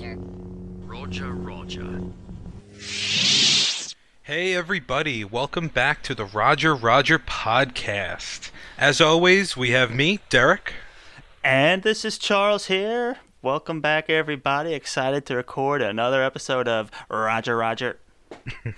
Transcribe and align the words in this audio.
Roger. 0.00 0.16
Roger, 0.86 1.32
Roger. 1.32 2.00
Hey, 4.22 4.54
everybody, 4.54 5.24
welcome 5.24 5.68
back 5.68 6.02
to 6.04 6.14
the 6.14 6.24
Roger 6.24 6.74
Roger 6.74 7.18
podcast. 7.18 8.50
As 8.78 9.02
always, 9.02 9.58
we 9.58 9.72
have 9.72 9.94
me, 9.94 10.20
Derek. 10.30 10.72
And 11.44 11.82
this 11.82 12.06
is 12.06 12.16
Charles 12.16 12.66
here. 12.66 13.18
Welcome 13.42 13.82
back, 13.82 14.08
everybody. 14.08 14.72
Excited 14.72 15.26
to 15.26 15.36
record 15.36 15.82
another 15.82 16.22
episode 16.22 16.66
of 16.66 16.90
Roger 17.10 17.58
Roger. 17.58 17.98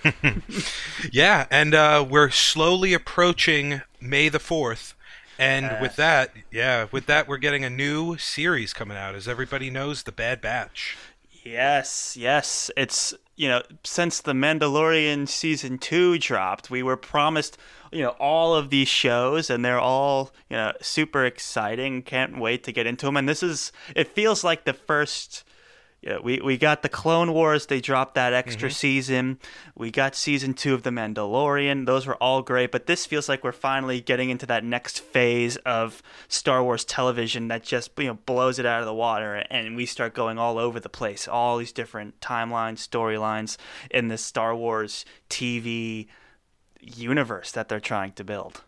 Yeah, 1.12 1.46
and 1.52 1.72
uh, 1.72 2.04
we're 2.08 2.30
slowly 2.30 2.94
approaching 2.94 3.82
May 4.00 4.29
the 4.29 4.39
4th. 4.39 4.94
And 5.39 5.80
with 5.80 5.96
that, 5.96 6.32
yeah, 6.50 6.86
with 6.93 7.07
that, 7.07 7.26
we're 7.26 7.36
getting 7.39 7.64
a 7.64 7.70
new 7.70 8.16
series 8.18 8.72
coming 8.72 8.96
out. 8.96 9.14
As 9.14 9.26
everybody 9.26 9.70
knows, 9.70 10.02
The 10.04 10.12
Bad 10.12 10.40
Batch. 10.40 10.96
Yes, 11.44 12.16
yes. 12.16 12.70
It's, 12.76 13.14
you 13.36 13.48
know, 13.48 13.62
since 13.82 14.20
The 14.20 14.32
Mandalorian 14.32 15.28
season 15.28 15.78
two 15.78 16.18
dropped, 16.18 16.70
we 16.70 16.82
were 16.82 16.96
promised, 16.96 17.58
you 17.90 18.02
know, 18.02 18.14
all 18.20 18.54
of 18.54 18.70
these 18.70 18.88
shows, 18.88 19.50
and 19.50 19.64
they're 19.64 19.80
all, 19.80 20.30
you 20.48 20.56
know, 20.56 20.72
super 20.80 21.24
exciting. 21.24 22.02
Can't 22.02 22.38
wait 22.38 22.62
to 22.64 22.72
get 22.72 22.86
into 22.86 23.06
them. 23.06 23.16
And 23.16 23.28
this 23.28 23.42
is, 23.42 23.72
it 23.96 24.08
feels 24.08 24.44
like 24.44 24.64
the 24.64 24.72
first. 24.72 25.44
Yeah, 26.02 26.18
we, 26.20 26.40
we 26.40 26.58
got 26.58 26.82
the 26.82 26.88
Clone 26.88 27.32
Wars. 27.32 27.66
They 27.66 27.80
dropped 27.80 28.16
that 28.16 28.32
extra 28.32 28.68
mm-hmm. 28.68 28.74
season. 28.74 29.38
We 29.76 29.93
got 29.93 30.16
season 30.16 30.52
two 30.52 30.74
of 30.74 30.82
The 30.82 30.90
Mandalorian. 30.90 31.86
Those 31.86 32.08
were 32.08 32.16
all 32.16 32.42
great, 32.42 32.72
but 32.72 32.86
this 32.86 33.06
feels 33.06 33.28
like 33.28 33.44
we're 33.44 33.52
finally 33.52 34.00
getting 34.00 34.28
into 34.28 34.44
that 34.46 34.64
next 34.64 34.98
phase 34.98 35.58
of 35.58 36.02
Star 36.27 36.64
Wars 36.64 36.84
television 36.84 37.46
that 37.48 37.62
just 37.62 37.92
you 37.98 38.08
know 38.08 38.19
blows 38.27 38.58
it 38.58 38.66
out 38.66 38.80
of 38.80 38.86
the 38.86 38.94
water, 38.94 39.44
and 39.48 39.77
we 39.77 39.86
start 39.86 40.12
going 40.12 40.38
all 40.38 40.58
over 40.58 40.80
the 40.80 40.88
place. 40.88 41.28
All 41.28 41.58
these 41.58 41.72
different 41.72 42.18
timelines, 42.20 42.86
storylines 42.86 43.56
in 43.88 44.08
this 44.08 44.24
Star 44.24 44.56
Wars 44.56 45.05
TV 45.30 46.08
universe 46.80 47.52
that 47.52 47.68
they're 47.68 47.78
trying 47.78 48.10
to 48.14 48.24
build. 48.24 48.62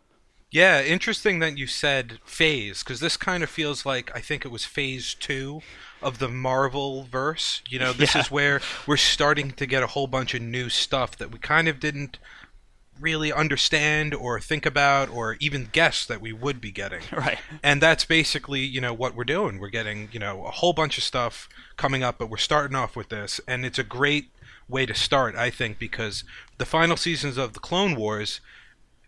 Yeah, 0.54 0.80
interesting 0.82 1.40
that 1.40 1.58
you 1.58 1.66
said 1.66 2.20
phase, 2.24 2.84
because 2.84 3.00
this 3.00 3.16
kind 3.16 3.42
of 3.42 3.50
feels 3.50 3.84
like 3.84 4.12
I 4.14 4.20
think 4.20 4.44
it 4.44 4.52
was 4.52 4.64
phase 4.64 5.12
two 5.14 5.62
of 6.00 6.20
the 6.20 6.28
Marvel 6.28 7.02
verse. 7.10 7.60
You 7.68 7.80
know, 7.80 7.92
this 7.92 8.14
Yeah. 8.14 8.20
is 8.20 8.30
where 8.30 8.60
we're 8.86 8.96
starting 8.96 9.50
to 9.50 9.66
get 9.66 9.82
a 9.82 9.88
whole 9.88 10.06
bunch 10.06 10.32
of 10.32 10.42
new 10.42 10.68
stuff 10.68 11.18
that 11.18 11.32
we 11.32 11.40
kind 11.40 11.66
of 11.66 11.80
didn't 11.80 12.18
really 13.00 13.32
understand 13.32 14.14
or 14.14 14.38
think 14.40 14.64
about 14.64 15.08
or 15.08 15.36
even 15.40 15.70
guess 15.72 16.06
that 16.06 16.20
we 16.20 16.32
would 16.32 16.60
be 16.60 16.70
getting. 16.70 17.02
Right. 17.10 17.40
And 17.60 17.80
that's 17.82 18.04
basically, 18.04 18.60
you 18.60 18.80
know, 18.80 18.94
what 18.94 19.16
we're 19.16 19.24
doing. 19.24 19.58
We're 19.58 19.70
getting, 19.70 20.08
you 20.12 20.20
know, 20.20 20.46
a 20.46 20.52
whole 20.52 20.72
bunch 20.72 20.98
of 20.98 21.02
stuff 21.02 21.48
coming 21.76 22.04
up, 22.04 22.16
but 22.18 22.30
we're 22.30 22.36
starting 22.36 22.76
off 22.76 22.94
with 22.94 23.08
this. 23.08 23.40
And 23.48 23.66
it's 23.66 23.80
a 23.80 23.82
great 23.82 24.30
way 24.68 24.86
to 24.86 24.94
start, 24.94 25.34
I 25.34 25.50
think, 25.50 25.80
because 25.80 26.22
the 26.58 26.64
final 26.64 26.96
seasons 26.96 27.38
of 27.38 27.54
the 27.54 27.60
Clone 27.60 27.96
Wars 27.96 28.40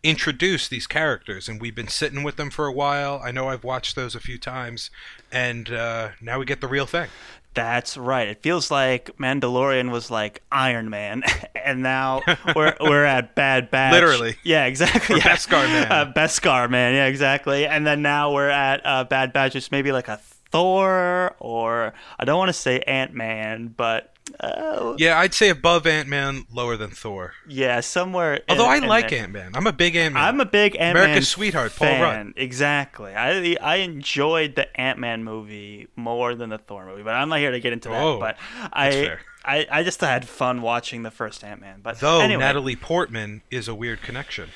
introduce 0.03 0.69
these 0.69 0.87
characters, 0.87 1.49
and 1.49 1.61
we've 1.61 1.75
been 1.75 1.89
sitting 1.89 2.23
with 2.23 2.37
them 2.37 2.51
for 2.51 2.67
a 2.67 2.73
while. 2.73 3.21
I 3.23 3.31
know 3.31 3.49
I've 3.49 3.65
watched 3.65 3.97
those 3.97 4.15
a 4.15 4.21
few 4.21 4.39
times, 4.39 4.91
and 5.33 5.71
uh, 5.71 6.11
now 6.21 6.39
we 6.39 6.45
get 6.45 6.61
the 6.61 6.69
real 6.69 6.87
thing. 6.87 7.09
That's 7.57 7.97
right. 7.97 8.29
It 8.29 8.43
feels 8.43 8.71
like 8.71 9.17
Mandalorian 9.17 9.91
was 9.91 10.11
like 10.11 10.43
Iron 10.53 10.91
Man, 10.91 11.23
and 11.55 11.83
now 11.83 12.21
we're 12.55 12.77
we're 12.81 13.05
at 13.05 13.35
Bad 13.35 13.71
Batch. 13.71 13.95
Literally. 13.95 14.37
Yeah, 14.45 14.67
exactly. 14.67 15.17
Or 15.17 15.19
yeah. 15.19 15.35
Beskar 15.37 15.67
Man. 15.67 15.91
Uh, 15.91 16.13
Beskar 16.15 16.71
Man. 16.71 16.95
Yeah, 16.95 17.07
exactly. 17.07 17.67
And 17.67 17.87
then 17.87 18.03
now 18.03 18.33
we're 18.33 18.51
at 18.51 18.85
uh, 18.85 19.05
Bad 19.05 19.33
Batch, 19.33 19.55
which 19.55 19.71
maybe 19.71 19.91
like 19.91 20.09
a 20.09 20.21
Thor, 20.51 21.35
or 21.41 21.95
I 22.19 22.27
don't 22.27 22.39
want 22.39 22.51
to 22.51 22.53
say 22.53 22.81
Ant 22.81 23.15
Man, 23.15 23.69
but 23.69 24.13
uh, 24.41 24.95
Yeah, 24.99 25.19
I'd 25.19 25.35
say 25.35 25.49
above 25.49 25.87
Ant 25.87 26.09
Man, 26.09 26.45
lower 26.53 26.77
than 26.77 26.91
Thor. 26.91 27.35
yeah, 27.49 27.81
somewhere. 27.81 28.35
in- 28.35 28.43
Although 28.49 28.67
I 28.67 28.77
in 28.79 28.87
like. 28.87 29.13
Ant 29.13 29.33
Man. 29.33 29.53
I'm 29.55 29.67
a 29.67 29.73
big 29.73 29.97
Ant 29.97 30.15
Man. 30.15 30.23
I'm 30.25 30.41
a 30.41 30.45
big 30.45 30.75
Ant 30.77 30.95
Man 30.95 31.05
America's 31.05 31.29
sweetheart, 31.29 31.73
Paul 31.77 31.89
fan. 31.89 32.01
Rudd. 32.27 32.33
Exactly. 32.37 33.15
I 33.15 33.57
I 33.63 33.77
enjoyed 33.77 34.55
the 34.57 34.81
Ant 34.81 34.99
Man 34.99 35.25
movie 35.25 35.89
more 35.97 36.35
than 36.35 36.51
the 36.51 36.59
Thor 36.59 36.87
movie, 36.87 37.03
but 37.03 37.15
I'm 37.15 37.29
not 37.29 37.39
here 37.39 37.51
to 37.53 37.61
get 37.61 37.73
into 37.73 37.89
that. 37.89 38.03
Oh, 38.03 38.19
but 38.19 38.37
I. 38.73 39.17
I 39.49 39.65
I 39.71 39.83
just 39.85 40.01
had 40.01 40.27
fun 40.29 40.61
watching 40.61 41.05
the 41.05 41.11
first 41.13 41.45
Ant 41.45 41.61
Man. 41.61 41.79
But 41.81 42.01
Though 42.01 42.21
anyway. 42.21 42.41
Natalie 42.41 42.75
Portman 42.75 43.43
is 43.49 43.69
a 43.69 43.77
weird 43.77 44.03
connection. 44.03 44.49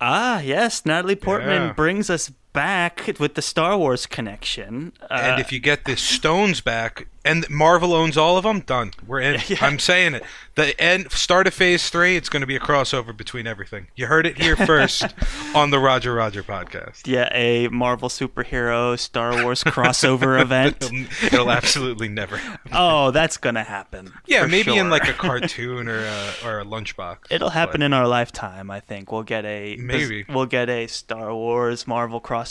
ah 0.00 0.38
yes, 0.40 0.86
Natalie 0.86 1.16
Portman 1.16 1.62
Yeah. 1.62 1.72
brings 1.72 2.08
us 2.10 2.30
back 2.60 3.12
with 3.20 3.34
the 3.34 3.42
Star 3.42 3.76
Wars 3.76 4.06
connection. 4.06 4.92
Uh, 5.02 5.20
and 5.22 5.40
if 5.40 5.52
you 5.52 5.60
get 5.60 5.84
the 5.84 5.94
stones 5.96 6.62
back, 6.62 7.06
and 7.22 7.44
Marvel 7.50 7.92
owns 7.92 8.16
all 8.16 8.38
of 8.38 8.44
them, 8.44 8.60
done. 8.60 8.92
We're 9.06 9.20
in. 9.20 9.40
Yeah. 9.48 9.58
I'm 9.60 9.78
saying 9.78 10.14
it. 10.14 10.22
The 10.54 10.80
end, 10.80 11.12
start 11.12 11.46
of 11.46 11.52
Phase 11.52 11.90
Three. 11.90 12.16
It's 12.16 12.28
going 12.30 12.40
to 12.40 12.46
be 12.46 12.56
a 12.56 12.60
crossover 12.60 13.14
between 13.14 13.46
everything. 13.46 13.88
You 13.94 14.06
heard 14.06 14.26
it 14.26 14.38
here 14.40 14.56
first 14.72 15.04
on 15.54 15.70
the 15.70 15.78
Roger 15.78 16.14
Roger 16.14 16.42
podcast. 16.42 17.06
yeah, 17.06 17.28
a 17.32 17.68
Marvel 17.68 18.08
superhero 18.08 18.98
Star 18.98 19.42
Wars 19.42 19.62
crossover 19.64 20.40
event. 20.46 20.76
It'll, 20.82 21.26
it'll 21.26 21.50
absolutely 21.50 22.08
never. 22.08 22.38
happen. 22.38 22.70
Oh, 22.74 23.10
that's 23.10 23.36
gonna 23.36 23.64
happen. 23.64 24.12
Yeah, 24.26 24.46
maybe 24.46 24.76
in 24.78 24.88
like 24.88 25.06
a 25.08 25.12
cartoon 25.12 25.88
or 25.88 25.98
a, 25.98 26.32
or 26.44 26.60
a 26.60 26.64
lunchbox. 26.64 27.18
It'll 27.30 27.50
happen 27.50 27.80
But- 27.80 27.86
in 27.86 27.92
our 27.92 28.08
lifetime, 28.08 28.70
I 28.70 28.80
think. 28.80 29.12
We'll 29.12 29.24
get 29.24 29.44
a 29.44 29.76
Maybe. 29.76 30.24
we'll 30.28 30.46
get 30.46 30.70
a 30.70 30.86
Star 30.86 31.34
Wars 31.34 31.86
Marvel 31.86 32.20
crossover. 32.20 32.45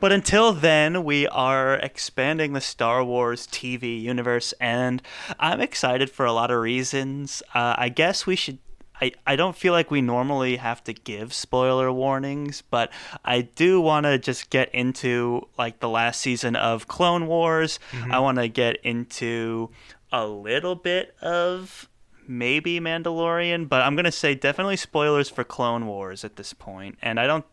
But 0.00 0.12
until 0.12 0.52
then, 0.52 1.04
we 1.04 1.26
are 1.28 1.74
expanding 1.74 2.52
the 2.52 2.60
Star 2.60 3.04
Wars 3.04 3.46
TV 3.46 4.00
universe 4.00 4.52
and 4.60 5.02
I'm 5.38 5.60
excited 5.60 6.10
for 6.10 6.26
a 6.26 6.32
lot 6.32 6.50
of 6.50 6.60
reasons. 6.60 7.42
Uh, 7.54 7.74
I 7.78 7.88
guess 7.88 8.26
we 8.26 8.36
should 8.36 8.58
I, 9.02 9.12
I 9.26 9.34
don't 9.36 9.56
feel 9.56 9.72
like 9.72 9.90
we 9.90 10.02
normally 10.02 10.56
have 10.56 10.84
to 10.84 10.92
give 10.92 11.32
spoiler 11.32 11.90
warnings, 11.90 12.62
but 12.70 12.92
I 13.24 13.40
do 13.40 13.80
want 13.80 14.04
to 14.04 14.18
just 14.18 14.50
get 14.50 14.74
into 14.74 15.48
like 15.56 15.80
the 15.80 15.88
last 15.88 16.20
season 16.20 16.54
of 16.54 16.86
Clone 16.86 17.26
Wars. 17.26 17.78
I 18.10 18.18
want 18.18 18.36
to 18.38 18.48
get 18.48 18.76
into 18.84 19.70
a 20.12 20.26
little 20.26 20.74
bit 20.74 21.14
of 21.22 21.88
maybe 22.28 22.78
Mandalorian, 22.78 23.68
but 23.68 23.82
I'm 23.82 23.96
gonna 23.96 24.12
say 24.12 24.34
definitely 24.34 24.76
spoilers 24.76 25.28
for 25.28 25.44
Clone 25.44 25.86
Wars 25.86 26.24
at 26.24 26.36
this 26.36 26.52
point, 26.52 26.96
and 27.02 27.18
I 27.18 27.26
don't, 27.26 27.44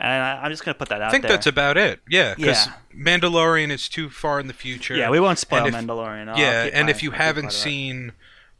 and 0.00 0.10
I, 0.10 0.42
I'm 0.42 0.50
just 0.50 0.64
gonna 0.64 0.74
put 0.74 0.88
that 0.88 0.96
out 0.96 0.98
there. 0.98 1.08
I 1.08 1.10
think 1.10 1.22
there. 1.22 1.30
that's 1.32 1.46
about 1.46 1.76
it. 1.76 2.00
Yeah, 2.08 2.34
because 2.34 2.66
Yeah. 2.66 2.72
Mandalorian 2.96 3.70
is 3.70 3.88
too 3.88 4.10
far 4.10 4.40
in 4.40 4.46
the 4.46 4.52
future. 4.54 4.94
yeah, 4.96 5.10
we 5.10 5.20
won't 5.20 5.38
spoil 5.38 5.66
if- 5.66 5.74
Mandalorian. 5.74 6.28
I'll 6.28 6.38
yeah, 6.38 6.68
and 6.72 6.88
if 6.90 7.02
you 7.02 7.12
haven't 7.12 7.44
quiet 7.44 7.54
about 7.54 7.54
it. 7.54 7.70
seen 7.70 8.12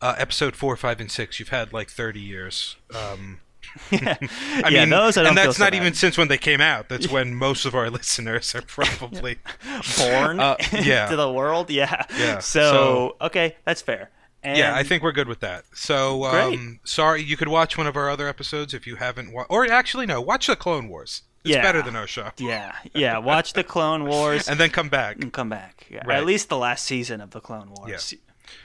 uh, 0.02 0.14
episode 0.18 0.56
four, 0.56 0.76
five, 0.76 1.00
and 1.00 1.10
six, 1.10 1.38
you've 1.40 1.48
had 1.50 1.72
like 1.72 1.90
30 1.90 2.20
years. 2.20 2.76
Um, 2.94 3.40
yeah, 3.90 4.16
I 4.64 4.68
yeah, 4.70 4.80
mean, 4.80 4.90
those 4.90 5.16
I 5.16 5.24
and 5.28 5.36
that's 5.36 5.56
so 5.58 5.64
not 5.64 5.72
bad. 5.72 5.80
even 5.80 5.94
since 5.94 6.16
when 6.18 6.28
they 6.28 6.38
came 6.38 6.60
out. 6.60 6.88
That's 6.88 7.08
when 7.12 7.34
most 7.34 7.64
of 7.66 7.74
our 7.74 7.90
listeners 7.90 8.54
are 8.54 8.62
probably. 8.62 9.38
born 9.98 10.40
Uh, 10.40 10.56
yeah. 10.72 11.06
to 11.08 11.16
the 11.16 11.30
world. 11.30 11.70
Yeah. 11.70 12.04
Yeah, 12.18 12.38
So, 12.38 12.60
so- 13.20 13.26
okay, 13.26 13.56
that's 13.64 13.82
fair. 13.82 14.10
And 14.42 14.56
yeah, 14.56 14.74
I 14.74 14.82
think 14.84 15.02
we're 15.02 15.12
good 15.12 15.28
with 15.28 15.40
that. 15.40 15.64
So, 15.74 16.24
um, 16.24 16.80
sorry, 16.82 17.22
you 17.22 17.36
could 17.36 17.48
watch 17.48 17.76
one 17.76 17.86
of 17.86 17.94
our 17.94 18.08
other 18.08 18.26
episodes 18.26 18.72
if 18.72 18.86
you 18.86 18.96
haven't. 18.96 19.32
Wa- 19.34 19.44
or 19.50 19.70
actually, 19.70 20.06
no, 20.06 20.22
watch 20.22 20.46
the 20.46 20.56
Clone 20.56 20.88
Wars. 20.88 21.22
It's 21.44 21.54
Yeah. 21.54 21.62
better 21.62 21.80
than 21.82 21.96
show. 22.06 22.30
Yeah, 22.38 22.76
yeah. 22.94 23.16
Watch 23.18 23.54
the 23.54 23.64
Clone 23.64 24.04
Wars 24.04 24.46
And 24.48 24.60
then 24.60 24.70
come 24.70 24.88
back. 24.90 25.16
and 25.22 25.32
come 25.32 25.48
back. 25.48 25.86
Yeah, 25.88 26.02
Right. 26.04 26.18
at 26.18 26.26
least 26.26 26.48
the 26.50 26.58
last 26.58 26.84
season 26.84 27.20
of 27.20 27.30
the 27.30 27.40
Clone 27.40 27.72
Wars. 27.74 28.14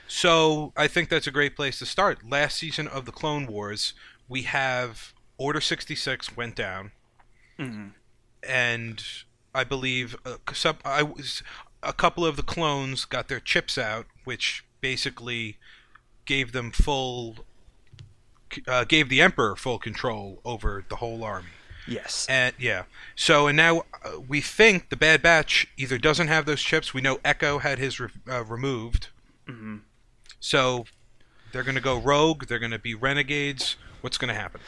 So 0.07 0.73
I 0.75 0.87
think 0.87 1.09
that's 1.09 1.27
a 1.27 1.31
great 1.31 1.55
place 1.55 1.79
to 1.79 1.85
start. 1.85 2.27
Last 2.29 2.57
season 2.57 2.87
of 2.87 3.05
the 3.05 3.11
Clone 3.11 3.45
Wars, 3.47 3.93
we 4.27 4.43
have 4.43 5.13
Order 5.37 5.61
sixty 5.61 5.95
six 5.95 6.35
went 6.35 6.55
down, 6.55 6.91
and 8.47 9.03
I 9.53 9.63
believe 9.63 10.15
a, 10.25 10.37
sub, 10.55 10.77
I 10.85 11.03
was, 11.03 11.43
a 11.83 11.93
couple 11.93 12.25
of 12.25 12.35
the 12.35 12.43
clones 12.43 13.05
got 13.05 13.27
their 13.27 13.39
chips 13.39 13.77
out, 13.77 14.05
which 14.23 14.63
basically 14.81 15.57
gave 16.25 16.51
them 16.51 16.71
full, 16.71 17.45
uh, 18.67 18.83
gave 18.85 19.09
the 19.09 19.21
Emperor 19.21 19.55
full 19.55 19.77
control 19.79 20.41
over 20.45 20.85
the 20.89 20.97
whole 20.97 21.23
army. 21.23 21.49
Yes. 21.87 22.25
And 22.29 22.53
yeah, 22.57 22.83
so 23.15 23.47
and 23.47 23.55
now 23.55 23.83
uh, 24.03 24.19
we 24.27 24.41
think 24.41 24.89
the 24.89 24.97
Bad 24.97 25.21
Batch 25.21 25.67
either 25.77 25.97
doesn't 25.97 26.27
have 26.27 26.45
those 26.45 26.61
chips. 26.61 26.93
We 26.93 27.01
know 27.01 27.19
Echo 27.23 27.59
had 27.59 27.79
his 27.79 27.99
re- 27.99 28.09
uh, 28.29 28.43
removed. 28.43 29.09
So 30.39 30.85
they're 31.51 31.63
going 31.63 31.75
to 31.75 31.81
go 31.81 31.97
rogue. 31.97 32.45
They're 32.47 32.59
going 32.59 32.71
to 32.71 32.79
be 32.79 32.93
renegades. 32.93 33.77
What's 34.01 34.17
going 34.17 34.29
to 34.33 34.39
happen? 34.39 34.61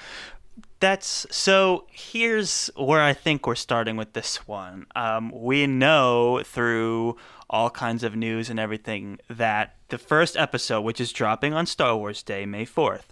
That's 0.79 1.27
so. 1.29 1.85
Here's 1.91 2.71
where 2.75 3.01
I 3.01 3.13
think 3.13 3.45
we're 3.45 3.55
starting 3.55 3.95
with 3.95 4.13
this 4.13 4.47
one. 4.47 4.87
Um, 4.95 5.31
we 5.31 5.67
know 5.67 6.41
through 6.43 7.17
all 7.49 7.69
kinds 7.69 8.03
of 8.03 8.15
news 8.15 8.49
and 8.49 8.59
everything 8.59 9.19
that 9.29 9.75
the 9.89 9.97
first 9.97 10.35
episode, 10.35 10.81
which 10.81 10.99
is 10.99 11.11
dropping 11.11 11.53
on 11.53 11.65
Star 11.65 11.95
Wars 11.95 12.23
Day, 12.23 12.45
May 12.45 12.65
4th, 12.65 13.03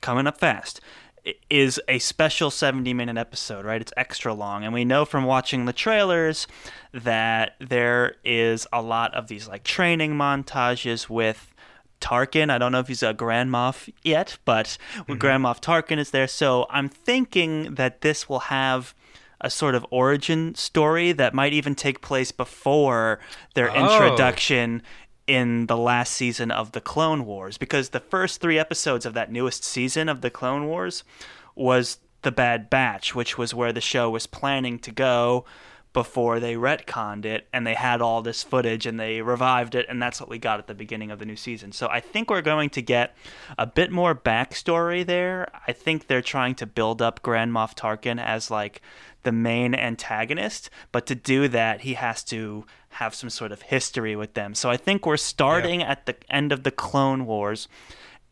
coming 0.00 0.26
up 0.26 0.38
fast, 0.38 0.80
is 1.50 1.80
a 1.88 1.98
special 1.98 2.50
70 2.50 2.94
minute 2.94 3.16
episode, 3.16 3.64
right? 3.64 3.80
It's 3.80 3.92
extra 3.96 4.32
long. 4.34 4.64
And 4.64 4.72
we 4.72 4.84
know 4.84 5.04
from 5.04 5.24
watching 5.24 5.64
the 5.64 5.72
trailers 5.72 6.46
that 6.92 7.54
there 7.60 8.16
is 8.24 8.66
a 8.72 8.82
lot 8.82 9.14
of 9.14 9.28
these 9.28 9.48
like 9.48 9.64
training 9.64 10.14
montages 10.14 11.08
with 11.08 11.52
Tarkin. 12.00 12.50
I 12.50 12.58
don't 12.58 12.72
know 12.72 12.80
if 12.80 12.88
he's 12.88 13.02
a 13.02 13.14
Grand 13.14 13.50
Moff 13.50 13.92
yet, 14.02 14.38
but 14.44 14.76
mm-hmm. 14.94 15.14
Grand 15.14 15.44
Moff 15.44 15.60
Tarkin 15.60 15.98
is 15.98 16.10
there. 16.10 16.28
So 16.28 16.66
I'm 16.70 16.88
thinking 16.88 17.74
that 17.74 18.02
this 18.02 18.28
will 18.28 18.40
have 18.40 18.94
a 19.40 19.50
sort 19.50 19.74
of 19.74 19.84
origin 19.90 20.54
story 20.54 21.12
that 21.12 21.34
might 21.34 21.52
even 21.52 21.74
take 21.74 22.00
place 22.00 22.32
before 22.32 23.20
their 23.54 23.70
Oh. 23.70 23.84
introduction 23.84 24.82
in 25.26 25.66
the 25.66 25.76
last 25.76 26.12
season 26.12 26.50
of 26.50 26.72
the 26.72 26.80
Clone 26.80 27.26
Wars 27.26 27.58
because 27.58 27.88
the 27.88 28.00
first 28.00 28.40
3 28.40 28.58
episodes 28.58 29.04
of 29.04 29.14
that 29.14 29.32
newest 29.32 29.64
season 29.64 30.08
of 30.08 30.20
the 30.20 30.30
Clone 30.30 30.66
Wars 30.66 31.04
was 31.54 31.98
the 32.22 32.32
Bad 32.32 32.70
Batch, 32.70 33.14
which 33.14 33.36
was 33.38 33.54
where 33.54 33.72
the 33.72 33.80
show 33.80 34.10
was 34.10 34.26
planning 34.26 34.78
to 34.80 34.90
go 34.90 35.44
before 35.96 36.40
they 36.40 36.56
retconned 36.56 37.24
it 37.24 37.48
and 37.54 37.66
they 37.66 37.72
had 37.72 38.02
all 38.02 38.20
this 38.20 38.42
footage 38.42 38.84
and 38.84 39.00
they 39.00 39.22
revived 39.22 39.74
it 39.74 39.86
and 39.88 40.02
that's 40.02 40.20
what 40.20 40.28
we 40.28 40.36
got 40.36 40.58
at 40.58 40.66
the 40.66 40.74
beginning 40.74 41.10
of 41.10 41.18
the 41.18 41.24
new 41.24 41.34
season. 41.34 41.72
So 41.72 41.88
I 41.88 42.00
think 42.00 42.28
we're 42.28 42.42
going 42.42 42.68
to 42.68 42.82
get 42.82 43.16
a 43.56 43.66
bit 43.66 43.90
more 43.90 44.14
backstory 44.14 45.06
there. 45.06 45.48
I 45.66 45.72
think 45.72 46.06
they're 46.06 46.20
trying 46.20 46.54
to 46.56 46.66
build 46.66 47.00
up 47.00 47.22
Grand 47.22 47.50
Moff 47.50 47.74
Tarkin 47.74 48.22
as 48.22 48.50
like 48.50 48.82
the 49.22 49.32
main 49.32 49.74
antagonist, 49.74 50.68
but 50.92 51.06
to 51.06 51.14
do 51.14 51.48
that 51.48 51.80
he 51.80 51.94
has 51.94 52.22
to 52.24 52.66
have 52.90 53.14
some 53.14 53.30
sort 53.30 53.50
of 53.50 53.62
history 53.62 54.14
with 54.14 54.34
them. 54.34 54.54
So 54.54 54.68
I 54.68 54.76
think 54.76 55.06
we're 55.06 55.16
starting 55.16 55.82
at 55.82 56.04
the 56.04 56.16
end 56.28 56.52
of 56.52 56.62
the 56.62 56.70
Clone 56.70 57.24
Wars 57.24 57.68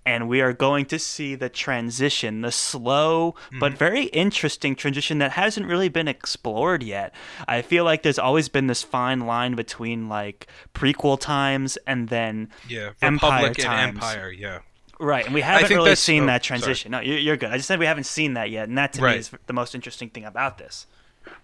and 0.06 0.28
we 0.28 0.40
are 0.40 0.52
going 0.52 0.84
to 0.86 0.98
see 0.98 1.34
the 1.34 1.48
transition, 1.48 2.42
the 2.42 2.52
slow 2.52 3.34
but 3.58 3.72
very 3.72 4.04
interesting 4.06 4.76
transition 4.76 5.18
that 5.18 5.32
hasn't 5.32 5.66
really 5.66 5.88
been 5.88 6.08
explored 6.08 6.82
yet. 6.82 7.14
I 7.48 7.62
feel 7.62 7.84
like 7.84 8.02
there's 8.02 8.18
always 8.18 8.48
been 8.48 8.66
this 8.66 8.82
fine 8.82 9.20
line 9.20 9.54
between 9.54 10.08
like 10.08 10.46
prequel 10.74 11.18
times 11.18 11.76
and 11.86 12.08
then 12.08 12.50
Yeah, 12.68 12.90
Empire 13.02 13.48
Republic 13.48 13.58
and 13.60 13.64
times. 13.66 13.96
Empire. 13.96 14.30
Yeah. 14.32 14.58
right, 15.00 15.24
and 15.24 15.34
we 15.34 15.40
haven't 15.40 15.70
really 15.76 15.94
seen 15.96 16.24
oh, 16.24 16.26
that 16.26 16.44
sorry. 16.44 16.58
transition. 16.60 16.92
No, 16.92 17.00
you're, 17.00 17.18
you're 17.18 17.36
good. 17.36 17.50
I 17.50 17.56
just 17.56 17.66
said 17.68 17.78
we 17.78 17.86
haven't 17.86 18.04
seen 18.04 18.34
that 18.34 18.50
yet, 18.50 18.68
and 18.68 18.76
that 18.78 18.92
to 18.94 19.02
Right. 19.02 19.14
me 19.14 19.18
is 19.20 19.30
the 19.46 19.52
most 19.52 19.74
interesting 19.74 20.10
thing 20.10 20.24
about 20.24 20.58
this. 20.58 20.86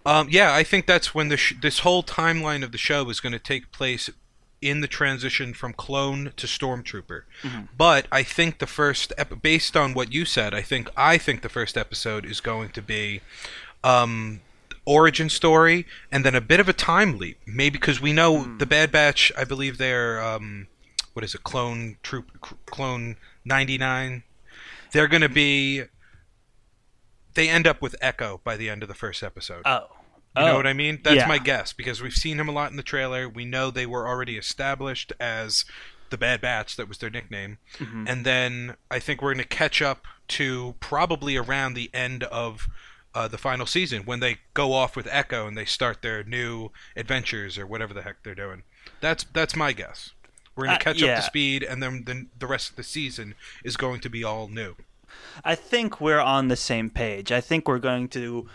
Um, 0.05 0.29
yeah, 0.31 0.55
I 0.55 0.63
think 0.63 0.87
that's 0.87 1.15
when 1.15 1.29
the 1.29 1.37
sh- 1.39 1.55
this 1.61 1.79
whole 1.81 2.03
timeline 2.03 2.63
of 2.63 2.71
the 2.73 2.79
show 2.79 3.09
is 3.09 3.19
going 3.21 3.33
to 3.33 3.39
take 3.39 3.73
place 3.73 4.11
in 4.63 4.81
the 4.81 4.89
transition 4.89 5.55
from 5.55 5.73
clone 5.73 6.33
to 6.37 6.47
stormtrooper. 6.47 7.23
But 7.77 8.07
I 8.13 8.23
think 8.23 8.59
the 8.59 8.67
first, 8.67 9.13
ep- 9.17 9.41
based 9.41 9.77
on 9.77 9.95
what 9.95 10.13
you 10.13 10.25
said, 10.25 10.53
I 10.55 10.63
think 10.63 10.91
I 10.97 11.17
think 11.19 11.43
the 11.43 11.49
first 11.49 11.77
episode 11.77 12.25
is 12.27 12.41
going 12.41 12.71
to 12.71 12.83
be 12.83 13.21
um, 13.83 14.41
origin 14.85 15.29
story 15.31 15.87
and 16.13 16.25
then 16.25 16.35
a 16.35 16.41
bit 16.41 16.61
of 16.61 16.69
a 16.69 16.73
time 16.73 17.19
leap. 17.19 17.39
Maybe 17.47 17.79
because 17.79 18.01
we 18.01 18.13
know 18.13 18.57
the 18.59 18.67
Bad 18.67 18.93
Batch. 18.93 19.33
I 19.37 19.45
believe 19.45 19.79
they're 19.79 20.23
um, 20.23 20.67
what 21.15 21.25
is 21.25 21.35
it? 21.35 21.43
Clone 21.43 21.97
troop, 22.03 22.27
clone 22.67 23.17
ninety 23.45 23.79
nine. 23.79 24.25
They're 24.93 25.09
going 25.09 25.23
to 25.23 25.29
be. 25.29 25.85
They 27.35 27.49
end 27.49 27.67
up 27.67 27.81
with 27.81 27.95
Echo 28.01 28.41
by 28.43 28.57
the 28.57 28.69
end 28.69 28.83
of 28.83 28.89
the 28.89 28.95
first 28.95 29.23
episode. 29.23 29.63
Oh, 29.65 29.87
You 30.37 30.45
know 30.45 30.57
what 30.57 30.67
I 30.67 30.73
mean? 30.73 31.01
That's 31.03 31.17
yeah. 31.17 31.27
my 31.27 31.39
guess 31.39 31.73
because 31.73 32.01
we've 32.01 32.13
seen 32.13 32.39
him 32.39 32.49
a 32.49 32.53
lot 32.53 32.71
in 32.71 32.77
the 32.77 32.83
trailer. 32.85 33.29
We 33.29 33.45
know 33.45 33.71
they 33.71 33.87
were 33.87 34.07
already 34.07 34.37
established 34.37 35.13
as 35.19 35.65
the 36.11 36.17
Bad 36.17 36.41
Batch. 36.41 36.77
That 36.77 36.89
was 36.89 36.99
their 36.99 37.11
nickname. 37.11 37.59
Mm-hmm. 37.79 38.05
And 38.07 38.25
then 38.25 38.77
I 38.91 39.01
think 39.01 39.21
we're 39.21 39.35
going 39.35 39.43
to 39.43 39.49
catch 39.57 39.83
up 39.83 40.05
to 40.29 40.77
probably 40.79 41.37
around 41.37 41.75
the 41.75 41.91
end 41.93 42.23
of 42.25 42.69
uh, 43.13 43.27
the 43.27 43.39
final 43.39 43.67
season 43.67 44.05
when 44.05 44.21
they 44.21 44.39
go 44.55 44.73
off 44.73 44.95
with 44.95 45.09
Echo 45.11 45.49
and 45.49 45.57
they 45.57 45.65
start 45.65 46.01
their 46.01 46.23
new 46.23 46.71
adventures 46.97 47.59
or 47.59 47.67
whatever 47.67 47.93
the 47.93 48.03
heck 48.03 48.23
they're 48.23 48.35
doing. 48.37 48.63
That's 49.01 49.25
that's 49.33 49.57
my 49.57 49.73
guess. 49.73 50.13
We're 50.55 50.67
going 50.67 50.77
Uh, 50.77 50.79
to 50.79 50.85
catch 50.85 51.03
yeah. 51.03 51.13
up 51.13 51.17
to 51.17 51.23
speed, 51.23 51.63
and 51.65 51.83
then 51.83 52.05
the, 52.07 52.27
the 52.39 52.47
rest 52.47 52.71
of 52.71 52.77
the 52.77 52.83
season 52.83 53.35
is 53.65 53.77
going 53.77 54.01
to 54.01 54.09
be 54.11 54.23
all 54.23 54.47
new. 54.47 54.77
I 55.45 55.57
think 55.57 56.01
we're 56.01 56.21
on 56.21 56.49
the 56.49 56.57
same 56.57 56.89
page. 56.89 57.33
I 57.33 57.41
think 57.41 57.67
we're 57.67 57.79
going 57.81 58.09
to 58.11 58.49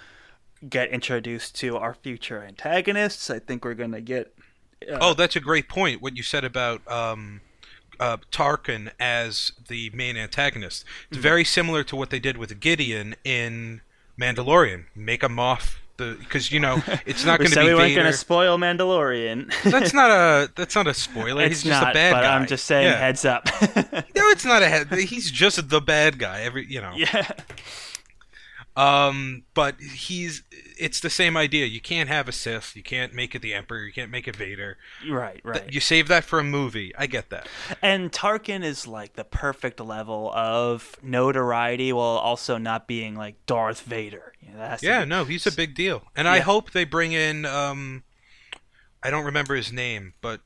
get 0.70 0.90
introduced 0.90 1.56
to 1.58 1.78
our 1.78 1.94
future 1.94 2.44
antagonists. 2.44 3.30
I 3.30 3.40
think 3.40 3.64
we're 3.66 3.74
going 3.76 3.92
to 3.94 4.02
get 4.02 4.34
Oh, 4.90 5.14
that's 5.14 5.36
a 5.36 5.40
great 5.40 5.68
point. 5.68 6.02
What 6.02 6.16
you 6.16 6.22
said 6.24 6.44
about 6.44 6.86
um, 6.92 7.42
uh, 8.00 8.18
Tarkin 8.32 8.92
as 9.00 9.52
the 9.68 9.90
main 9.92 10.16
antagonist. 10.18 10.86
It's 11.10 11.18
very 11.18 11.44
similar 11.44 11.84
to 11.86 11.96
what 11.96 12.10
they 12.10 12.20
did 12.20 12.38
with 12.38 12.60
Gideon 12.60 13.16
in 13.24 13.82
Mandalorian. 14.20 14.86
Make 14.96 15.24
him 15.24 15.40
off 15.40 15.80
the 15.98 16.18
because 16.20 16.52
you 16.52 16.60
know 16.60 16.84
it's 17.06 17.24
not 17.26 17.40
going 17.40 17.50
to 17.52 17.60
be 17.62 17.68
we 17.68 17.74
weren't 17.74 17.96
going 17.96 18.06
to 18.06 18.14
spoil 18.14 18.58
Mandalorian. 18.58 19.52
that's 19.72 19.94
not 19.94 20.12
a 20.12 20.52
that's 20.56 20.76
not 20.76 20.88
a 20.88 20.94
spoiler. 20.94 21.44
it's 21.44 21.62
He's 21.62 21.72
just 21.72 21.82
not, 21.82 21.92
a 21.92 21.94
bad 21.94 22.12
but 22.12 22.22
guy. 22.22 22.36
I'm 22.36 22.46
just 22.48 22.66
saying 22.66 22.86
Yeah. 22.88 22.98
heads 23.00 23.26
up. 23.26 23.48
No, 24.16 24.30
it's 24.30 24.46
not 24.46 24.62
a 24.64 24.68
head. 24.70 24.92
He's 24.94 25.30
just 25.32 25.70
the 25.70 25.82
bad 25.82 26.20
guy. 26.20 26.42
Every 26.42 26.66
you 26.68 26.82
know. 26.82 26.94
yeah. 26.96 27.30
Um, 28.78 29.44
but 29.54 29.80
he's 29.80 30.44
it's 30.78 31.00
the 31.00 31.10
same 31.10 31.38
idea. 31.38 31.66
You 31.66 31.80
can't 31.80 32.10
have 32.10 32.28
a 32.28 32.34
Sith. 32.34 32.76
You 32.76 32.84
can't 32.84 33.14
make 33.14 33.34
it 33.34 33.42
the 33.42 33.54
Emperor. 33.54 33.86
You 33.86 33.94
can't 33.94 34.12
make 34.12 34.28
it 34.28 34.36
Vader. 34.36 34.78
Right, 35.10 35.40
right. 35.46 35.72
You 35.72 35.80
save 35.80 36.10
that 36.10 36.26
for 36.26 36.40
a 36.40 36.44
movie. 36.44 36.94
I 36.98 37.08
get 37.08 37.30
that. 37.30 37.48
And 37.82 38.12
Tarkin 38.12 38.64
is 38.66 38.86
like 38.86 39.14
the 39.14 39.24
perfect 39.24 39.80
level 39.80 40.30
of 40.34 40.98
notoriety 41.02 41.94
while 41.94 42.18
also 42.18 42.58
not 42.58 42.86
being 42.88 43.16
like 43.16 43.46
Darth 43.46 43.82
Vader. 43.82 44.34
You 44.42 44.52
know, 44.54 44.76
Yeah, 44.82 45.04
be- 45.04 45.10
no, 45.10 45.24
he's 45.24 45.48
a 45.48 45.52
big 45.56 45.74
deal, 45.74 46.04
and 46.16 46.28
I 46.28 46.40
hope 46.40 46.72
they 46.72 46.84
bring 46.84 47.14
in. 47.14 47.46
Um, 47.46 48.04
I 49.02 49.10
don't 49.10 49.26
remember 49.26 49.56
his 49.56 49.72
name, 49.72 50.16
but 50.22 50.42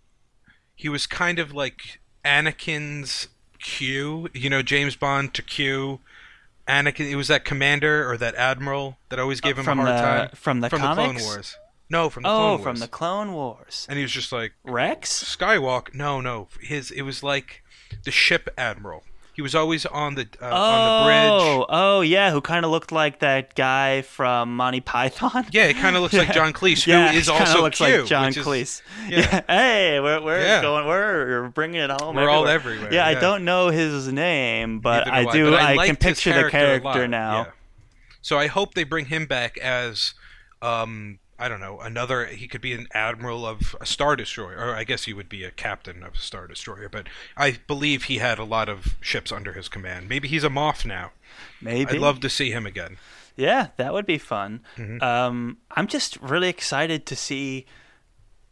he 0.76 0.88
was 0.88 1.08
kind 1.08 1.40
of 1.40 1.52
like 1.54 2.00
Anakin's 2.24 3.30
Q. 3.60 4.30
You 4.34 4.50
know, 4.50 4.62
James 4.62 4.96
Bond 4.96 5.34
to 5.34 5.42
Q. 5.42 6.00
Anakin. 6.70 7.10
It 7.10 7.16
was 7.16 7.28
that 7.28 7.44
commander 7.46 8.10
or 8.10 8.16
that 8.18 8.36
admiral 8.36 8.98
that 9.10 9.20
always 9.20 9.42
gave 9.42 9.58
him 9.58 9.66
from 9.66 9.80
a 9.80 9.84
hard 9.84 9.98
the- 9.98 10.02
time 10.02 10.30
from 10.36 10.60
the 10.62 10.70
from 10.70 10.82
the 10.82 10.94
Clone? 10.94 11.16
Wars. 11.20 11.58
No, 11.90 12.10
from 12.10 12.24
the 12.24 12.30
Oh, 12.30 12.32
Clone 12.32 12.50
Wars. 12.52 12.64
from 12.64 12.76
the 12.78 12.88
Clone 12.88 13.34
Wars. 13.34 13.86
And 13.90 13.98
he 13.98 14.04
was 14.04 14.12
just 14.12 14.32
like 14.32 14.54
Rex? 14.64 15.12
Skywalker. 15.38 15.94
No, 15.96 16.22
no, 16.22 16.48
his. 16.62 16.92
It 16.92 17.02
was 17.02 17.24
like 17.24 17.64
the 18.04 18.12
ship 18.12 18.48
admiral. 18.58 19.04
He 19.40 19.42
was 19.42 19.56
always 19.56 19.86
on 19.86 20.16
the 20.16 20.24
uh, 20.42 20.50
Oh, 20.52 20.54
on 20.54 21.00
the 21.00 21.06
bridge. 21.60 21.66
oh 21.70 22.02
yeah, 22.02 22.30
who 22.32 22.42
kind 22.42 22.66
of 22.66 22.72
looked 22.72 22.92
like 22.92 23.20
that 23.20 23.56
guy 23.56 24.02
from 24.02 24.58
Monty 24.58 24.82
Python? 24.82 25.46
Yeah, 25.52 25.68
it 25.68 25.78
kind 25.78 25.96
of 25.96 26.02
looks 26.02 26.14
like 26.14 26.34
John 26.34 26.52
Cleese, 26.60 26.86
yeah, 26.86 27.14
is 27.14 27.28
he 27.28 27.32
kinda 27.32 27.48
also 27.48 27.62
looks 27.62 27.78
Q, 27.78 27.86
like 28.00 28.06
John 28.06 28.28
is- 28.28 28.36
Cleese. 28.38 28.82
yeah. 29.08 29.40
Hey, 29.48 30.02
we're 30.02 30.22
we're 30.22 30.42
Yeah. 30.42 30.62
going. 30.62 30.86
We're 30.88 31.48
bringing 31.52 31.80
it 31.80 31.90
home. 31.90 32.18
We're 32.18 32.28
all 32.28 32.50
everywhere. 32.50 32.88
everywhere, 32.90 32.94
Yeah, 32.94 33.08
I 33.08 33.14
don't 33.14 33.46
know 33.46 33.70
his 33.70 34.12
name, 34.12 34.82
but 34.82 35.08
Neither 35.08 35.30
I 35.30 35.32
do 35.32 35.52
but 35.52 35.54
I, 35.62 35.68
can 35.68 35.76
liked 35.78 36.04
his 36.04 36.22
picture 36.22 36.44
the 36.44 36.50
character 36.50 37.08
now. 37.08 37.38
yeah. 37.46 37.52
So 38.22 38.38
I 38.38 38.48
hope 38.48 38.74
they 38.74 38.84
bring 38.84 39.06
him 39.06 39.26
back 39.26 39.58
as, 39.60 40.16
um, 40.62 41.20
I 41.40 41.48
don't 41.48 41.60
know, 41.60 41.80
another. 41.80 42.26
He 42.26 42.48
could 42.48 42.62
be 42.62 42.74
an 42.74 42.88
admiral 42.94 43.46
of 43.46 43.76
a 43.80 43.86
star 43.86 44.16
destroyer, 44.16 44.58
or 44.58 44.76
I 44.76 44.84
guess 44.84 45.06
he 45.06 45.14
would 45.14 45.30
be 45.30 45.44
a 45.44 45.52
captain 45.52 46.04
of 46.04 46.16
a 46.16 46.18
star 46.18 46.48
destroyer. 46.48 46.90
But 46.90 47.08
I 47.38 47.58
believe 47.66 48.04
he 48.04 48.18
had 48.18 48.38
a 48.38 48.44
lot 48.44 48.68
of 48.68 48.98
ships 49.02 49.32
under 49.32 49.54
his 49.54 49.70
command. 49.70 50.10
Maybe 50.10 50.28
he's 50.28 50.44
a 50.44 50.50
Moff 50.50 50.86
now. 50.86 51.12
Maybe. 51.62 51.92
I'd 51.92 52.00
love 52.00 52.20
to 52.20 52.30
see 52.30 52.52
him 52.52 52.66
again. 52.66 52.98
Yeah, 53.36 53.68
that 53.78 53.94
would 53.94 54.06
be 54.06 54.18
fun. 54.18 54.62
Mm-hmm. 54.76 55.02
Um, 55.02 55.58
I'm 55.72 55.88
just 55.88 56.18
really 56.18 56.50
excited 56.50 57.06
to 57.06 57.16
see, 57.16 57.66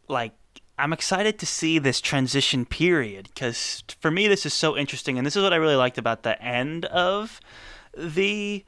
like, 0.08 0.32
I'm 0.78 0.94
excited 0.94 1.38
to 1.40 1.46
see 1.46 1.78
this 1.78 2.00
transition 2.00 2.64
period 2.64 3.28
because 3.34 3.82
for 4.00 4.10
me 4.10 4.28
this 4.28 4.46
is 4.46 4.54
so 4.54 4.76
interesting, 4.78 5.18
and 5.18 5.26
this 5.26 5.36
is 5.36 5.42
what 5.42 5.52
I 5.52 5.56
really 5.56 5.76
liked 5.76 5.98
about 5.98 6.22
the 6.22 6.40
end 6.42 6.86
of 6.86 7.40
the 7.96 8.64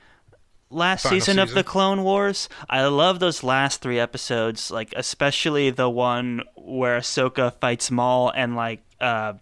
last 0.71 1.03
Final 1.03 1.21
season, 1.21 1.39
of 1.39 1.49
season. 1.49 1.57
the 1.57 1.65
Clone 1.65 2.05
Wars. 2.05 2.49
I 2.69 2.87
love 2.87 3.21
those 3.21 3.43
last 3.43 3.81
three 3.81 3.99
episodes, 3.99 4.71
like 4.71 4.93
especially 4.97 5.71
the 5.71 5.91
one 5.91 6.43
where 6.57 6.99
Ahsoka 6.99 7.53
fights 7.61 7.91
Maul 7.91 8.31
and 8.31 8.57
like 8.57 8.83
uh, 9.01 9.35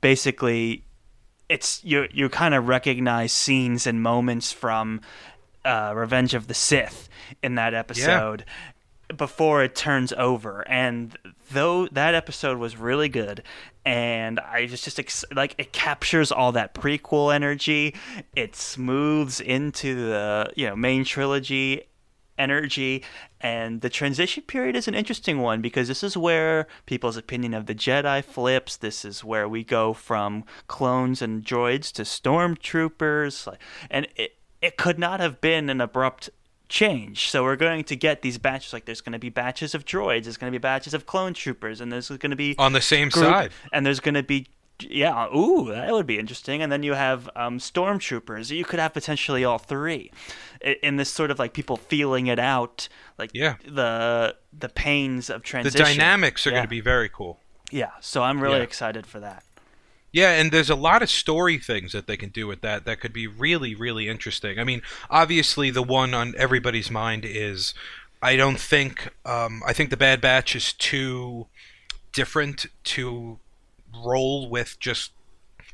basically 0.00 0.84
it's 1.48 1.84
you 1.84 2.08
you 2.12 2.28
kind 2.28 2.54
of 2.54 2.68
recognize 2.68 3.32
scenes 3.32 3.86
and 3.86 4.02
moments 4.02 4.52
from 4.52 5.00
uh, 5.64 5.92
Revenge 5.94 6.34
of 6.34 6.46
the 6.46 6.54
Sith 6.54 7.08
in 7.42 7.54
that 7.56 7.74
episode 7.74 8.44
before 9.16 9.62
it 9.62 9.74
turns 9.74 10.12
over. 10.14 10.66
And 10.68 11.16
though 11.50 11.88
that 11.88 12.14
episode 12.14 12.58
was 12.58 12.76
really 12.76 13.08
good 13.08 13.42
and 13.84 14.40
i 14.40 14.64
just 14.64 14.82
just 14.82 14.98
ex- 14.98 15.26
like 15.34 15.54
it 15.58 15.70
captures 15.72 16.32
all 16.32 16.52
that 16.52 16.74
prequel 16.74 17.34
energy. 17.34 17.94
It 18.34 18.56
smooths 18.56 19.40
into 19.40 19.94
the 19.94 20.50
you 20.56 20.66
know 20.68 20.76
main 20.76 21.04
trilogy 21.04 21.84
energy. 22.38 23.04
And 23.40 23.80
the 23.80 23.90
transition 23.90 24.42
period 24.44 24.76
is 24.76 24.88
an 24.88 24.94
interesting 24.94 25.38
one 25.38 25.60
because 25.60 25.88
this 25.88 26.02
is 26.02 26.16
where 26.16 26.66
people's 26.86 27.16
opinion 27.16 27.54
of 27.54 27.66
the 27.66 27.74
jedi 27.74 28.24
flips. 28.24 28.76
This 28.76 29.04
is 29.04 29.22
where 29.22 29.48
we 29.48 29.64
go 29.64 29.92
from 29.92 30.44
clones 30.66 31.20
and 31.20 31.44
droids 31.44 31.92
to 31.92 32.02
stormtroopers. 32.02 33.54
And 33.90 34.08
it, 34.16 34.36
it 34.62 34.76
could 34.76 34.98
not 34.98 35.20
have 35.20 35.40
been 35.40 35.68
an 35.68 35.80
abrupt 35.80 36.30
change 36.68 37.28
so 37.28 37.42
we're 37.44 37.56
going 37.56 37.84
to 37.84 37.94
get 37.94 38.22
these 38.22 38.38
batches 38.38 38.72
like 38.72 38.84
there's 38.86 39.00
going 39.02 39.12
to 39.12 39.18
be 39.18 39.28
batches 39.28 39.74
of 39.74 39.84
droids 39.84 40.24
there's 40.24 40.36
going 40.38 40.50
to 40.52 40.58
be 40.58 40.60
batches 40.62 40.94
of 40.94 41.04
clone 41.06 41.34
troopers 41.34 41.80
and 41.80 41.92
there's 41.92 42.08
going 42.08 42.30
to 42.30 42.36
be 42.36 42.54
On 42.58 42.72
the 42.72 42.80
same 42.80 43.08
group- 43.10 43.24
side. 43.26 43.52
and 43.72 43.84
there's 43.84 44.00
going 44.00 44.14
to 44.14 44.22
be 44.22 44.46
Yeah, 44.80 45.28
ooh, 45.34 45.70
that 45.70 45.92
would 45.92 46.06
be 46.06 46.18
interesting. 46.18 46.60
And 46.60 46.72
then 46.72 46.82
you 46.82 46.94
have 46.94 47.30
um, 47.36 47.58
stormtroopers. 47.60 48.50
You 48.50 48.64
could 48.64 48.80
have 48.80 48.92
potentially 48.92 49.44
all 49.44 49.58
three, 49.58 50.10
in 50.82 50.96
this 50.96 51.08
sort 51.10 51.30
of 51.30 51.38
like 51.38 51.52
people 51.52 51.76
feeling 51.76 52.26
it 52.26 52.40
out, 52.40 52.88
like 53.16 53.30
Yeah. 53.34 53.54
the 53.64 54.34
the 54.52 54.68
pains 54.68 55.30
of 55.30 55.42
transition. 55.44 55.78
The 55.78 55.84
dynamics 55.94 56.44
are 56.46 56.50
Yeah. 56.50 56.56
going 56.56 56.64
to 56.64 56.70
be 56.70 56.80
very 56.80 57.08
cool. 57.08 57.38
Yeah, 57.70 57.92
so 58.00 58.24
I'm 58.24 58.40
really 58.40 58.56
Yeah. 58.58 58.64
excited 58.70 59.06
for 59.06 59.20
that. 59.20 59.44
Yeah, 60.14 60.30
and 60.34 60.52
there's 60.52 60.70
a 60.70 60.76
lot 60.76 61.02
of 61.02 61.10
story 61.10 61.58
things 61.58 61.90
that 61.90 62.06
they 62.06 62.16
can 62.16 62.28
do 62.28 62.46
with 62.46 62.60
that 62.60 62.84
that 62.84 63.00
could 63.00 63.12
be 63.12 63.26
really, 63.26 63.74
really 63.74 64.08
interesting. 64.08 64.60
I 64.60 64.64
mean, 64.64 64.80
obviously, 65.10 65.70
the 65.70 65.82
one 65.82 66.14
on 66.14 66.34
everybody's 66.38 66.88
mind 66.88 67.24
is 67.24 67.74
I 68.22 68.36
don't 68.36 68.60
think, 68.60 69.10
um, 69.26 69.60
I 69.66 69.72
think 69.72 69.90
the 69.90 69.96
Bad 69.96 70.20
Batch 70.20 70.54
is 70.54 70.72
too 70.72 71.48
different 72.12 72.66
to 72.84 73.40
roll 73.92 74.48
with 74.48 74.78
just 74.78 75.10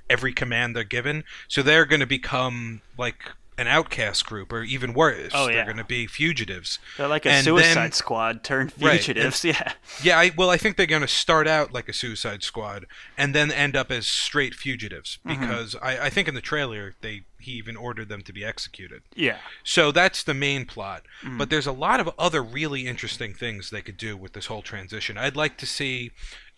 every 0.08 0.32
command 0.32 0.74
they're 0.74 0.84
given. 0.84 1.24
So 1.46 1.60
they're 1.62 1.84
going 1.84 2.00
to 2.00 2.06
become 2.06 2.80
like 2.96 3.32
an 3.60 3.66
outcast 3.68 4.24
group, 4.26 4.52
or 4.52 4.62
even 4.62 4.94
worse. 4.94 5.32
Oh, 5.34 5.46
They're 5.46 5.64
going 5.64 5.76
to 5.76 5.84
be 5.84 6.06
fugitives. 6.06 6.78
They're 6.96 7.06
like 7.08 7.26
a 7.26 7.30
And 7.30 7.44
Suicide 7.44 7.74
then- 7.74 7.92
Squad 7.92 8.42
turned 8.42 8.72
Right, 8.80 9.00
fugitives. 9.02 9.44
Yeah, 9.44 9.72
Yeah, 10.02 10.18
I, 10.18 10.32
well, 10.36 10.50
I 10.50 10.56
think 10.56 10.76
they're 10.76 10.86
going 10.86 11.02
to 11.02 11.08
start 11.08 11.46
out 11.46 11.72
like 11.72 11.88
a 11.88 11.92
Suicide 11.92 12.42
Squad 12.42 12.86
and 13.18 13.34
then 13.34 13.50
end 13.52 13.76
up 13.76 13.90
as 13.90 14.06
straight 14.06 14.54
fugitives 14.54 15.18
Mm-hmm. 15.26 15.40
because 15.40 15.76
I, 15.82 16.06
I 16.06 16.10
think 16.10 16.26
in 16.28 16.34
the 16.34 16.40
trailer 16.40 16.94
they 17.02 17.22
he 17.38 17.52
even 17.52 17.74
ordered 17.76 18.08
them 18.10 18.20
to 18.22 18.32
be 18.34 18.44
executed. 18.44 19.00
yeah. 19.14 19.38
So 19.64 19.92
that's 19.92 20.22
the 20.22 20.34
main 20.34 20.66
plot. 20.66 21.04
Mm. 21.24 21.38
But 21.38 21.48
there's 21.48 21.66
a 21.66 21.72
lot 21.72 21.98
of 22.00 22.10
other 22.18 22.42
really 22.42 22.86
interesting 22.86 23.32
things 23.32 23.70
they 23.70 23.80
could 23.80 23.96
do 23.96 24.14
with 24.16 24.34
this 24.34 24.46
whole 24.46 24.60
transition. 24.60 25.16
I'd 25.16 25.36
like 25.36 25.56
to 25.58 25.64
see, 25.66 26.10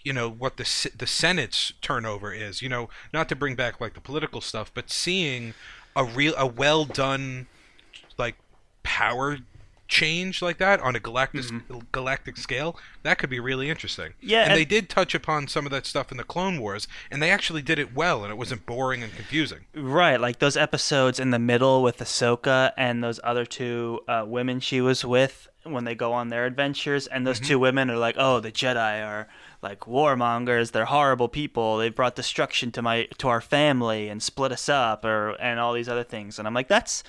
you 0.03 0.13
know, 0.13 0.29
what 0.29 0.57
the 0.57 0.91
the 0.97 1.07
Senate's 1.07 1.73
turnover 1.83 2.33
is. 2.33 2.63
You 2.63 2.69
know, 2.69 2.89
not 3.13 3.29
to 3.29 3.37
bring 3.37 3.55
back 3.55 3.81
like 3.81 3.95
the 3.95 4.01
political 4.01 4.41
stuff, 4.41 4.73
but 4.75 4.91
seeing 4.91 5.55
a 5.97 6.05
real 6.05 6.35
a 6.37 6.47
well 6.47 6.85
done 6.85 7.47
like 8.19 8.37
power 8.83 9.39
change 9.89 10.41
like 10.41 10.57
that 10.57 10.81
on 10.81 10.97
a 10.97 11.01
galactic 11.01 11.45
galactic 11.93 12.39
scale 12.39 12.79
that 13.03 13.19
could 13.19 13.29
be 13.29 13.39
really 13.39 13.69
interesting. 13.69 14.07
Mm-hmm. 14.07 14.29
Yeah, 14.29 14.43
and, 14.45 14.53
and- 14.53 14.59
they 14.59 14.65
did 14.65 14.89
touch 14.89 15.15
upon 15.15 15.49
some 15.49 15.67
of 15.67 15.73
that 15.73 15.85
stuff 15.85 16.11
in 16.11 16.17
the 16.17 16.25
clone 16.25 16.59
wars 16.61 16.89
and 17.11 17.23
they 17.23 17.31
actually 17.31 17.61
did 17.61 17.79
it 17.79 17.95
well 17.95 18.23
and 18.23 18.33
it 18.33 18.37
wasn't 18.37 18.65
boring 18.65 19.03
and 19.03 19.15
confusing. 19.15 19.61
Right, 19.75 20.19
like 20.19 20.39
those 20.39 20.57
episodes 20.57 21.21
in 21.21 21.31
the 21.31 21.39
middle 21.39 21.83
with 21.83 21.99
Ahsoka 21.99 22.73
and 22.79 23.05
those 23.05 23.21
other 23.23 23.45
two 23.45 24.01
uh, 24.09 24.25
women 24.27 24.61
she 24.61 24.81
was 24.81 25.05
with 25.05 25.49
when 25.65 25.85
they 25.85 25.95
go 25.95 26.13
on 26.13 26.29
their 26.29 26.45
adventures, 26.47 27.07
and 27.07 27.25
those 27.27 27.39
two 27.39 27.57
women 27.57 27.89
are 27.89 27.97
like, 27.97 28.17
"Oh, 28.19 28.41
the 28.41 28.51
Jedi 28.51 29.07
are 29.07 29.29
like 29.63 29.81
warmongers. 29.81 30.73
They're 30.73 30.85
horrible 30.87 31.29
people. 31.29 31.79
they've 31.79 31.95
brought 31.95 32.17
destruction 32.17 32.73
to 32.73 32.83
my 32.83 33.09
to 33.19 33.29
our 33.29 33.41
family 33.41 34.09
and 34.09 34.23
split 34.23 34.53
us 34.53 34.69
up, 34.69 35.05
or 35.05 35.31
and 35.41 35.61
all 35.61 35.73
these 35.73 35.89
other 35.89 36.05
things." 36.05 36.39
And 36.39 36.47
I'm 36.49 36.55
like, 36.55 36.69
"That's." 36.69 37.03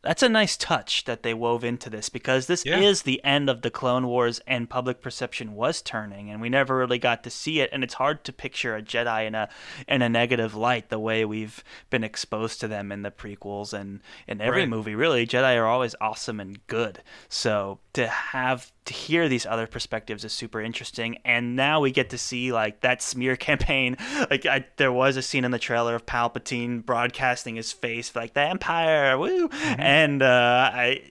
That's 0.00 0.22
a 0.22 0.28
nice 0.28 0.56
touch 0.56 1.04
that 1.06 1.24
they 1.24 1.34
wove 1.34 1.64
into 1.64 1.90
this 1.90 2.08
because 2.08 2.46
this 2.46 2.64
Yeah. 2.64 2.78
is 2.78 3.02
the 3.02 3.22
end 3.24 3.50
of 3.50 3.62
the 3.62 3.70
Clone 3.70 4.06
Wars 4.06 4.38
and 4.46 4.70
public 4.70 5.02
perception 5.02 5.54
was 5.56 5.82
turning 5.82 6.30
and 6.30 6.40
we 6.40 6.48
never 6.48 6.76
really 6.76 7.00
got 7.00 7.24
to 7.24 7.30
see 7.30 7.58
it 7.60 7.68
and 7.72 7.82
it's 7.82 7.94
hard 7.94 8.22
to 8.24 8.32
picture 8.32 8.76
a 8.76 8.80
Jedi 8.80 9.26
in 9.26 9.34
a 9.34 9.48
in 9.88 10.00
a 10.00 10.08
negative 10.08 10.54
light 10.54 10.88
the 10.88 11.00
way 11.00 11.24
we've 11.24 11.64
been 11.90 12.04
exposed 12.04 12.60
to 12.60 12.68
them 12.68 12.92
in 12.92 13.02
the 13.02 13.10
prequels 13.10 13.72
and 13.72 14.00
in 14.28 14.40
every 14.40 14.60
Right. 14.60 14.68
movie 14.68 14.94
really 14.94 15.26
Jedi 15.26 15.56
are 15.56 15.66
always 15.66 15.96
awesome 16.00 16.38
and 16.38 16.64
good. 16.68 17.02
So 17.28 17.80
to 17.94 18.06
have 18.06 18.70
to 18.88 18.94
hear 18.94 19.28
these 19.28 19.44
other 19.44 19.66
perspectives 19.66 20.24
is 20.24 20.32
super 20.32 20.60
interesting. 20.60 21.18
And 21.24 21.54
now 21.54 21.80
we 21.80 21.92
get 21.92 22.10
to 22.10 22.18
see 22.18 22.52
like 22.52 22.80
that 22.80 23.02
smear 23.02 23.36
campaign. 23.48 23.96
Like 24.30 24.46
I, 24.46 24.64
there 24.76 24.92
was 24.92 25.16
a 25.16 25.22
scene 25.22 25.44
in 25.44 25.50
the 25.50 25.58
trailer 25.58 25.94
of 25.94 26.06
Palpatine 26.06 26.84
broadcasting 26.84 27.56
his 27.56 27.72
face 27.72 28.16
like 28.16 28.34
the 28.34 28.42
empire 28.42 29.16
woo! 29.18 29.48
And 29.52 30.22
uh, 30.22 30.70
I 30.72 31.02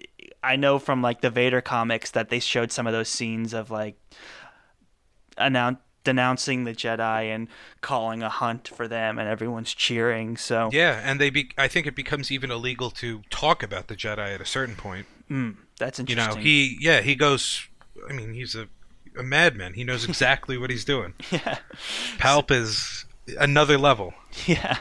I 0.43 0.55
know 0.55 0.79
from 0.79 1.01
like 1.01 1.21
the 1.21 1.29
Vader 1.29 1.61
comics 1.61 2.11
that 2.11 2.29
they 2.29 2.39
showed 2.39 2.71
some 2.71 2.87
of 2.87 2.93
those 2.93 3.09
scenes 3.09 3.53
of 3.53 3.71
like 3.71 3.95
announce 5.37 5.77
denouncing 6.03 6.63
the 6.63 6.71
Jedi 6.71 7.35
and 7.35 7.49
calling 7.81 8.23
a 8.23 8.29
hunt 8.29 8.69
for 8.69 8.87
them 8.87 9.19
and 9.19 9.27
everyone's 9.27 9.73
cheering 9.73 10.37
so. 10.37 10.69
Yeah 10.71 11.01
and 11.03 11.19
they 11.19 11.29
be 11.29 11.51
i 11.57 11.67
think 11.67 11.85
it 11.85 11.95
becomes 11.95 12.31
even 12.31 12.49
illegal 12.49 12.89
to 12.91 13.23
talk 13.29 13.61
about 13.61 13.87
the 13.87 13.95
jedi 13.95 14.33
at 14.33 14.39
a 14.39 14.45
certain 14.45 14.75
point 14.77 15.05
that's 15.79 15.99
interesting. 15.99 16.27
you 16.29 16.35
know 16.35 16.41
he 16.41 16.77
yeah 16.79 17.01
he 17.01 17.15
goes 17.15 17.67
i 18.09 18.13
mean 18.13 18.33
he's 18.33 18.55
a, 18.55 18.67
a 19.17 19.23
madman. 19.23 19.73
He 19.73 19.83
knows 19.83 20.05
exactly 20.07 20.57
what 20.57 20.69
he's 20.69 20.85
doing. 20.85 21.13
Yeah. 21.31 21.57
Palp 22.19 22.51
is 22.51 23.05
another 23.39 23.77
level. 23.77 24.13
Yeah. 24.45 24.77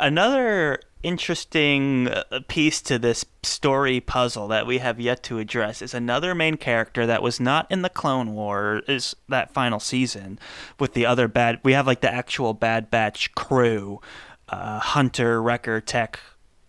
Another 0.00 0.80
interesting 1.04 2.08
uh, 2.08 2.40
piece 2.48 2.82
to 2.82 2.98
this 2.98 3.24
story 3.44 4.00
puzzle 4.00 4.48
that 4.48 4.66
we 4.66 4.78
have 4.78 4.98
yet 4.98 5.22
to 5.22 5.38
address 5.38 5.80
is 5.80 5.94
another 5.94 6.34
main 6.34 6.56
character 6.56 7.06
that 7.06 7.22
was 7.22 7.38
not 7.38 7.70
in 7.70 7.82
the 7.82 7.88
Clone 7.88 8.34
War 8.34 8.82
is 8.88 9.14
that 9.28 9.52
final 9.54 9.78
season 9.78 10.40
with 10.80 10.94
the 10.94 11.06
other 11.06 11.28
bad 11.28 11.60
we 11.62 11.72
have 11.74 11.86
like 11.86 12.00
the 12.00 12.12
actual 12.12 12.52
Bad 12.52 12.90
Batch 12.90 13.32
crew 13.36 14.00
uh, 14.48 14.80
Hunter, 14.80 15.40
Wrecker, 15.40 15.80
Tech, 15.80 16.18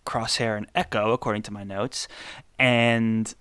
Crosshair 0.05 0.57
and 0.57 0.67
Echo 0.75 1.11
according 1.11 1.41
to 1.43 1.51
my 1.51 1.63
notes. 1.63 2.07
And 2.59 3.33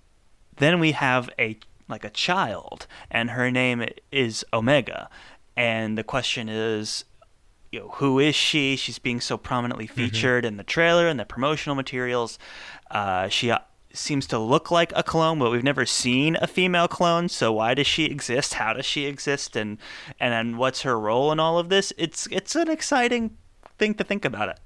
then 0.57 0.79
we 0.79 0.91
have 0.93 1.29
a 1.39 1.57
like 1.87 2.03
a 2.03 2.09
child 2.09 2.85
and 3.09 3.31
her 3.31 3.49
name 3.49 3.85
is 4.11 4.43
Omega 4.53 5.09
and 5.55 5.97
the 5.97 6.03
question 6.03 6.49
is 6.49 7.05
you 7.71 7.79
know, 7.79 7.89
who 7.95 8.17
is 8.19 8.33
she? 8.35 8.77
She's 8.77 8.97
being 8.99 9.19
so 9.19 9.37
prominently 9.37 9.87
featured 9.87 10.45
in 10.45 10.55
the 10.55 10.63
trailer 10.63 11.07
and 11.07 11.19
the 11.19 11.25
promotional 11.25 11.75
materials. 11.75 12.39
Uh, 12.89 13.27
she 13.27 13.51
uh, 13.51 13.59
seems 13.93 14.25
to 14.27 14.39
look 14.39 14.71
like 14.71 14.93
a 14.95 15.03
clone, 15.03 15.39
but 15.39 15.51
we've 15.51 15.65
never 15.65 15.85
seen 15.85 16.37
a 16.41 16.47
female 16.47 16.87
clone. 16.87 17.27
So 17.27 17.51
why 17.51 17.73
does 17.73 17.85
she 17.85 18.05
exist? 18.05 18.53
How 18.53 18.71
does 18.71 18.85
she 18.85 19.05
exist? 19.05 19.57
And 19.57 19.79
and 20.17 20.31
then 20.31 20.57
what's 20.57 20.83
her 20.83 20.97
role 20.97 21.29
in 21.31 21.41
all 21.41 21.59
of 21.59 21.67
this? 21.67 21.91
It's 21.97 22.25
it's 22.31 22.55
an 22.55 22.69
exciting 22.69 23.35
thing 23.77 23.93
to 23.95 24.03
think 24.03 24.25
about 24.25 24.49
it. 24.49 24.59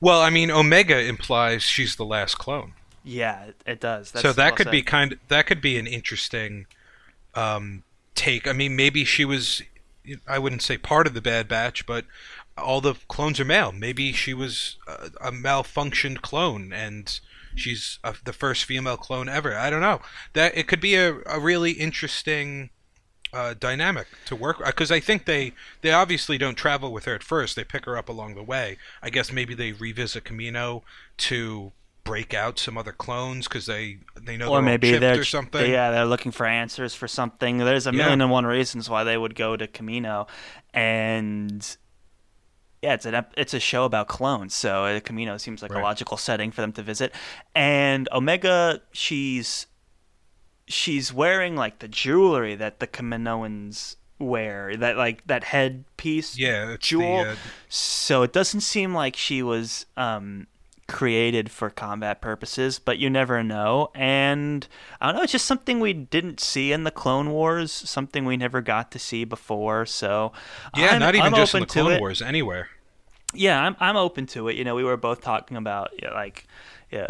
well 0.00 0.20
i 0.20 0.30
mean 0.30 0.50
omega 0.50 0.98
implies 1.00 1.62
she's 1.62 1.96
the 1.96 2.04
last 2.04 2.36
clone 2.38 2.72
Yeah, 3.02 3.44
it, 3.44 3.62
it 3.66 3.80
does. 3.80 4.12
That's 4.12 4.22
so 4.22 4.32
that 4.32 4.50
well 4.50 4.56
could 4.56 4.70
be 4.70 4.78
said. 4.78 4.86
kind 4.86 5.18
that 5.28 5.46
could 5.46 5.60
be 5.60 5.78
an 5.78 5.86
interesting 5.86 6.66
um, 7.34 7.82
take. 8.14 8.46
I 8.46 8.52
mean, 8.52 8.76
maybe 8.76 9.04
she 9.04 9.24
was 9.24 9.62
I 10.26 10.38
wouldn't 10.38 10.62
say 10.62 10.78
part 10.78 11.06
of 11.06 11.14
the 11.14 11.20
Bad 11.20 11.48
Batch, 11.48 11.86
but 11.86 12.04
all 12.56 12.80
the 12.80 12.94
clones 13.08 13.40
are 13.40 13.44
male. 13.44 13.72
Maybe 13.72 14.12
she 14.12 14.34
was 14.34 14.76
a, 14.86 15.28
a 15.28 15.32
malfunctioned 15.32 16.22
clone 16.22 16.72
and 16.72 17.20
she's 17.54 17.98
a, 18.04 18.14
the 18.24 18.32
first 18.32 18.64
female 18.64 18.96
clone 18.96 19.28
ever. 19.28 19.56
I 19.56 19.70
don't 19.70 19.80
know. 19.80 20.00
That 20.32 20.56
it 20.56 20.66
could 20.66 20.80
be 20.80 20.94
a, 20.94 21.18
a 21.26 21.38
really 21.40 21.72
interesting 21.72 22.70
uh, 23.32 23.54
dynamic 23.58 24.08
to 24.26 24.34
work 24.34 24.64
because 24.64 24.90
I 24.90 25.00
think 25.00 25.24
they 25.24 25.52
they 25.82 25.92
obviously 25.92 26.36
don't 26.36 26.56
travel 26.56 26.92
with 26.92 27.04
her 27.04 27.14
at 27.14 27.22
first. 27.22 27.56
They 27.56 27.64
pick 27.64 27.84
her 27.84 27.96
up 27.96 28.08
along 28.08 28.34
the 28.34 28.42
way. 28.42 28.76
I 29.02 29.10
guess 29.10 29.32
maybe 29.32 29.54
they 29.54 29.72
revisit 29.72 30.24
Kamino 30.24 30.82
to 31.18 31.72
break 32.10 32.34
out 32.34 32.58
some 32.58 32.76
other 32.76 32.92
clones 32.92 33.46
because 33.48 33.66
they 33.66 33.98
they 34.20 34.36
know 34.36 34.48
or 34.48 34.56
they're 34.56 34.62
maybe 34.62 34.98
they're 34.98 35.20
or 35.20 35.24
something. 35.24 35.70
yeah 35.70 35.90
they're 35.92 36.04
looking 36.14 36.32
for 36.32 36.44
answers 36.46 36.92
for 36.94 37.08
something. 37.08 37.58
There's 37.58 37.86
a 37.86 37.92
Yeah. 37.92 37.98
million 37.98 38.20
and 38.20 38.30
one 38.30 38.46
reasons 38.46 38.90
why 38.90 39.04
they 39.04 39.16
would 39.16 39.34
go 39.34 39.56
to 39.56 39.66
Kamino, 39.66 40.28
and 40.74 41.76
yeah, 42.82 42.94
it's 42.94 43.06
an 43.06 43.24
it's 43.36 43.54
a 43.54 43.60
show 43.60 43.84
about 43.84 44.08
clones, 44.08 44.54
so 44.54 44.84
uh, 44.86 45.00
Kamino 45.00 45.38
seems 45.40 45.62
like 45.62 45.70
a 45.74 45.78
logical 45.78 46.16
setting 46.16 46.50
for 46.50 46.62
them 46.62 46.72
to 46.72 46.82
visit. 46.82 47.14
And 47.54 48.08
Omega, 48.12 48.80
she's 48.92 49.66
she's 50.66 51.12
wearing 51.12 51.56
like 51.56 51.78
the 51.80 51.88
jewelry 51.88 52.54
that 52.56 52.80
the 52.80 52.86
Kaminoans 52.86 53.96
wear, 54.18 54.76
that 54.76 54.96
like 54.96 55.26
that 55.26 55.44
headpiece 55.44 56.38
Yeah, 56.38 56.76
jewel. 56.80 57.24
the 57.24 57.30
uh, 57.32 57.36
So 57.68 58.22
it 58.22 58.32
doesn't 58.32 58.60
seem 58.62 58.94
like 58.94 59.16
she 59.16 59.42
was 59.42 59.86
um, 59.96 60.46
created 60.90 61.50
for 61.50 61.70
combat 61.70 62.20
purposes, 62.20 62.78
but 62.78 62.98
you 62.98 63.08
never 63.08 63.42
know. 63.42 63.90
And 63.94 64.66
I 65.00 65.06
don't 65.06 65.16
know, 65.16 65.22
it's 65.22 65.32
just 65.32 65.46
something 65.46 65.80
we 65.80 65.92
didn't 65.92 66.40
see 66.40 66.72
in 66.72 66.84
the 66.84 66.90
Clone 66.90 67.30
Wars, 67.30 67.72
something 67.72 68.24
we 68.24 68.36
never 68.36 68.60
got 68.60 68.90
to 68.92 68.98
see 68.98 69.24
before. 69.24 69.86
So 69.86 70.32
yeah, 70.76 70.88
I'm, 70.88 70.98
not 70.98 71.14
even 71.14 71.28
I'm 71.28 71.34
just 71.34 71.54
in 71.54 71.60
the 71.60 71.66
Clone. 71.66 72.00
Wars, 72.00 72.20
anywhere. 72.20 72.68
Yeah, 73.32 73.62
I'm 73.62 73.76
I'm 73.78 73.96
open 73.96 74.26
to 74.26 74.48
it. 74.48 74.56
You 74.56 74.64
know, 74.64 74.74
we 74.74 74.84
were 74.84 74.96
both 74.96 75.20
talking 75.20 75.56
about 75.56 75.90
yeah, 76.02 76.10
like 76.10 76.46
yeah, 76.90 77.06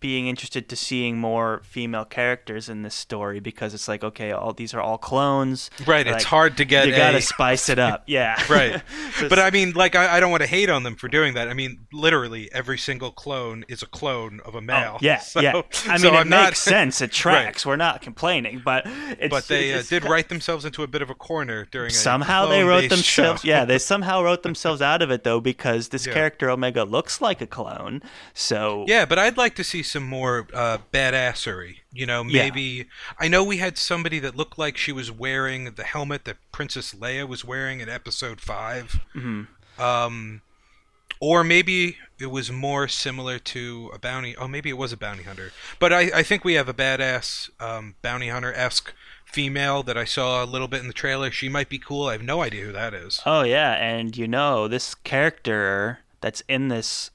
being 0.00 0.28
interested 0.28 0.68
to 0.68 0.76
seeing 0.76 1.18
more 1.18 1.60
female 1.64 2.04
characters 2.04 2.68
in 2.68 2.82
this 2.82 2.94
story 2.94 3.40
because 3.40 3.74
it's 3.74 3.88
like 3.88 4.04
okay, 4.04 4.30
all 4.30 4.52
these 4.52 4.72
are 4.74 4.80
all 4.80 4.98
clones. 4.98 5.70
Right, 5.86 6.06
Like, 6.06 6.16
it's 6.16 6.24
hard 6.24 6.56
to 6.58 6.64
get 6.64 6.86
You 6.86 6.94
gotta 6.94 7.20
spice 7.20 7.68
it 7.68 7.78
up. 7.78 8.04
Yeah. 8.06 8.40
right. 8.50 8.82
So 9.18 9.28
But 9.28 9.38
I 9.38 9.50
mean, 9.50 9.72
like, 9.72 9.96
I, 9.96 10.16
I 10.16 10.20
don't 10.20 10.30
want 10.30 10.42
to 10.42 10.46
hate 10.46 10.70
on 10.70 10.82
them 10.84 10.94
for 10.96 11.08
doing 11.08 11.34
that. 11.34 11.48
I 11.48 11.54
mean, 11.54 11.86
literally, 11.92 12.50
every 12.52 12.78
single 12.78 13.10
clone 13.10 13.64
is 13.68 13.82
a 13.82 13.86
clone 13.86 14.40
of 14.44 14.54
a 14.54 14.60
male. 14.60 14.92
Oh, 14.94 14.98
yeah, 15.00 15.18
So- 15.20 15.40
yeah. 15.40 15.62
I 15.88 15.96
so 15.96 16.04
mean, 16.06 16.14
it 16.14 16.18
I'm 16.18 16.28
not- 16.28 16.44
makes 16.50 16.60
sense. 16.60 17.00
It 17.00 17.10
tracks. 17.12 17.66
We're 17.66 17.76
not 17.76 18.00
complaining, 18.00 18.62
but 18.64 18.84
it's, 18.86 19.30
But 19.30 19.48
they 19.48 19.74
uh, 19.74 19.82
did 19.88 20.04
write 20.04 20.28
themselves 20.28 20.64
into 20.64 20.82
a 20.82 20.86
bit 20.86 21.02
of 21.02 21.10
a 21.10 21.14
corner 21.14 21.66
during 21.70 21.88
a 21.90 21.94
somehow 21.94 22.46
they 22.46 22.62
wrote 22.62 22.82
show. 22.84 22.88
themselves. 22.88 23.44
Yeah, 23.44 23.64
they 23.64 23.78
somehow 23.78 24.22
wrote 24.22 24.42
themselves 24.42 24.80
out 24.82 25.02
of 25.02 25.10
it 25.10 25.24
though 25.24 25.40
because 25.40 25.88
this 25.88 26.06
Yeah. 26.06 26.12
character 26.14 26.48
Omega 26.50 26.84
looks 26.84 27.20
like 27.20 27.40
a 27.40 27.46
clone. 27.46 28.02
So 28.34 28.84
Yeah, 28.86 29.04
but 29.04 29.18
I'd 29.18 29.36
like 29.36 29.54
to 29.56 29.63
see 29.64 29.82
some 29.82 30.04
more 30.04 30.46
uh, 30.54 30.78
badassery. 30.92 31.76
You 31.92 32.06
know, 32.06 32.22
Yeah. 32.24 32.42
maybe 32.44 32.86
I 33.18 33.28
know 33.28 33.42
we 33.42 33.56
had 33.58 33.76
somebody 33.78 34.18
that 34.20 34.36
looked 34.36 34.58
like 34.58 34.76
she 34.76 34.92
was 34.92 35.10
wearing 35.10 35.74
the 35.74 35.84
helmet 35.84 36.24
that 36.26 36.36
Princess 36.52 36.94
Leia 36.94 37.26
was 37.26 37.44
wearing 37.44 37.80
in 37.80 37.88
Episode 37.88 38.40
5 38.40 39.00
Mm-hmm. 39.16 39.82
Um, 39.82 40.40
or 41.20 41.42
maybe 41.42 41.96
it 42.20 42.26
was 42.26 42.50
more 42.50 42.86
similar 42.86 43.38
to 43.38 43.90
a 43.94 43.98
bounty. 43.98 44.36
Oh, 44.36 44.46
maybe 44.48 44.68
it 44.68 44.76
was 44.78 44.92
a 44.92 44.96
bounty 44.96 45.22
hunter. 45.22 45.52
But 45.78 45.92
I, 45.92 46.10
I 46.14 46.22
think 46.22 46.44
we 46.44 46.54
have 46.54 46.68
a 46.68 46.74
badass 46.74 47.50
um, 47.60 47.94
bounty 48.02 48.28
hunter 48.28 48.52
esque 48.52 48.92
female 49.24 49.82
that 49.84 49.96
I 49.96 50.04
saw 50.04 50.44
a 50.44 50.46
little 50.46 50.68
bit 50.68 50.80
in 50.80 50.86
the 50.86 50.92
trailer. 50.92 51.30
She 51.30 51.48
might 51.48 51.68
be 51.68 51.78
cool. 51.78 52.06
I 52.08 52.12
have 52.12 52.22
no 52.22 52.42
idea 52.42 52.64
who 52.64 52.72
that 52.72 52.94
is. 52.94 53.20
Oh 53.24 53.42
yeah, 53.42 53.72
and 53.72 54.16
you 54.16 54.28
know 54.28 54.68
this 54.68 54.94
character 54.94 56.00
that's 56.20 56.42
in 56.48 56.68
this 56.68 57.10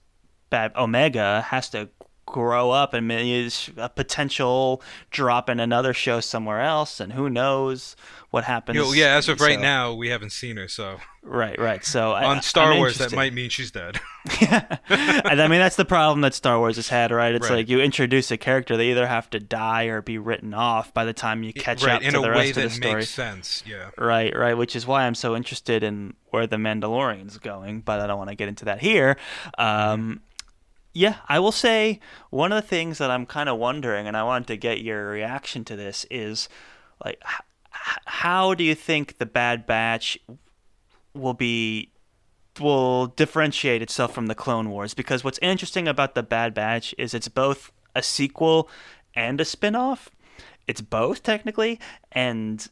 bad 0.49 0.71
Omega 0.75 1.45
has 1.49 1.69
to 1.69 1.89
grow 2.29 2.69
up 2.71 2.93
and 2.93 3.11
is 3.11 3.69
a 3.75 3.89
potential 3.89 4.81
drop 5.11 5.49
in 5.49 5.59
another 5.59 5.93
show 5.93 6.19
somewhere 6.19 6.61
else, 6.61 6.99
and 6.99 7.13
who 7.13 7.29
knows 7.29 7.95
what 8.29 8.43
happens. 8.43 8.75
You 8.75 8.83
know, 8.83 8.93
yeah, 8.93 9.15
as 9.17 9.27
of 9.27 9.41
right 9.41 9.55
So- 9.55 9.61
now, 9.61 9.93
we 9.93 10.09
haven't 10.09 10.29
seen 10.31 10.57
her. 10.57 10.67
So 10.67 10.99
Right, 11.23 11.59
right. 11.59 11.83
So 11.83 12.11
I- 12.13 12.25
on 12.25 12.41
Star 12.41 12.71
I'm 12.71 12.77
Wars, 12.77 12.97
that 12.99 13.11
might 13.13 13.33
mean 13.33 13.49
she's 13.49 13.71
dead. 13.71 13.99
and 14.39 15.41
I 15.41 15.47
mean 15.47 15.59
that's 15.59 15.75
the 15.75 15.85
problem 15.85 16.21
that 16.21 16.33
Star 16.33 16.59
Wars 16.59 16.75
has 16.75 16.87
had, 16.89 17.11
right? 17.11 17.33
It's 17.33 17.49
Right. 17.49 17.57
like 17.57 17.69
you 17.69 17.81
introduce 17.81 18.29
a 18.31 18.37
character, 18.37 18.77
they 18.77 18.91
either 18.91 19.07
have 19.07 19.29
to 19.31 19.39
die 19.39 19.85
or 19.85 20.01
be 20.01 20.17
written 20.17 20.53
off 20.53 20.93
by 20.93 21.05
the 21.05 21.13
time 21.13 21.43
you 21.43 21.51
catch 21.53 21.83
right, 21.83 21.95
up 21.95 22.01
in 22.03 22.13
to 22.13 22.19
a 22.19 22.21
the 22.21 22.27
way 22.27 22.33
rest 22.33 22.49
of 22.51 22.55
the 22.55 22.61
that 22.61 22.71
story. 22.71 22.93
makes 22.95 23.09
sense. 23.09 23.63
Yeah. 23.65 23.89
Right, 23.97 24.35
right, 24.37 24.53
which 24.55 24.75
is 24.75 24.85
why 24.85 25.05
I'm 25.05 25.15
so 25.15 25.35
interested 25.35 25.83
in 25.83 26.13
where 26.29 26.45
the 26.47 26.57
Mandalorian's 26.57 27.37
going, 27.39 27.81
but 27.81 27.99
I 27.99 28.07
don't 28.07 28.17
want 28.19 28.29
to 28.29 28.35
get 28.35 28.47
into 28.47 28.65
that 28.65 28.79
here. 28.79 29.17
Um, 29.57 30.21
yeah, 30.93 31.17
I 31.27 31.39
will 31.39 31.51
say 31.51 31.99
one 32.29 32.51
of 32.51 32.61
the 32.61 32.67
things 32.67 32.97
that 32.97 33.11
I'm 33.11 33.25
kind 33.25 33.49
of 33.49 33.57
wondering, 33.57 34.07
and 34.07 34.17
I 34.17 34.23
wanted 34.23 34.47
to 34.47 34.57
get 34.57 34.81
your 34.81 35.09
reaction 35.09 35.63
to 35.65 35.75
this, 35.75 36.05
is 36.09 36.49
like, 37.03 37.21
h- 37.25 37.97
how 38.05 38.53
do 38.53 38.63
you 38.63 38.75
think 38.75 39.17
the 39.17 39.25
Bad 39.25 39.65
Batch 39.65 40.17
will 41.13 41.33
be 41.33 41.91
will 42.59 43.07
differentiate 43.07 43.81
itself 43.81 44.13
from 44.13 44.27
the 44.27 44.35
Clone 44.35 44.69
Wars? 44.69 44.93
Because 44.93 45.23
what's 45.23 45.39
interesting 45.41 45.87
about 45.87 46.15
the 46.15 46.23
Bad 46.23 46.53
Batch 46.53 46.93
is 46.97 47.13
it's 47.13 47.29
both 47.29 47.71
a 47.95 48.03
sequel 48.03 48.69
and 49.15 49.39
a 49.39 49.45
spin-off. 49.45 50.09
It's 50.67 50.81
both 50.81 51.23
technically, 51.23 51.79
and 52.11 52.67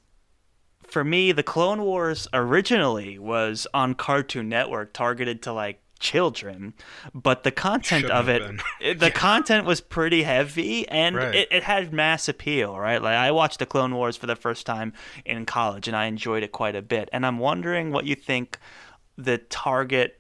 for 0.84 1.04
me, 1.04 1.32
the 1.32 1.44
Clone 1.44 1.82
Wars 1.82 2.28
originally 2.34 3.18
was 3.18 3.68
on 3.74 3.94
Cartoon 3.94 4.50
Network, 4.50 4.94
targeted 4.94 5.42
to 5.44 5.54
like 5.54 5.82
children, 5.98 6.74
but 7.14 7.44
the 7.44 7.52
content 7.52 8.06
Shouldn't 8.08 8.12
of 8.12 8.30
it, 8.30 8.42
it 8.80 9.00
the 9.00 9.12
content 9.12 9.66
was 9.66 9.82
pretty 9.82 10.24
heavy 10.24 10.88
and 10.88 11.16
Right. 11.16 11.36
it, 11.36 11.48
it 11.52 11.64
had 11.64 11.92
mass 11.94 12.28
appeal, 12.28 12.78
right? 12.80 13.02
Like 13.02 13.16
I 13.16 13.32
watched 13.32 13.60
the 13.60 13.66
Clone 13.66 13.96
Wars 13.96 14.18
for 14.18 14.26
the 14.28 14.36
first 14.36 14.66
time 14.66 14.94
in 15.26 15.46
college 15.46 15.88
and 15.88 15.96
I 15.98 16.06
enjoyed 16.06 16.44
it 16.44 16.52
quite 16.52 16.76
a 16.76 16.82
bit. 16.82 17.10
And 17.12 17.26
I'm 17.26 17.40
wondering 17.40 17.92
what 17.92 18.06
you 18.06 18.16
think 18.16 18.60
the 19.18 19.38
target 19.38 20.20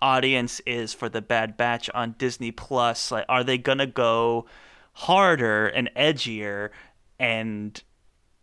audience 0.00 0.60
is 0.66 0.92
for 0.92 1.08
the 1.08 1.22
Bad 1.22 1.56
Batch 1.56 1.88
on 1.94 2.14
Disney 2.18 2.50
Plus. 2.50 3.10
Like, 3.10 3.24
are 3.28 3.44
they 3.44 3.56
gonna 3.58 3.86
go 3.86 4.46
harder 4.94 5.68
and 5.68 5.88
edgier 5.96 6.70
and 7.18 7.82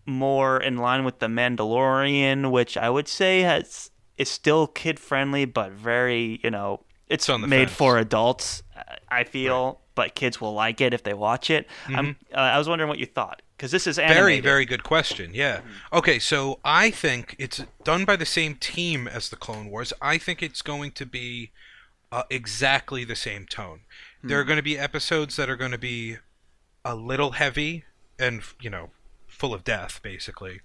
more 0.06 0.60
in 0.60 0.78
line 0.78 1.04
with 1.04 1.20
the 1.20 1.28
Mandalorian, 1.28 2.50
which 2.50 2.78
I 2.78 2.90
would 2.90 3.08
say 3.08 3.42
has 3.42 3.92
is 4.20 4.30
still 4.30 4.68
kid 4.68 5.00
friendly, 5.00 5.46
but 5.46 5.72
very 5.72 6.40
you 6.44 6.52
know 6.52 6.82
it's 7.08 7.28
made 7.28 7.70
fence. 7.70 7.72
for 7.72 7.98
adults. 7.98 8.62
I 9.10 9.24
feel, 9.24 9.82
but 9.96 10.16
kids 10.16 10.40
will 10.40 10.54
like 10.54 10.80
it 10.80 10.94
if 10.94 11.04
they 11.04 11.14
watch 11.14 11.50
it. 11.50 11.68
I'm, 11.88 12.16
uh, 12.34 12.38
I 12.38 12.58
was 12.58 12.70
wondering 12.70 12.88
what 12.88 13.00
you 13.00 13.08
thought 13.08 13.42
because 13.58 13.72
this 13.72 13.88
is 13.88 13.98
Mm-hmm. 13.98 14.14
Very, 14.14 14.40
very 14.40 14.66
good 14.66 14.84
question. 14.84 15.32
Yeah. 15.34 15.62
Okay, 15.92 16.20
so 16.20 16.60
I 16.64 16.92
think 16.92 17.36
it's 17.38 17.64
done 17.84 18.06
by 18.06 18.16
the 18.16 18.26
same 18.26 18.56
team 18.56 19.08
as 19.08 19.30
the 19.30 19.36
Clone 19.36 19.70
Wars. 19.70 19.92
I 20.02 20.18
think 20.18 20.42
it's 20.42 20.62
going 20.62 20.92
to 20.92 21.06
be 21.06 21.52
uh, 22.12 22.24
exactly 22.30 23.04
the 23.04 23.16
same 23.16 23.46
tone. 23.46 23.82
There 24.24 24.40
are 24.40 24.44
going 24.44 24.58
to 24.58 24.64
be 24.64 24.78
episodes 24.78 25.36
that 25.38 25.50
are 25.50 25.56
going 25.56 25.72
to 25.72 25.78
be 25.78 26.18
a 26.84 26.96
little 26.96 27.32
heavy 27.32 27.86
and, 28.18 28.42
you 28.60 28.70
know, 28.70 28.90
full 29.40 29.54
of 29.54 29.64
death, 29.64 30.02
basically. 30.04 30.62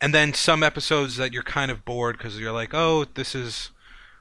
And 0.00 0.14
then 0.14 0.34
some 0.34 0.62
episodes 0.62 1.16
that 1.16 1.32
you're 1.32 1.42
kind 1.42 1.70
of 1.70 1.84
bored 1.84 2.18
because 2.18 2.38
you're 2.38 2.52
like, 2.52 2.74
oh, 2.74 3.06
this 3.14 3.34
is 3.34 3.70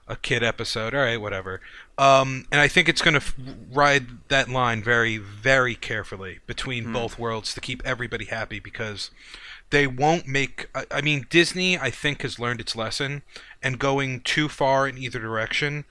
a 0.07 0.15
kid 0.15 0.41
episode. 0.41 0.95
All 0.95 1.01
right, 1.01 1.21
whatever. 1.21 1.61
Um, 1.97 2.45
and 2.51 2.59
I 2.59 2.67
think 2.67 2.89
it's 2.89 3.01
going 3.01 3.13
to 3.13 3.17
f- 3.17 3.35
ride 3.71 4.27
that 4.29 4.49
line 4.49 4.81
very, 4.81 5.17
very 5.17 5.75
carefully 5.75 6.39
between 6.47 6.91
both 6.91 7.19
worlds 7.19 7.53
to 7.53 7.61
keep 7.61 7.85
everybody 7.85 8.25
happy 8.25 8.59
because 8.59 9.11
they 9.69 9.85
won't 9.85 10.27
make. 10.27 10.69
I, 10.73 10.85
I 10.89 11.01
mean, 11.01 11.27
Disney, 11.29 11.77
I 11.77 11.91
think, 11.91 12.23
has 12.23 12.39
learned 12.39 12.61
its 12.61 12.75
lesson, 12.75 13.21
and 13.61 13.77
going 13.77 14.21
too 14.21 14.49
far 14.49 14.87
in 14.87 14.97
either 14.97 15.19
direction 15.19 15.85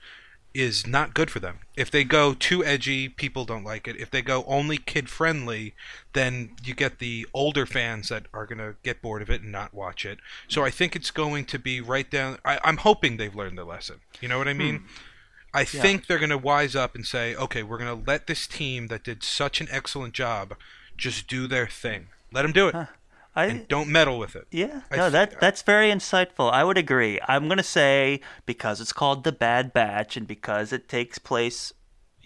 is 0.53 0.87
not 0.87 1.13
good 1.13 1.29
for 1.29 1.39
them. 1.39 1.59
If 1.77 1.91
they 1.91 2.03
go 2.03 2.33
too 2.33 2.63
edgy, 2.63 3.07
people 3.07 3.45
don't 3.45 3.63
like 3.63 3.87
it. 3.87 3.95
If 3.97 4.09
they 4.09 4.21
go 4.21 4.43
only 4.47 4.77
kid 4.77 5.09
friendly, 5.09 5.75
then 6.13 6.55
you 6.63 6.73
get 6.73 6.99
the 6.99 7.27
older 7.33 7.65
fans 7.65 8.09
that 8.09 8.25
are 8.33 8.45
going 8.45 8.57
to 8.57 8.75
get 8.83 9.01
bored 9.01 9.21
of 9.21 9.29
it 9.29 9.41
and 9.41 9.51
not 9.51 9.73
watch 9.73 10.05
it. 10.05 10.19
So 10.47 10.63
I 10.65 10.71
think 10.71 10.95
it's 10.95 11.11
going 11.11 11.45
to 11.45 11.59
be 11.59 11.81
right 11.81 12.09
down. 12.09 12.39
I, 12.43 12.59
I'm 12.63 12.77
hoping 12.77 13.17
they've 13.17 13.35
learned 13.35 13.57
their 13.57 13.65
lesson. 13.65 13.97
You 14.21 14.27
know 14.27 14.37
what 14.37 14.47
I 14.47 14.53
mean? 14.53 14.79
Hmm. 14.79 14.85
I 15.53 15.63
think 15.63 16.05
they're 16.05 16.19
going 16.19 16.29
to 16.29 16.37
wise 16.37 16.75
up 16.75 16.93
and 16.93 17.05
say, 17.05 17.35
okay, 17.35 17.63
we're 17.63 17.79
going 17.79 18.03
to 18.03 18.09
let 18.09 18.27
this 18.27 18.45
team 18.45 18.87
that 18.87 19.03
did 19.03 19.23
such 19.23 19.61
an 19.61 19.67
excellent 19.71 20.13
job 20.13 20.55
just 20.95 21.27
do 21.27 21.47
their 21.47 21.65
thing. 21.67 22.07
Let 22.31 22.43
them 22.43 22.51
do 22.51 22.67
it. 22.67 22.75
I, 23.39 23.45
And 23.45 23.67
don't 23.67 23.89
meddle 23.89 24.19
with 24.19 24.35
it. 24.35 24.47
Yeah, 24.51 24.81
I 24.91 24.97
no, 24.97 25.09
th- 25.09 25.13
that 25.13 25.39
that's 25.39 25.61
very 25.61 25.89
insightful. 25.91 26.51
I 26.51 26.63
would 26.63 26.77
agree. 26.77 27.19
I'm 27.27 27.47
gonna 27.47 27.63
say 27.63 28.21
because 28.45 28.81
it's 28.81 28.93
called 28.93 29.23
the 29.23 29.31
Bad 29.31 29.73
Batch 29.73 30.17
and 30.17 30.27
because 30.27 30.71
it 30.73 30.87
takes 30.89 31.17
place, 31.19 31.71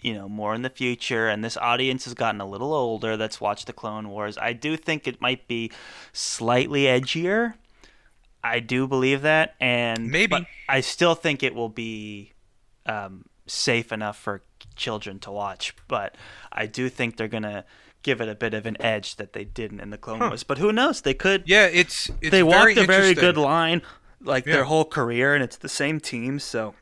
you 0.00 0.12
know, 0.14 0.28
more 0.28 0.54
in 0.54 0.62
the 0.62 0.70
future, 0.70 1.28
and 1.28 1.44
this 1.44 1.56
audience 1.56 2.04
has 2.04 2.14
gotten 2.14 2.40
a 2.40 2.46
little 2.46 2.72
older 2.74 3.16
that's 3.16 3.40
watched 3.40 3.66
the 3.66 3.72
Clone 3.72 4.08
Wars. 4.08 4.36
I 4.38 4.52
do 4.52 4.76
think 4.76 5.06
it 5.06 5.20
might 5.20 5.46
be 5.48 5.70
slightly 6.12 6.82
edgier. 6.84 7.54
I 8.42 8.60
do 8.60 8.86
believe 8.86 9.22
that, 9.22 9.54
and 9.60 10.10
Maybe. 10.10 10.26
but 10.28 10.46
I 10.68 10.80
still 10.82 11.14
think 11.14 11.42
it 11.42 11.54
will 11.54 11.70
be 11.70 12.32
um, 12.84 13.24
safe 13.46 13.90
enough 13.92 14.18
for 14.18 14.42
children 14.76 15.18
to 15.20 15.30
watch. 15.30 15.74
But 15.88 16.14
I 16.52 16.66
do 16.66 16.88
think 16.90 17.16
they're 17.16 17.28
gonna 17.28 17.64
give 18.04 18.20
it 18.20 18.28
a 18.28 18.34
bit 18.36 18.54
of 18.54 18.64
an 18.66 18.76
edge 18.80 19.16
that 19.16 19.32
they 19.32 19.42
didn't 19.44 19.80
in 19.80 19.90
the 19.90 19.98
Clone 19.98 20.20
Wars. 20.20 20.44
But 20.44 20.58
who 20.58 20.72
knows? 20.72 21.00
They 21.00 21.14
could 21.14 21.42
Yeah, 21.46 21.66
it's, 21.66 22.08
it's 22.20 22.30
they 22.30 22.44
walked 22.44 22.76
a 22.76 22.84
very 22.86 23.14
good 23.14 23.36
line 23.36 23.82
like 24.20 24.46
Yeah. 24.46 24.52
their 24.54 24.64
whole 24.64 24.84
career 24.84 25.34
and 25.34 25.42
it's 25.42 25.56
the 25.56 25.68
same 25.68 25.98
team 25.98 26.38
so 26.38 26.74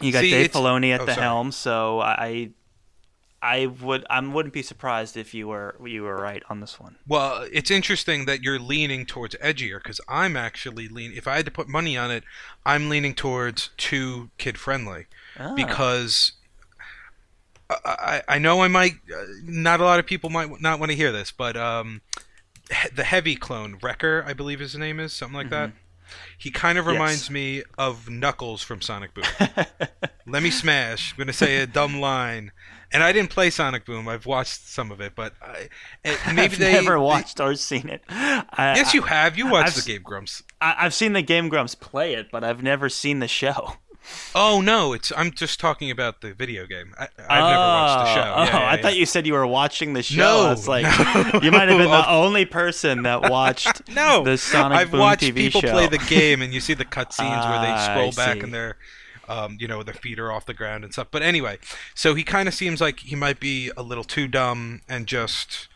you 0.00 0.10
got 0.10 0.20
See, 0.22 0.30
Dave 0.30 0.50
Filoni 0.52 0.94
at 0.94 1.02
oh, 1.02 1.04
the 1.06 1.14
sorry. 1.14 1.24
helm 1.26 1.52
so 1.52 2.00
I 2.00 2.50
I 3.42 3.66
would 3.66 4.06
I 4.08 4.18
wouldn't 4.20 4.54
be 4.54 4.62
surprised 4.62 5.16
if 5.18 5.34
you 5.34 5.46
were 5.48 5.76
you 5.84 6.02
were 6.02 6.16
right 6.16 6.42
on 6.48 6.60
this 6.60 6.80
one 6.80 6.96
Well, 7.06 7.46
it's 7.52 7.70
interesting 7.70 8.24
that 8.24 8.42
you're 8.42 8.58
leaning 8.58 9.04
towards 9.06 9.34
edgier 9.36 9.78
because 9.82 10.00
I'm 10.08 10.34
actually 10.36 10.88
lean. 10.88 11.12
If 11.14 11.28
I 11.28 11.36
had 11.36 11.44
to 11.44 11.50
put 11.50 11.68
money 11.68 11.96
on 11.96 12.10
it, 12.10 12.24
I'm 12.64 12.88
leaning 12.88 13.14
towards 13.14 13.68
too 13.76 14.30
kid 14.38 14.56
friendly 14.58 15.06
Ah. 15.38 15.52
because 15.54 16.32
I, 17.70 17.76
I 18.28 18.34
I 18.34 18.38
know 18.38 18.62
I 18.62 18.68
might 18.68 18.92
uh, 19.14 19.24
not 19.44 19.80
a 19.80 19.84
lot 19.84 19.98
of 19.98 20.06
people 20.06 20.30
might 20.30 20.60
not 20.60 20.78
want 20.78 20.90
to 20.90 20.96
hear 20.96 21.12
this, 21.12 21.32
but 21.32 21.56
um, 21.56 22.02
he- 22.70 22.88
the 22.90 23.04
heavy 23.04 23.36
clone 23.36 23.78
Wrecker, 23.82 24.24
I 24.26 24.32
believe 24.34 24.60
his 24.60 24.74
name 24.76 25.00
is 25.00 25.12
something 25.12 25.36
like 25.36 25.50
that. 25.50 25.72
He 26.38 26.50
kind 26.50 26.78
of 26.78 26.84
Mm-hmm. 26.84 26.92
Yes. 26.94 27.00
reminds 27.00 27.30
me 27.30 27.62
of 27.78 28.08
Knuckles 28.10 28.62
from 28.62 28.80
Sonic 28.82 29.14
Boom. 29.14 29.24
Let 30.26 30.42
me 30.42 30.50
smash. 30.50 31.12
I'm 31.12 31.18
gonna 31.18 31.32
say 31.32 31.56
a 31.58 31.66
dumb 31.66 31.98
line, 32.00 32.52
and 32.92 33.02
I 33.02 33.12
didn't 33.12 33.30
play 33.30 33.48
Sonic 33.50 33.84
Boom. 33.86 34.06
I've 34.08 34.26
watched 34.26 34.66
some 34.68 34.90
of 34.92 35.00
it, 35.00 35.14
but 35.16 35.32
I, 35.42 35.68
eh, 36.04 36.16
maybe 36.28 36.42
I've 36.42 36.58
they 36.58 36.72
never 36.74 36.92
they- 36.92 36.98
watched 36.98 37.40
or 37.40 37.54
seen 37.56 37.88
it 37.88 38.02
I, 38.08 38.74
Yes, 38.76 38.92
you 38.94 39.02
have. 39.02 39.36
You 39.38 39.50
watched 39.50 39.76
I've 39.78 39.84
the 39.84 39.92
Game 39.92 40.02
Grumps. 40.02 40.42
I, 40.60 40.74
I've 40.80 40.94
seen 40.94 41.14
the 41.14 41.22
Game 41.22 41.48
Grumps 41.48 41.74
play 41.74 42.14
it 42.14 42.28
but 42.30 42.44
I've 42.44 42.62
never 42.62 42.88
seen 42.90 43.18
the 43.20 43.28
show 43.28 43.76
Oh 44.34 44.60
no, 44.60 44.92
it's 44.92 45.12
I'm 45.16 45.30
just 45.32 45.58
talking 45.60 45.90
about 45.90 46.20
the 46.20 46.32
video 46.34 46.66
game. 46.66 46.94
I, 46.98 47.04
I've 47.28 47.44
never 47.50 47.58
watched 47.58 48.04
the 48.04 48.14
show. 48.14 48.34
Oh, 48.36 48.44
Yeah, 48.44 48.58
yeah, 48.60 48.66
I 48.70 48.74
yeah. 48.76 48.82
thought 48.82 48.96
you 48.96 49.06
said 49.06 49.26
you 49.26 49.32
were 49.32 49.46
watching 49.46 49.92
the 49.94 50.02
show. 50.02 50.18
No, 50.18 50.46
I 50.46 50.50
was 50.50 50.68
like, 50.68 50.84
no. 50.84 51.40
you 51.42 51.50
might 51.50 51.68
have 51.68 51.78
been 51.78 51.90
the 51.90 52.04
Oh. 52.08 52.24
only 52.24 52.44
person 52.44 53.02
that 53.04 53.22
watched 53.30 53.88
No, 53.88 54.24
the 54.24 54.36
Sonic 54.36 54.78
I've 54.78 54.90
Boom 54.90 55.00
watched 55.00 55.22
TV 55.22 55.34
people 55.34 55.60
show. 55.60 55.70
play 55.70 55.86
the 55.86 55.98
game, 55.98 56.42
and 56.42 56.52
you 56.52 56.60
see 56.60 56.74
the 56.74 56.84
cutscenes 56.96 57.48
where 57.48 57.60
they 57.60 57.72
Ah, 57.72 57.84
scroll 57.90 58.08
I 58.08 58.10
back 58.26 58.34
see. 58.38 58.40
and 58.40 58.52
they're, 58.54 58.76
um, 59.28 59.56
you 59.60 59.66
know, 59.68 59.82
their 59.82 59.94
feet 59.94 60.18
are 60.18 60.30
off 60.32 60.46
the 60.46 60.54
ground 60.54 60.84
and 60.84 60.92
stuff. 60.92 61.08
But 61.10 61.22
anyway, 61.22 61.58
so 61.94 62.14
he 62.14 62.22
kind 62.24 62.48
of 62.48 62.54
seems 62.54 62.80
like 62.80 63.00
he 63.00 63.16
might 63.16 63.40
be 63.40 63.70
a 63.76 63.82
little 63.82 64.04
too 64.04 64.28
dumb 64.28 64.82
and 64.88 65.06
just 65.06 65.68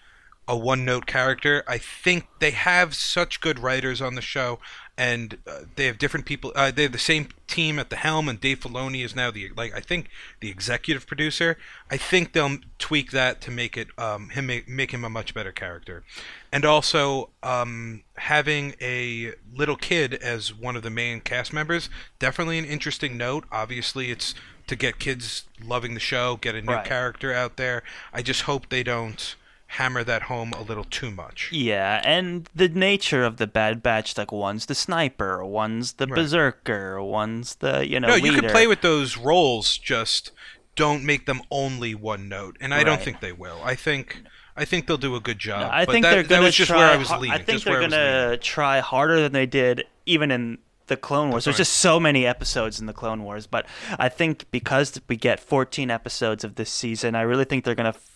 a 0.48 0.56
one-note 0.56 1.06
character. 1.06 1.62
I 1.68 1.78
think 1.78 2.26
they 2.40 2.50
have 2.52 2.94
such 2.94 3.40
good 3.40 3.58
writers 3.58 4.00
on 4.00 4.14
the 4.14 4.22
show, 4.22 4.58
and 4.96 5.36
uh, 5.46 5.60
they 5.76 5.84
have 5.84 5.98
different 5.98 6.26
people. 6.26 6.52
Uh, 6.56 6.70
they 6.70 6.82
have 6.84 6.92
the 6.92 6.98
same 6.98 7.28
team 7.46 7.78
at 7.78 7.90
the 7.90 7.96
helm, 7.96 8.28
and 8.28 8.40
Dave 8.40 8.60
Filoni 8.60 9.04
is 9.04 9.14
now 9.14 9.30
the 9.30 9.50
like 9.56 9.74
I 9.76 9.80
think 9.80 10.08
the 10.40 10.48
executive 10.50 11.06
producer. 11.06 11.58
I 11.90 11.98
think 11.98 12.32
they'll 12.32 12.56
tweak 12.78 13.10
that 13.12 13.40
to 13.42 13.50
make 13.50 13.76
it 13.76 13.88
um, 13.98 14.30
him 14.30 14.46
make, 14.46 14.68
make 14.68 14.90
him 14.92 15.04
a 15.04 15.10
much 15.10 15.34
better 15.34 15.52
character, 15.52 16.02
and 16.50 16.64
also 16.64 17.28
um, 17.42 18.02
having 18.16 18.74
a 18.80 19.34
little 19.54 19.76
kid 19.76 20.14
as 20.14 20.54
one 20.54 20.76
of 20.76 20.82
the 20.82 20.90
main 20.90 21.20
cast 21.20 21.52
members 21.52 21.90
definitely 22.18 22.58
an 22.58 22.64
interesting 22.64 23.16
note. 23.18 23.44
Obviously, 23.52 24.10
it's 24.10 24.34
to 24.66 24.76
get 24.76 24.98
kids 24.98 25.44
loving 25.64 25.94
the 25.94 26.00
show, 26.00 26.36
get 26.36 26.54
a 26.54 26.60
new 26.62 26.72
Right. 26.72 26.84
character 26.84 27.32
out 27.32 27.56
there. 27.56 27.82
I 28.12 28.22
just 28.22 28.42
hope 28.42 28.68
they 28.68 28.82
don't 28.82 29.34
hammer 29.72 30.02
that 30.02 30.22
home 30.22 30.52
a 30.56 30.62
little 30.62 30.84
too 30.84 31.10
much. 31.10 31.50
Yeah, 31.52 32.00
and 32.04 32.48
the 32.54 32.68
nature 32.68 33.24
of 33.24 33.36
the 33.36 33.46
Bad 33.46 33.82
Batch, 33.82 34.16
like 34.16 34.32
one's 34.32 34.66
the 34.66 34.74
sniper, 34.74 35.44
one's 35.44 35.94
the 35.94 36.06
Right. 36.06 36.16
berserker, 36.16 37.02
one's 37.02 37.56
the 37.56 37.86
you 37.86 38.00
know 38.00 38.08
No, 38.08 38.14
leader. 38.14 38.26
you 38.26 38.40
can 38.40 38.50
play 38.50 38.66
with 38.66 38.80
those 38.80 39.16
roles. 39.16 39.76
Just 39.78 40.30
don't 40.74 41.04
make 41.04 41.26
them 41.26 41.42
only 41.50 41.94
one 41.94 42.28
note. 42.28 42.56
And 42.60 42.72
I 42.72 42.82
don't 42.84 43.00
think 43.02 43.20
they 43.20 43.32
will. 43.32 43.60
I 43.64 43.74
think 43.74 44.22
I 44.56 44.64
think 44.64 44.86
they'll 44.86 44.96
do 44.96 45.14
a 45.14 45.20
good 45.20 45.38
job. 45.38 45.60
No, 45.60 45.68
I 45.70 45.84
but 45.84 45.92
think 45.92 46.04
that, 46.04 46.10
they're 46.12 46.22
gonna 46.24 46.50
just 46.50 46.68
try. 46.68 46.78
where 46.78 46.88
I 46.88 46.96
was. 46.96 47.10
I 47.12 47.38
think 47.38 47.62
they're 47.62 47.80
was 47.80 47.90
gonna 47.92 48.36
try 48.38 48.80
harder 48.80 49.20
than 49.20 49.32
they 49.32 49.46
did 49.46 49.84
even 50.06 50.30
in 50.30 50.58
the 50.86 50.96
Clone 50.96 51.30
Wars. 51.30 51.44
There's 51.44 51.58
just 51.58 51.74
so 51.74 52.00
many 52.00 52.24
episodes 52.26 52.80
in 52.80 52.86
the 52.86 52.94
Clone 52.94 53.22
Wars, 53.22 53.46
but 53.46 53.66
I 53.98 54.08
think 54.08 54.46
because 54.50 54.98
we 55.06 55.16
get 55.16 55.38
14 55.38 55.90
episodes 55.90 56.42
of 56.44 56.54
this 56.54 56.70
season, 56.70 57.14
I 57.14 57.20
really 57.20 57.44
think 57.44 57.64
they're 57.64 57.74
gonna 57.74 57.90
f- 57.90 58.07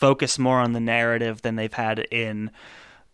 focus 0.00 0.38
more 0.38 0.58
on 0.60 0.72
the 0.72 0.80
narrative 0.80 1.42
than 1.42 1.56
they've 1.56 1.72
had 1.72 1.98
in 2.10 2.50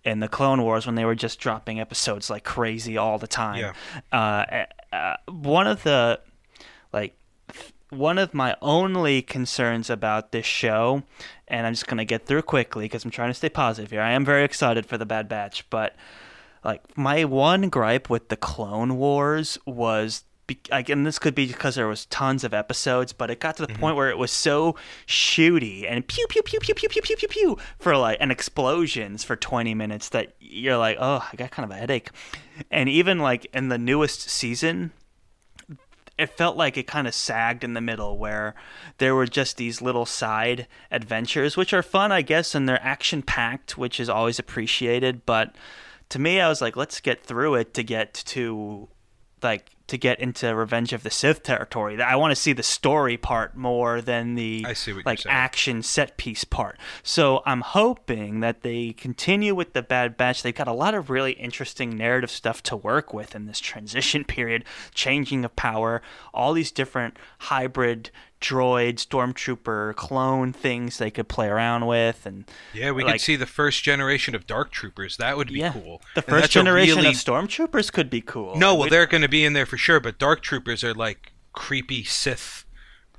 in 0.05 0.21
the 0.21 0.29
Clone 0.29 0.63
Wars 0.63 0.87
when 0.87 0.95
they 0.95 1.05
were 1.05 1.17
just 1.17 1.41
dropping 1.41 1.81
episodes 1.81 2.31
like 2.31 2.45
crazy 2.45 2.97
all 2.97 3.19
the 3.19 3.27
time. 3.27 3.59
Uh, 4.13 4.65
uh, 4.93 5.17
one 5.29 5.67
of 5.67 5.83
the 5.83 6.21
like 6.93 7.19
one 7.91 8.19
of 8.19 8.33
my 8.33 8.57
only 8.63 9.21
concerns 9.21 9.91
about 9.91 10.31
this 10.31 10.47
show, 10.47 11.03
and 11.49 11.67
I'm 11.67 11.73
just 11.73 11.89
gonna 11.89 12.05
get 12.05 12.25
through 12.25 12.43
quickly 12.43 12.85
because 12.85 13.05
I'm 13.05 13.11
trying 13.11 13.31
to 13.31 13.35
stay 13.35 13.49
positive 13.49 13.91
here. 13.91 14.01
I 14.01 14.13
am 14.13 14.25
very 14.25 14.45
excited 14.45 14.87
for 14.87 14.97
the 14.97 15.07
Bad 15.07 15.29
Batch, 15.29 15.69
but 15.71 15.97
like 16.65 16.97
my 16.97 17.25
one 17.25 17.69
gripe 17.69 18.09
with 18.09 18.29
the 18.29 18.37
Clone 18.37 18.97
Wars 18.97 19.59
was. 19.67 20.23
Be- 20.47 20.61
Again, 20.71 21.03
this 21.03 21.19
could 21.19 21.35
be 21.35 21.47
because 21.47 21.75
there 21.75 21.89
was 21.89 22.07
tons 22.07 22.45
of 22.45 22.55
episodes, 22.55 23.13
but 23.13 23.31
it 23.31 23.41
got 23.41 23.57
to 23.57 23.67
the 23.67 23.73
mm-hmm. 23.73 23.81
point 23.81 23.97
where 23.97 24.11
it 24.11 24.19
was 24.19 24.31
so 24.31 24.77
shooty 25.07 25.91
and 25.91 26.07
pew 26.07 26.27
pew 26.29 26.43
pew 26.43 26.61
pew 26.61 26.75
pew 26.75 26.89
pew 26.89 27.01
pew 27.03 27.17
pew 27.17 27.29
pew 27.29 27.59
for 27.79 27.97
like 27.97 28.19
and 28.21 28.31
explosions 28.31 29.25
for 29.25 29.37
20 29.37 29.75
minutes 29.75 30.11
that 30.11 30.35
you're 30.41 30.77
like, 30.77 30.97
oh, 31.01 31.27
I 31.31 31.37
got 31.37 31.51
kind 31.51 31.71
of 31.71 31.77
a 31.77 31.79
headache. 31.79 32.11
And 32.71 32.89
even 32.89 33.19
like 33.19 33.47
in 33.53 33.69
the 33.69 33.79
newest 33.79 34.29
season, 34.29 34.93
it 36.19 36.31
felt 36.31 36.57
like 36.57 36.77
it 36.77 36.87
kind 36.87 37.07
of 37.07 37.15
sagged 37.15 37.63
in 37.63 37.75
the 37.75 37.81
middle 37.81 38.17
where 38.17 38.55
there 38.99 39.15
were 39.15 39.27
just 39.27 39.57
these 39.57 39.83
little 39.83 40.07
side 40.07 40.67
adventures 40.91 41.57
which 41.57 41.75
are 41.75 41.83
fun 41.83 42.11
i 42.11 42.23
guess 42.23 42.55
and 42.55 42.67
they're 42.67 42.83
action 42.83 43.23
packed 43.23 43.77
which 43.77 44.01
is 44.01 44.09
always 44.09 44.39
appreciated 44.39 45.27
but 45.27 45.55
to 46.09 46.19
me 46.19 46.41
i 46.41 46.49
was 46.49 46.63
like 46.63 46.75
let's 46.75 47.01
get 47.01 47.23
through 47.23 47.55
it 47.55 47.75
to 47.75 47.83
get 47.83 48.15
to 48.15 48.89
like 49.43 49.76
to 49.89 49.97
get 49.97 50.19
into 50.19 50.55
revenge 50.55 50.93
of 50.93 51.03
the 51.03 51.11
sith 51.11 51.43
territory. 51.43 52.01
I 52.01 52.17
want 52.17 52.33
to 52.33 52.37
see 52.37 52.53
the 52.53 52.63
story 52.63 53.17
part 53.17 53.57
more 53.57 54.01
than 54.01 54.35
the 54.35 54.65
I 54.67 54.73
see 54.73 54.93
what 54.93 55.07
like 55.07 55.25
action 55.27 55.83
set 55.83 56.17
piece 56.17 56.45
part. 56.45 56.79
So 57.03 57.43
i'm 57.47 57.61
hoping 57.61 58.41
that 58.41 58.63
they 58.63 58.93
continue 58.93 59.55
with 59.55 59.73
the 59.73 59.83
bad 59.83 60.17
batch. 60.17 60.43
They've 60.43 60.55
got 60.55 60.69
a 60.69 60.73
lot 60.73 60.95
of 60.95 61.11
really 61.11 61.33
interesting 61.33 61.97
narrative 61.97 62.31
stuff 62.31 62.63
to 62.65 62.77
work 62.77 63.15
with 63.15 63.35
in 63.35 63.47
this 63.47 63.61
transition 63.61 64.25
period. 64.25 64.65
Changing 64.95 65.45
of 65.45 65.55
power 65.57 66.03
all 66.35 66.53
these 66.53 66.73
different 66.73 67.17
hybrid 67.39 68.11
droid 68.47 68.95
stormtrooper 68.97 69.95
clone 69.97 70.53
things 70.53 70.99
they 70.99 71.11
could 71.11 71.29
play 71.29 71.49
around 71.49 71.87
with 71.87 72.25
and 72.27 72.45
Yeah, 72.73 72.93
we 72.93 73.03
like, 73.03 73.15
could 73.15 73.21
see 73.23 73.37
the 73.37 73.47
first 73.47 73.83
generation 73.83 74.35
of 74.35 74.47
Dark 74.47 74.71
Troopers. 74.71 75.17
That 75.17 75.37
would 75.37 75.49
be 75.49 75.61
yeah 75.61 75.73
cool. 75.73 76.01
the 76.15 76.23
first 76.23 76.51
generation 76.53 76.97
really- 76.99 77.09
of 77.09 77.15
stormtroopers 77.15 77.93
could 77.93 78.09
be 78.11 78.21
cool 78.21 78.57
No, 78.57 78.75
well, 78.75 78.85
We'd- 78.85 78.91
they're 78.91 79.07
going 79.07 79.23
to 79.23 79.29
be 79.29 79.45
in 79.45 79.53
there 79.53 79.67
for 79.67 79.77
sure. 79.77 80.01
But 80.01 80.19
Dark 80.19 80.43
Troopers 80.43 80.85
are 80.85 80.95
like 80.95 81.33
creepy 81.53 82.05
Sith 82.05 82.65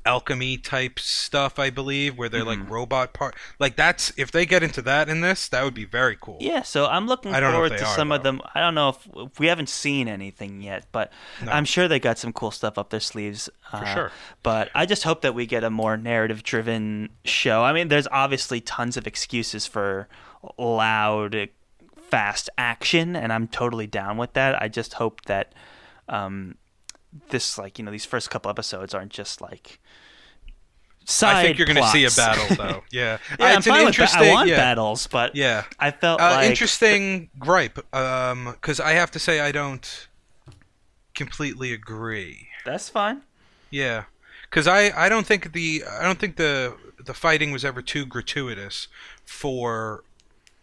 alchemy 0.07 0.57
type 0.57 0.97
stuff, 0.99 1.59
I 1.59 1.69
believe, 1.69 2.17
where 2.17 2.29
they're 2.29 2.45
Mm-hmm. 2.45 2.61
like 2.61 2.69
robot 2.69 3.13
part. 3.13 3.35
Like 3.59 3.75
that's 3.75 4.13
if 4.17 4.31
they 4.31 4.45
get 4.45 4.63
into 4.63 4.81
that 4.83 5.09
in 5.09 5.21
this, 5.21 5.47
that 5.49 5.63
would 5.63 5.73
be 5.73 5.85
very 5.85 6.17
cool. 6.19 6.37
Yeah, 6.39 6.61
so 6.61 6.85
I'm 6.85 7.07
looking 7.07 7.33
I 7.33 7.39
don't 7.39 7.51
know 7.51 7.63
if 7.63 7.69
forward 7.69 7.79
to 7.79 7.85
are, 7.85 7.95
some 7.95 8.11
of 8.11 8.23
them. 8.23 8.41
I 8.55 8.61
don't 8.61 8.73
know 8.73 8.89
if, 8.89 9.07
if 9.15 9.39
we 9.39 9.47
haven't 9.47 9.69
seen 9.69 10.07
anything 10.07 10.61
yet, 10.61 10.85
but 10.91 11.11
I'm 11.45 11.65
sure 11.65 11.87
they 11.87 11.99
got 11.99 12.17
some 12.17 12.31
cool 12.31 12.51
stuff 12.51 12.77
up 12.77 12.89
their 12.89 12.99
sleeves. 13.01 13.49
For 13.69 13.85
sure. 13.85 14.11
But 14.43 14.69
I 14.73 14.85
just 14.85 15.03
hope 15.03 15.21
that 15.21 15.35
we 15.35 15.45
get 15.45 15.63
a 15.65 15.69
more 15.69 15.97
narrative-driven 15.97 17.09
show. 17.25 17.63
I 17.63 17.73
mean, 17.73 17.89
there's 17.89 18.07
obviously 18.11 18.61
tons 18.61 18.95
of 18.95 19.05
excuses 19.05 19.65
for 19.67 20.07
loud, 20.57 21.49
fast 21.97 22.49
action, 22.57 23.15
and 23.15 23.33
I'm 23.33 23.47
totally 23.47 23.87
down 23.87 24.15
with 24.17 24.33
that. 24.33 24.61
I 24.61 24.69
just 24.69 24.93
hope 24.93 25.25
that 25.25 25.51
um, 26.07 26.55
this, 27.29 27.57
like, 27.57 27.79
you 27.79 27.85
know, 27.85 27.91
these 27.91 28.05
first 28.05 28.29
couple 28.29 28.49
episodes 28.49 28.93
aren't 28.93 29.11
just 29.11 29.41
like. 29.41 29.79
Side 31.09 31.35
I 31.37 31.43
think 31.43 31.57
you're 31.57 31.67
going 31.67 31.77
to 31.81 31.87
see 31.87 32.03
a 32.03 32.11
battle 32.11 32.53
though. 32.57 32.83
Yeah, 32.91 33.17
yeah, 33.39 33.45
Uh, 33.45 33.49
I'm 33.49 33.57
it's 33.59 33.67
an 33.67 33.73
with 33.73 33.81
ba- 33.83 33.87
interesting. 33.87 34.23
I 34.23 34.33
want 34.33 34.49
yeah. 34.49 34.57
battles, 34.57 35.07
but 35.07 35.33
Yeah. 35.37 35.63
I 35.79 35.91
felt 35.91 36.19
Uh, 36.19 36.31
like 36.31 36.49
interesting 36.49 37.29
gripe, 37.39 37.75
because 37.75 38.81
I 38.81 38.91
have 38.91 39.09
to 39.11 39.19
say 39.19 39.39
I 39.39 39.53
don't 39.53 40.07
completely 41.15 41.71
agree. 41.71 42.49
That's 42.65 42.89
fine. 42.89 43.21
Yeah, 43.69 44.03
because 44.49 44.67
I, 44.67 44.91
I 45.05 45.07
don't 45.07 45.25
think 45.25 45.53
the 45.53 45.83
I 45.89 46.03
don't 46.03 46.19
think 46.19 46.35
the 46.35 46.75
the 46.99 47.13
fighting 47.13 47.51
was 47.51 47.63
ever 47.63 47.81
too 47.81 48.05
gratuitous 48.05 48.87
for 49.23 50.03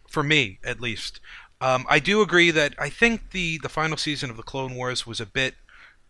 for 0.07 0.21
me 0.21 0.59
at 0.63 0.79
least. 0.79 1.19
Um, 1.59 1.85
I 1.89 1.97
do 1.99 2.21
agree 2.21 2.51
that 2.51 2.75
I 2.77 2.89
think 2.89 3.31
the 3.31 3.57
the 3.63 3.69
final 3.69 3.97
season 3.97 4.29
of 4.29 4.37
the 4.37 4.43
Clone 4.43 4.75
Wars 4.75 5.07
was 5.07 5.19
a 5.19 5.25
bit 5.25 5.55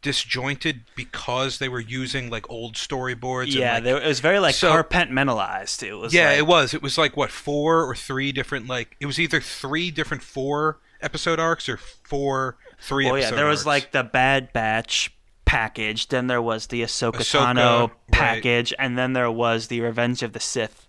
disjointed 0.06 0.84
because 0.96 1.58
they 1.58 1.68
were 1.68 1.80
using 1.80 2.30
like 2.30 2.48
old 2.48 2.76
storyboards. 2.76 3.56
Yeah, 3.56 3.78
and, 3.78 3.86
like, 3.86 4.04
it 4.04 4.08
was 4.08 4.20
very 4.20 4.38
like 4.38 4.54
so- 4.54 4.72
compartmentalized. 4.72 5.82
It 5.82 5.96
was 5.96 6.14
yeah, 6.14 6.30
like, 6.30 6.38
it 6.38 6.48
was. 6.48 6.74
It 6.76 6.84
was 6.84 6.96
like 6.96 7.18
what 7.18 7.32
four 7.32 7.84
or 7.84 7.96
three 7.96 8.32
different 8.32 8.68
like 8.68 8.96
it 9.00 9.08
was 9.08 9.20
either 9.20 9.42
three 9.42 9.90
different 9.90 10.22
four 10.22 10.78
episode 11.02 11.40
arcs 11.40 11.68
or 11.68 11.78
four 11.78 12.58
three. 12.80 13.10
Oh 13.10 13.16
yeah, 13.16 13.32
there 13.32 13.48
was 13.48 13.66
like 13.66 13.94
the 13.94 14.04
Bad 14.04 14.54
Batch 14.54 15.12
package, 15.46 16.10
then 16.10 16.28
there 16.28 16.42
was 16.42 16.68
the 16.68 16.84
Ahsoka, 16.84 17.18
Ahsoka, 17.18 17.56
Tano 17.56 17.80
right. 17.88 17.92
package, 18.12 18.74
and 18.78 18.96
then 18.96 19.14
there 19.14 19.32
was 19.32 19.68
the 19.68 19.82
Revenge 19.82 20.22
of 20.22 20.34
the 20.34 20.40
Sith. 20.40 20.88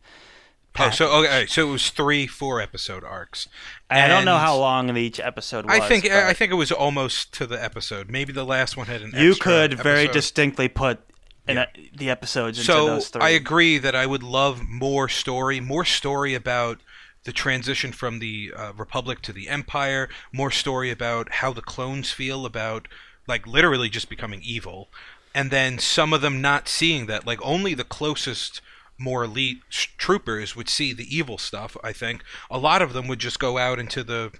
Oh, 0.79 0.91
so 0.91 1.11
okay, 1.25 1.47
so 1.47 1.69
it 1.69 1.71
was 1.73 1.91
three 1.91 2.27
four 2.27 2.61
episode 2.61 3.05
arcs. 3.05 3.49
I 3.91 4.09
don't 4.09 4.25
know 4.25 4.39
how 4.39 4.57
long 4.57 4.95
each 4.97 5.21
episode 5.21 5.67
was. 5.67 5.75
I 5.79 5.87
think 5.89 6.07
I 6.11 6.33
think 6.33 6.53
it 6.53 6.57
was 6.57 6.73
almost 6.73 7.33
to 7.35 7.47
the 7.47 7.63
episode. 7.63 8.11
Maybe 8.11 8.33
the 8.33 8.45
last 8.45 8.77
one 8.77 8.87
had 8.87 9.03
an. 9.03 9.13
you 9.15 9.35
could 9.35 9.75
very 9.75 10.09
distinctly 10.09 10.69
put 10.69 11.01
in 11.49 11.57
Yeah. 11.57 11.67
a, 11.77 11.91
the 11.97 12.11
episodes 12.11 12.59
into 12.59 12.73
So 12.73 12.87
those 12.87 13.09
three. 13.09 13.23
I 13.23 13.29
agree 13.31 13.79
that 13.79 13.95
I 13.95 14.07
would 14.07 14.23
love 14.23 14.63
more 14.69 15.09
story, 15.09 15.61
more 15.61 15.85
story 15.85 16.35
about 16.35 16.81
the 17.25 17.33
transition 17.33 17.93
from 17.93 18.19
the 18.19 18.53
uh, 18.57 18.73
Republic 18.77 19.21
to 19.23 19.33
the 19.33 19.49
Empire, 19.49 20.09
more 20.33 20.51
story 20.51 20.91
about 20.91 21.35
how 21.35 21.53
the 21.53 21.63
clones 21.63 22.13
feel 22.13 22.45
about 22.47 22.87
like 23.29 23.47
literally 23.47 23.89
just 23.89 24.09
becoming 24.09 24.41
evil, 24.45 24.89
and 25.35 25.51
then 25.51 25.79
some 25.79 26.13
of 26.13 26.21
them 26.21 26.41
not 26.41 26.69
seeing 26.69 27.07
that. 27.07 27.27
Like 27.27 27.41
only 27.43 27.75
the 27.75 27.85
closest. 27.85 28.61
More 28.99 29.25
elite 29.25 29.59
sh- 29.69 29.89
troopers 29.99 30.57
would 30.57 30.69
see 30.69 30.93
the 30.93 31.07
evil 31.15 31.39
stuff. 31.39 31.77
I 31.85 31.93
think 31.93 32.23
a 32.51 32.59
lot 32.59 32.83
of 32.83 32.93
them 32.93 33.09
would 33.09 33.19
just 33.19 33.39
go 33.39 33.59
out 33.59 33.79
into 33.79 34.03
the 34.03 34.33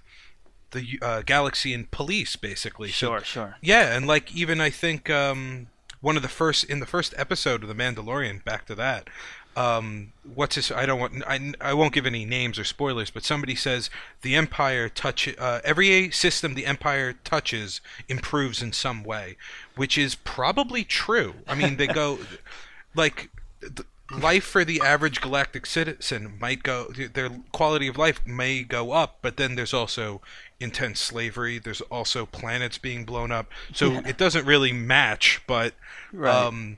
the 0.71 0.99
uh, 1.01 1.21
galaxy 1.21 1.73
and 1.73 1.89
police, 1.91 2.35
basically. 2.35 2.89
So 2.89 3.07
Sure, 3.07 3.23
sure. 3.23 3.55
yeah, 3.61 3.95
and 3.95 4.05
like 4.07 4.35
even 4.35 4.59
I 4.59 4.69
think 4.69 5.09
um, 5.09 5.67
one 6.01 6.15
of 6.17 6.21
the 6.23 6.27
first 6.27 6.63
in 6.65 6.79
the 6.79 6.85
first 6.85 7.13
episode 7.17 7.63
of 7.63 7.69
the 7.69 7.75
Mandalorian, 7.75 8.43
back 8.43 8.65
to 8.65 8.75
that, 8.75 9.09
um, 9.55 10.11
what's 10.35 10.55
his? 10.55 10.71
I 10.71 10.85
don't 10.85 10.99
want. 10.99 11.23
I, 11.25 11.53
I 11.61 11.73
won't 11.73 11.93
give 11.93 12.05
any 12.05 12.25
names 12.25 12.59
or 12.59 12.63
spoilers, 12.63 13.09
but 13.09 13.23
somebody 13.23 13.55
says 13.55 13.89
the 14.21 14.35
Empire 14.35 14.89
touch 14.89 15.33
uh, 15.37 15.61
every 15.63 16.11
system 16.11 16.53
the 16.53 16.65
Empire 16.65 17.13
touches 17.13 17.81
improves 18.07 18.61
in 18.61 18.73
some 18.73 19.03
way, 19.03 19.37
which 19.75 19.97
is 19.97 20.15
probably 20.15 20.83
true. 20.83 21.35
I 21.47 21.55
mean, 21.55 21.77
they 21.77 21.87
go 21.87 22.19
like. 22.95 23.29
The, 23.61 23.85
life 24.11 24.43
for 24.45 24.63
the 24.63 24.79
average 24.81 25.19
galactic 25.21 25.65
citizen 25.65 26.37
might 26.39 26.63
go 26.63 26.87
their 27.13 27.29
quality 27.51 27.87
of 27.87 27.97
life 27.97 28.21
may 28.25 28.63
go 28.63 28.91
up 28.91 29.17
but 29.21 29.35
then 29.37 29.55
there's 29.55 29.73
also 29.73 30.21
intense 30.59 30.99
slavery 30.99 31.59
there's 31.59 31.81
also 31.81 32.25
planets 32.25 32.77
being 32.77 33.03
blown 33.03 33.31
up 33.31 33.51
so 33.73 33.91
Yeah. 33.91 34.01
it 34.07 34.17
doesn't 34.17 34.45
really 34.45 34.71
match 34.71 35.41
but 35.45 35.73
Right. 36.13 36.33
um 36.33 36.77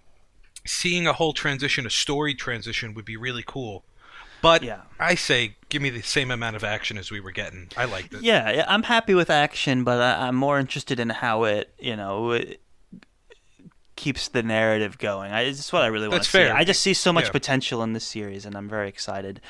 seeing 0.66 1.06
a 1.08 1.14
whole 1.14 1.34
transition 1.34 1.86
a 1.86 1.90
story 1.92 2.34
transition 2.34 2.94
would 2.96 3.06
be 3.06 3.16
really 3.16 3.44
cool 3.46 3.84
but 4.42 4.64
Yeah. 4.64 4.82
i 5.00 5.14
say 5.16 5.56
give 5.70 5.82
me 5.84 5.92
the 5.92 6.02
same 6.02 6.32
amount 6.32 6.56
of 6.56 6.64
action 6.64 6.98
as 6.98 7.12
we 7.12 7.20
were 7.20 7.32
getting 7.32 7.70
i 7.78 7.86
liked 7.86 8.14
it 8.14 8.24
Yeah, 8.24 8.66
I'm 8.68 8.84
happy 8.84 9.14
with 9.14 9.30
action, 9.30 9.84
but 9.84 10.02
I, 10.02 10.28
I'm 10.28 10.36
more 10.36 10.60
interested 10.60 11.00
in 11.00 11.10
how 11.10 11.44
it, 11.44 11.72
you 11.78 11.96
know, 11.96 12.32
it 12.32 12.60
keeps 14.00 14.30
the 14.30 14.42
narrative 14.42 14.98
going. 14.98 15.30
I, 15.30 15.42
it's 15.42 15.74
what 15.74 15.82
I 15.82 15.88
really 15.88 16.08
want 16.08 16.22
That's 16.22 16.32
to 16.32 16.38
see. 16.38 16.50
I 16.50 16.64
just 16.64 16.82
see 16.82 16.94
so 16.94 17.12
much 17.12 17.26
Yeah. 17.26 17.32
potential 17.32 17.84
in 17.84 17.92
this 17.92 18.06
series, 18.06 18.46
and 18.46 18.56
I'm 18.56 18.70
very 18.70 18.88
excited 18.88 19.42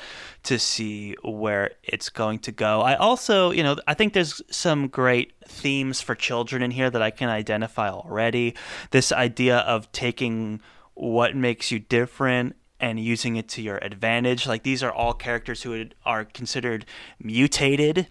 to 0.43 0.57
see 0.57 1.15
where 1.23 1.71
it's 1.83 2.09
going 2.09 2.39
to 2.39 2.51
go. 2.51 2.81
I 2.81 2.95
also, 2.95 3.51
you 3.51 3.61
know, 3.61 3.75
I 3.85 3.93
think 3.93 4.13
there's 4.13 4.41
some 4.49 4.87
great 4.87 5.33
themes 5.47 6.01
for 6.01 6.15
children 6.15 6.63
in 6.63 6.71
here 6.71 6.89
that 6.89 7.01
I 7.01 7.11
can 7.11 7.29
identify 7.29 7.89
already. 7.89 8.55
This 8.89 9.11
idea 9.11 9.59
of 9.59 9.91
taking 9.91 10.61
what 10.95 11.35
makes 11.35 11.69
you 11.69 11.77
different 11.77 12.55
and 12.79 12.99
using 12.99 13.35
it 13.35 13.47
to 13.49 13.61
your 13.61 13.77
advantage. 13.83 14.47
Like 14.47 14.63
these 14.63 14.81
are 14.81 14.91
all 14.91 15.13
characters 15.13 15.61
who 15.61 15.85
are 16.07 16.25
considered 16.25 16.87
mutated 17.21 18.07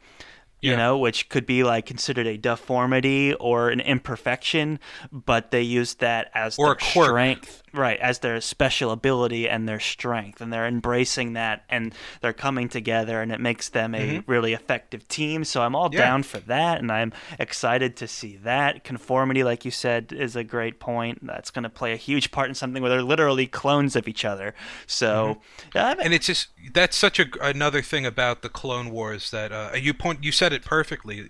you 0.61 0.73
Yeah. 0.73 0.77
know, 0.77 0.99
which 0.99 1.29
could 1.29 1.47
be 1.47 1.63
like 1.65 1.87
considered 1.87 2.27
a 2.27 2.37
deformity 2.37 3.35
or 3.35 3.69
an 3.71 3.81
imperfection, 3.81 4.81
but 5.13 5.51
they 5.51 5.63
use 5.63 5.95
that 5.95 6.31
as 6.35 6.59
Or 6.59 6.67
their 6.67 6.73
a 6.73 6.77
quirk. 6.77 7.09
strength, 7.09 7.63
right? 7.73 7.99
As 8.01 8.21
their 8.21 8.41
special 8.41 8.91
ability 8.91 9.49
and 9.49 9.69
their 9.69 9.81
strength, 9.81 10.41
and 10.41 10.53
they're 10.53 10.67
embracing 10.67 11.33
that, 11.35 11.65
and 11.69 11.95
they're 12.21 12.33
coming 12.33 12.69
together, 12.69 13.21
and 13.23 13.33
it 13.33 13.41
makes 13.41 13.69
them 13.69 13.95
a 13.95 14.23
really 14.27 14.53
effective 14.53 15.07
team. 15.09 15.45
So 15.45 15.63
I'm 15.63 15.75
all 15.75 15.89
Mm-hmm. 15.89 15.95
Yeah. 15.99 16.05
down 16.07 16.23
for 16.23 16.39
that, 16.41 16.79
and 16.81 16.93
I'm 16.93 17.13
excited 17.39 17.97
to 17.97 18.09
see 18.09 18.37
that 18.39 18.85
conformity, 18.85 19.43
like 19.45 19.65
you 19.65 19.71
said, 19.71 20.13
is 20.13 20.37
a 20.37 20.45
great 20.45 20.81
point. 20.81 21.25
That's 21.27 21.51
going 21.51 21.63
to 21.63 21.71
play 21.71 21.93
a 21.93 21.97
huge 21.97 22.31
part 22.31 22.49
in 22.49 22.55
something 22.55 22.83
where 22.83 22.91
they're 22.91 23.03
literally 23.03 23.47
clones 23.47 23.97
of 23.97 24.07
each 24.09 24.25
other. 24.25 24.55
So, 24.87 25.39
Mm-hmm. 25.75 26.01
and 26.01 26.13
it's 26.15 26.27
just 26.27 26.49
that's 26.73 26.97
such 26.97 27.19
a 27.19 27.27
another 27.41 27.83
thing 27.83 28.05
about 28.07 28.43
the 28.43 28.49
Clone 28.49 28.91
Wars 28.91 29.31
that 29.31 29.53
uh, 29.53 29.71
you 29.77 29.95
point 29.95 30.25
you 30.25 30.33
said 30.33 30.53
it 30.53 30.65
perfectly. 30.65 31.29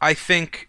I 0.00 0.14
think 0.14 0.67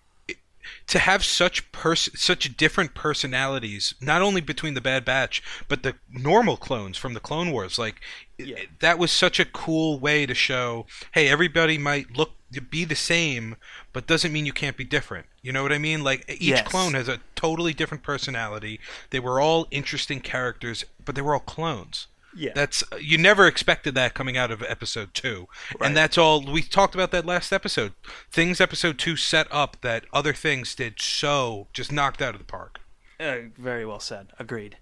to 0.89 0.99
have 0.99 1.23
such 1.23 1.71
pers- 1.71 2.10
such 2.19 2.58
different 2.58 2.93
personalities, 2.95 3.93
not 4.02 4.21
only 4.21 4.41
between 4.41 4.73
the 4.73 4.82
Bad 4.82 5.06
Batch 5.06 5.41
but 5.67 5.84
the 5.84 5.95
normal 6.12 6.58
clones 6.58 6.97
from 6.97 7.13
the 7.13 7.19
Clone 7.19 7.52
Wars, 7.52 7.78
like 7.78 8.02
it- 8.38 8.80
that 8.80 8.97
was 8.99 9.12
such 9.12 9.39
a 9.39 9.45
cool 9.45 9.99
way 9.99 10.25
to 10.25 10.34
show, 10.34 10.86
hey, 11.13 11.28
everybody 11.28 11.78
might 11.78 12.17
look 12.17 12.32
be 12.71 12.84
the 12.84 12.95
same, 12.95 13.56
but 13.93 14.08
doesn't 14.08 14.34
mean 14.34 14.47
you 14.47 14.52
can't 14.54 14.75
be 14.78 14.84
different. 14.84 15.28
You 15.43 15.52
know 15.52 15.62
what 15.62 15.71
I 15.71 15.78
mean? 15.78 16.04
Like 16.04 16.25
each 16.28 16.41
Yes. 16.41 16.67
clone 16.67 16.95
has 16.95 17.08
a 17.08 17.19
totally 17.36 17.73
different 17.75 18.04
personality. 18.04 18.80
They 19.12 19.19
were 19.19 19.39
all 19.39 19.67
interesting 19.69 20.19
characters, 20.19 20.84
but 21.06 21.13
they 21.13 21.21
were 21.21 21.36
all 21.36 21.39
clones. 21.41 22.08
Yeah. 22.39 22.52
That's 22.56 22.84
you 22.99 23.17
never 23.17 23.45
expected 23.47 23.95
that 23.95 24.13
coming 24.13 24.38
out 24.38 24.49
of 24.52 24.63
episode 24.63 25.13
2. 25.13 25.47
Right. 25.80 25.88
And 25.88 25.97
that's 25.97 26.17
all 26.17 26.41
we 26.41 26.62
talked 26.62 26.95
about 26.95 27.12
that 27.12 27.25
last 27.25 27.52
episode. 27.52 27.93
Things 28.32 28.62
episode 28.62 28.97
2 28.97 29.15
set 29.17 29.47
up 29.52 29.78
that 29.82 30.06
other 30.13 30.34
things 30.34 30.73
did 30.73 31.02
so 31.02 31.67
just 31.73 31.91
knocked 31.91 32.21
out 32.21 32.34
of 32.36 32.39
the 32.39 32.45
park. 32.45 32.80
uh, 33.19 33.36
very 33.58 33.86
well 33.86 33.99
said. 33.99 34.28
Agreed. 34.39 34.78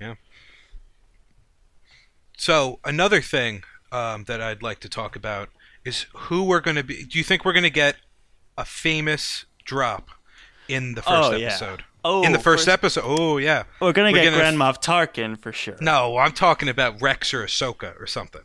Yeah. 0.00 0.14
So, 2.36 2.80
another 2.84 3.20
thing 3.20 3.62
um, 3.92 4.24
that 4.24 4.40
I'd 4.40 4.62
like 4.62 4.80
to 4.80 4.88
talk 4.88 5.14
about 5.14 5.50
is 5.84 6.06
who 6.14 6.42
we're 6.44 6.60
going 6.60 6.76
to 6.76 6.84
be 6.84 7.04
Do 7.04 7.18
you 7.18 7.24
think 7.24 7.44
we're 7.44 7.52
going 7.52 7.62
to 7.64 7.70
get 7.70 7.96
a 8.56 8.64
famous 8.64 9.44
drop 9.64 10.08
in 10.68 10.94
the 10.94 11.02
first 11.02 11.32
Oh, 11.32 11.36
yeah. 11.36 11.48
episode? 11.48 11.84
Oh, 12.04 12.22
in 12.22 12.32
the 12.32 12.38
first, 12.38 12.68
episode. 12.68 13.04
Oh, 13.06 13.36
yeah. 13.38 13.64
We're 13.80 13.92
gonna 13.92 14.12
We're 14.12 14.22
get 14.22 14.34
Grand 14.34 14.56
Moff 14.56 14.82
Tarkin 14.82 15.38
for 15.38 15.52
sure. 15.52 15.76
No, 15.80 16.16
I'm 16.18 16.32
talking 16.32 16.68
about 16.68 17.00
Rex 17.02 17.32
or 17.34 17.44
Ahsoka 17.44 18.00
or 18.00 18.06
something. 18.06 18.42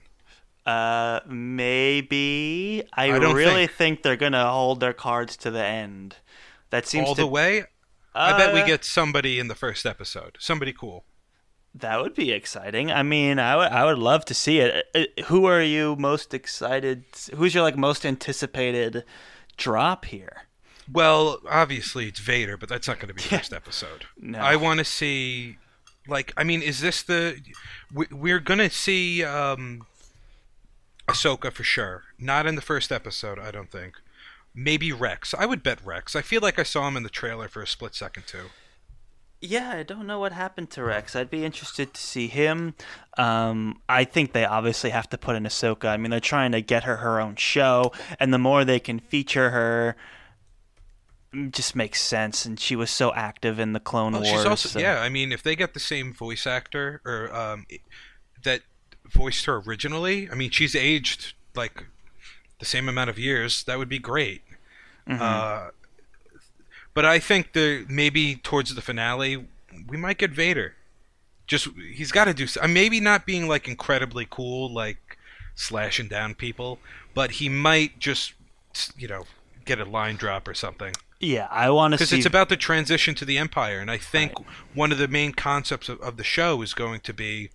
Uh, 0.65 1.20
maybe. 1.28 2.84
I, 2.94 3.06
I 3.12 3.18
really 3.18 3.68
think. 3.68 3.72
think. 3.72 4.04
they're 4.04 4.15
gonna 4.15 4.50
hold 4.50 4.80
their 4.80 4.94
cards 4.94 5.38
to 5.38 5.52
the 5.52 5.63
end. 5.63 6.18
That 6.72 6.88
seems 6.88 7.08
All 7.08 7.15
to. 7.15 7.22
the 7.22 7.28
way? 7.28 7.65
I 8.13 8.38
bet 8.38 8.54
we 8.54 8.62
Uh, 8.62 8.65
get 8.65 8.84
somebody 8.86 9.39
in 9.39 9.48
the 9.48 9.56
first 9.56 9.86
episode. 9.86 10.38
Somebody 10.39 10.74
cool. 10.74 11.06
That 11.74 12.00
would 12.02 12.15
be 12.15 12.32
exciting. 12.32 12.89
I 12.91 13.04
mean, 13.04 13.38
I 13.39 13.56
would. 13.58 13.68
I 13.68 13.86
would 13.86 14.00
love 14.00 14.26
to 14.26 14.34
see 14.34 14.60
it. 14.60 14.86
Uh, 14.96 15.00
uh, 15.00 15.24
Who 15.26 15.46
are 15.46 15.62
you 15.62 15.96
most 15.98 16.34
excited? 16.34 17.04
Who's 17.36 17.54
your 17.54 17.63
like 17.63 17.78
most 17.78 18.06
anticipated 18.06 19.04
drop 19.58 20.06
here? 20.06 20.44
Well, 20.91 21.39
obviously 21.50 22.08
it's 22.08 22.19
Vader, 22.19 22.58
but 22.58 22.69
that's 22.69 22.88
not 22.88 23.00
going 23.00 23.08
to 23.10 23.13
be 23.13 23.21
first 23.21 23.54
episode. 23.54 24.06
No. 24.19 24.39
I 24.39 24.56
want 24.56 24.78
to 24.80 24.86
see, 24.86 25.58
like, 26.08 26.32
I 26.38 26.43
mean, 26.43 26.62
is 26.62 26.80
this 26.82 27.02
the? 27.04 27.39
we- 27.93 28.08
We're 28.12 28.39
going 28.39 28.60
to 28.60 28.69
see 28.69 29.24
um, 29.24 29.88
Ahsoka 31.08 31.52
for 31.52 31.63
sure. 31.63 32.04
Not 32.19 32.45
in 32.45 32.56
the 32.56 32.62
first 32.62 32.91
episode, 32.91 33.39
I 33.39 33.52
don't 33.52 33.71
think. 33.71 33.95
Maybe 34.54 34.91
Rex. 34.91 35.34
I 35.38 35.45
would 35.45 35.63
bet 35.63 35.84
Rex. 35.86 36.15
I 36.15 36.21
feel 36.21 36.41
like 36.41 36.58
I 36.60 36.63
saw 36.63 36.88
him 36.88 36.95
in 36.98 37.04
the 37.04 37.10
trailer 37.10 37.48
for 37.48 37.62
a 37.62 37.67
split 37.67 37.93
second 37.95 38.26
too. 38.28 38.45
Yeah, 39.41 39.71
I 39.76 39.84
don't 39.84 40.08
know 40.08 40.17
what 40.19 40.32
happened 40.32 40.71
to 40.71 40.84
Rex. 40.84 41.15
I'd 41.15 41.30
be 41.30 41.43
interested 41.45 41.93
to 41.93 42.02
see 42.02 42.28
him. 42.28 42.74
Um, 43.17 43.82
I 43.89 44.06
think 44.06 44.32
they 44.32 44.45
obviously 44.45 44.91
have 44.91 45.10
to 45.10 45.17
put 45.17 45.36
in 45.36 45.43
Ahsoka. 45.43 45.86
I 45.89 45.98
mean, 45.98 46.10
they're 46.10 46.19
trying 46.21 46.54
to 46.54 46.62
get 46.62 46.84
her 46.86 46.95
her 46.98 47.19
own 47.19 47.36
show, 47.36 47.91
and 48.19 48.34
the 48.34 48.38
more 48.39 48.63
they 48.63 48.80
can 48.80 49.00
feature 49.00 49.50
her, 49.52 49.95
just 51.52 51.76
makes 51.76 52.02
sense. 52.02 52.45
And 52.45 52.60
she 52.60 52.76
was 52.76 52.89
so 52.91 53.13
active 53.13 53.60
in 53.60 53.74
the 53.74 53.80
Clone 53.80 54.13
Well, 54.13 54.21
Wars. 54.24 54.34
she's 54.41 54.45
also 54.45 54.69
so- 54.69 54.80
yeah. 54.80 55.02
I 55.02 55.10
mean, 55.10 55.32
if 55.32 55.43
they 55.43 55.56
get 55.56 55.74
the 55.74 55.80
same 55.80 56.13
voice 56.13 56.45
actor 56.48 57.02
or 57.06 57.34
um, 57.36 57.65
that 58.43 58.62
voiced 59.08 59.45
her 59.45 59.58
originally, 59.58 60.30
I 60.32 60.36
mean, 60.36 60.50
she's 60.52 60.76
aged 60.76 61.34
like 61.56 61.86
the 62.60 62.65
same 62.65 62.88
amount 62.89 63.10
of 63.10 63.19
years. 63.19 63.63
That 63.63 63.78
would 63.78 63.89
be 63.89 64.00
great. 64.00 64.41
Mm-hmm. 65.08 65.21
Uh, 65.21 65.69
but 66.93 67.06
I 67.06 67.19
think 67.19 67.54
the 67.54 67.86
maybe 67.89 68.36
towards 68.38 68.74
the 68.74 68.82
finale, 68.82 69.45
we 69.88 69.98
might 69.98 70.17
get 70.17 70.32
Vader. 70.32 70.76
Just 71.48 71.67
he's 71.93 72.12
got 72.12 72.26
to 72.26 72.34
do. 72.34 72.48
uh, 72.60 72.67
Maybe 72.67 73.00
not 73.00 73.26
being 73.26 73.48
like 73.48 73.67
incredibly 73.67 74.26
cool, 74.30 74.71
like 74.74 75.17
slashing 75.54 76.08
down 76.08 76.34
people, 76.34 76.80
but 77.13 77.32
he 77.32 77.50
might 77.50 78.00
just 78.00 78.34
you 78.98 79.08
know 79.08 79.26
get 79.65 79.80
a 79.80 79.86
line 79.86 80.15
drop 80.15 80.48
or 80.48 80.54
something 80.54 80.93
Yeah, 81.19 81.47
I 81.49 81.69
want 81.69 81.93
to 81.93 81.97
because 81.97 82.13
it's 82.13 82.25
about 82.25 82.49
the 82.49 82.58
transition 82.58 83.15
to 83.15 83.25
the 83.25 83.38
empire 83.38 83.80
and 83.80 83.89
i 83.89 83.97
think 83.97 84.34
one 84.73 84.91
of 84.91 84.97
the 84.97 85.08
main 85.08 85.32
concepts 85.32 85.88
of, 85.89 85.99
of 86.01 86.17
the 86.17 86.23
show 86.23 86.62
is 86.62 86.73
going 86.73 86.99
to 87.01 87.13
be 87.13 87.49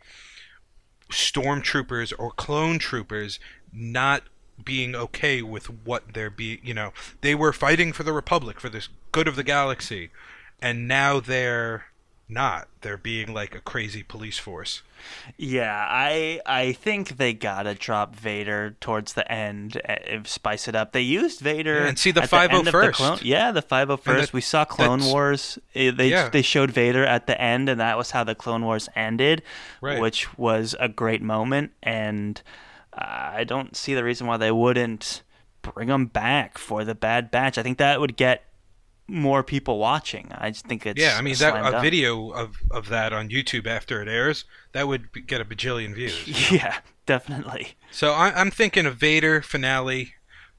stormtroopers 1.10 2.12
or 2.18 2.30
clone 2.30 2.78
troopers 2.78 3.38
not 3.72 4.22
being 4.64 4.94
okay 4.94 5.42
with 5.42 5.66
what 5.84 6.14
they're 6.14 6.30
be 6.30 6.60
you 6.62 6.74
know 6.74 6.92
they 7.20 7.34
were 7.34 7.52
fighting 7.52 7.92
for 7.92 8.02
the 8.02 8.12
republic 8.12 8.60
for 8.60 8.68
the 8.68 8.86
good 9.12 9.28
of 9.28 9.36
the 9.36 9.42
galaxy 9.42 10.10
and 10.60 10.86
now 10.86 11.20
they're 11.20 11.86
not 12.30 12.68
they're 12.82 12.96
being 12.96 13.32
like 13.34 13.54
a 13.54 13.60
crazy 13.60 14.02
police 14.02 14.38
force 14.38 14.82
Yeah, 15.38 15.86
I 15.88 16.40
I 16.46 16.72
think 16.72 17.16
they 17.16 17.32
gotta 17.32 17.74
drop 17.74 18.14
Vader 18.14 18.76
towards 18.80 19.14
the 19.14 19.30
end, 19.32 19.80
uh, 19.88 19.96
spice 20.24 20.68
it 20.68 20.74
up. 20.76 20.92
They 20.92 21.00
used 21.00 21.40
Vader 21.40 21.80
Yeah, 21.80 21.88
and 21.88 21.98
see 21.98 22.10
the 22.10 22.22
of 22.22 22.30
the 22.30 22.36
501st. 22.36 23.24
Yeah, 23.24 23.50
the 23.50 23.62
five 23.62 23.88
hundred 23.88 24.02
first. 24.02 24.32
We 24.34 24.42
saw 24.42 24.64
Clone 24.66 25.02
Wars. 25.04 25.58
Uh, 25.74 25.90
They 25.90 26.10
Yeah. 26.10 26.28
they 26.28 26.42
showed 26.42 26.70
Vader 26.70 27.04
at 27.04 27.26
the 27.26 27.40
end, 27.40 27.68
and 27.70 27.80
that 27.80 27.96
was 27.96 28.10
how 28.10 28.24
the 28.24 28.34
Clone 28.34 28.62
Wars 28.64 28.88
ended, 28.94 29.42
Right. 29.80 29.98
which 30.00 30.36
was 30.38 30.76
a 30.78 30.88
great 30.88 31.22
moment. 31.22 31.72
And 31.82 32.42
uh, 32.92 33.40
I 33.40 33.44
don't 33.44 33.74
see 33.76 33.94
the 33.94 34.04
reason 34.04 34.26
why 34.26 34.36
they 34.36 34.52
wouldn't 34.52 35.22
bring 35.62 35.88
him 35.88 36.06
back 36.06 36.58
for 36.58 36.84
the 36.84 36.94
Bad 36.94 37.30
Batch. 37.30 37.56
I 37.56 37.62
think 37.62 37.78
that 37.78 38.00
would 38.00 38.16
get 38.16 38.44
more 39.10 39.42
people 39.42 39.78
watching. 39.78 40.30
I 40.34 40.50
just 40.50 40.66
think 40.66 40.86
it's 40.86 41.00
yeah 41.00 41.16
i 41.18 41.20
mean 41.22 41.34
a 41.34 41.38
that 41.38 41.74
a 41.74 41.80
video 41.80 42.30
of, 42.30 42.56
of 42.70 42.88
that 42.88 43.12
on 43.12 43.28
youtube 43.28 43.66
after 43.66 44.00
it 44.00 44.08
airs 44.08 44.44
that 44.72 44.86
would 44.86 45.26
get 45.26 45.40
a 45.40 45.44
bajillion 45.44 45.94
views 45.94 46.50
Yeah, 46.52 46.78
definitely. 47.06 47.72
So 47.90 48.12
I, 48.12 48.32
I'm 48.40 48.50
thinking 48.50 48.86
a 48.86 48.90
Vader 48.90 49.42
finale. 49.42 50.14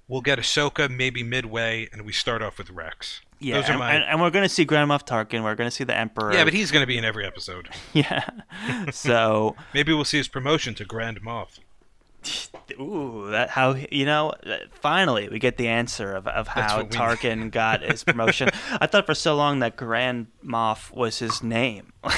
We'll 0.07 0.21
get 0.21 0.39
Ahsoka 0.39 0.89
maybe 0.89 1.23
midway, 1.23 1.87
and 1.93 2.05
we 2.05 2.11
start 2.11 2.41
off 2.41 2.57
with 2.57 2.69
Rex. 2.69 3.21
Yeah, 3.39 3.55
Those 3.55 3.69
are 3.69 3.71
and, 3.71 3.79
my- 3.79 3.93
and, 3.93 4.03
and 4.03 4.21
we're 4.21 4.29
gonna 4.29 4.49
see 4.49 4.65
Grand 4.65 4.89
Moff 4.91 5.05
Tarkin. 5.07 5.43
We're 5.43 5.55
gonna 5.55 5.71
see 5.71 5.85
the 5.85 5.95
Emperor. 5.95 6.33
Yeah, 6.33 6.43
but 6.43 6.53
he's 6.53 6.69
going 6.71 6.83
to 6.83 6.87
be 6.87 6.97
in 6.97 7.05
every 7.05 7.25
episode. 7.25 7.69
yeah. 7.93 8.25
so, 8.91 9.55
Maybe 9.73 9.93
we'll 9.93 10.03
see 10.05 10.17
his 10.17 10.27
promotion 10.27 10.75
to 10.75 10.85
Grand 10.85 11.21
Moff. 11.21 11.59
ooh, 12.79 13.29
that 13.31 13.49
how 13.49 13.75
you 13.91 14.05
know? 14.05 14.33
Finally, 14.71 15.29
we 15.29 15.39
get 15.39 15.57
the 15.57 15.67
answer 15.67 16.13
of, 16.13 16.27
of 16.27 16.47
how 16.47 16.83
Tarkin 16.83 17.51
got 17.51 17.81
his 17.81 18.03
promotion. 18.03 18.49
I 18.79 18.87
thought 18.87 19.05
for 19.05 19.15
so 19.15 19.35
long 19.35 19.59
that 19.59 19.75
Grand 19.75 20.27
Moff 20.43 20.91
was 20.93 21.19
his 21.19 21.43
name. 21.43 21.93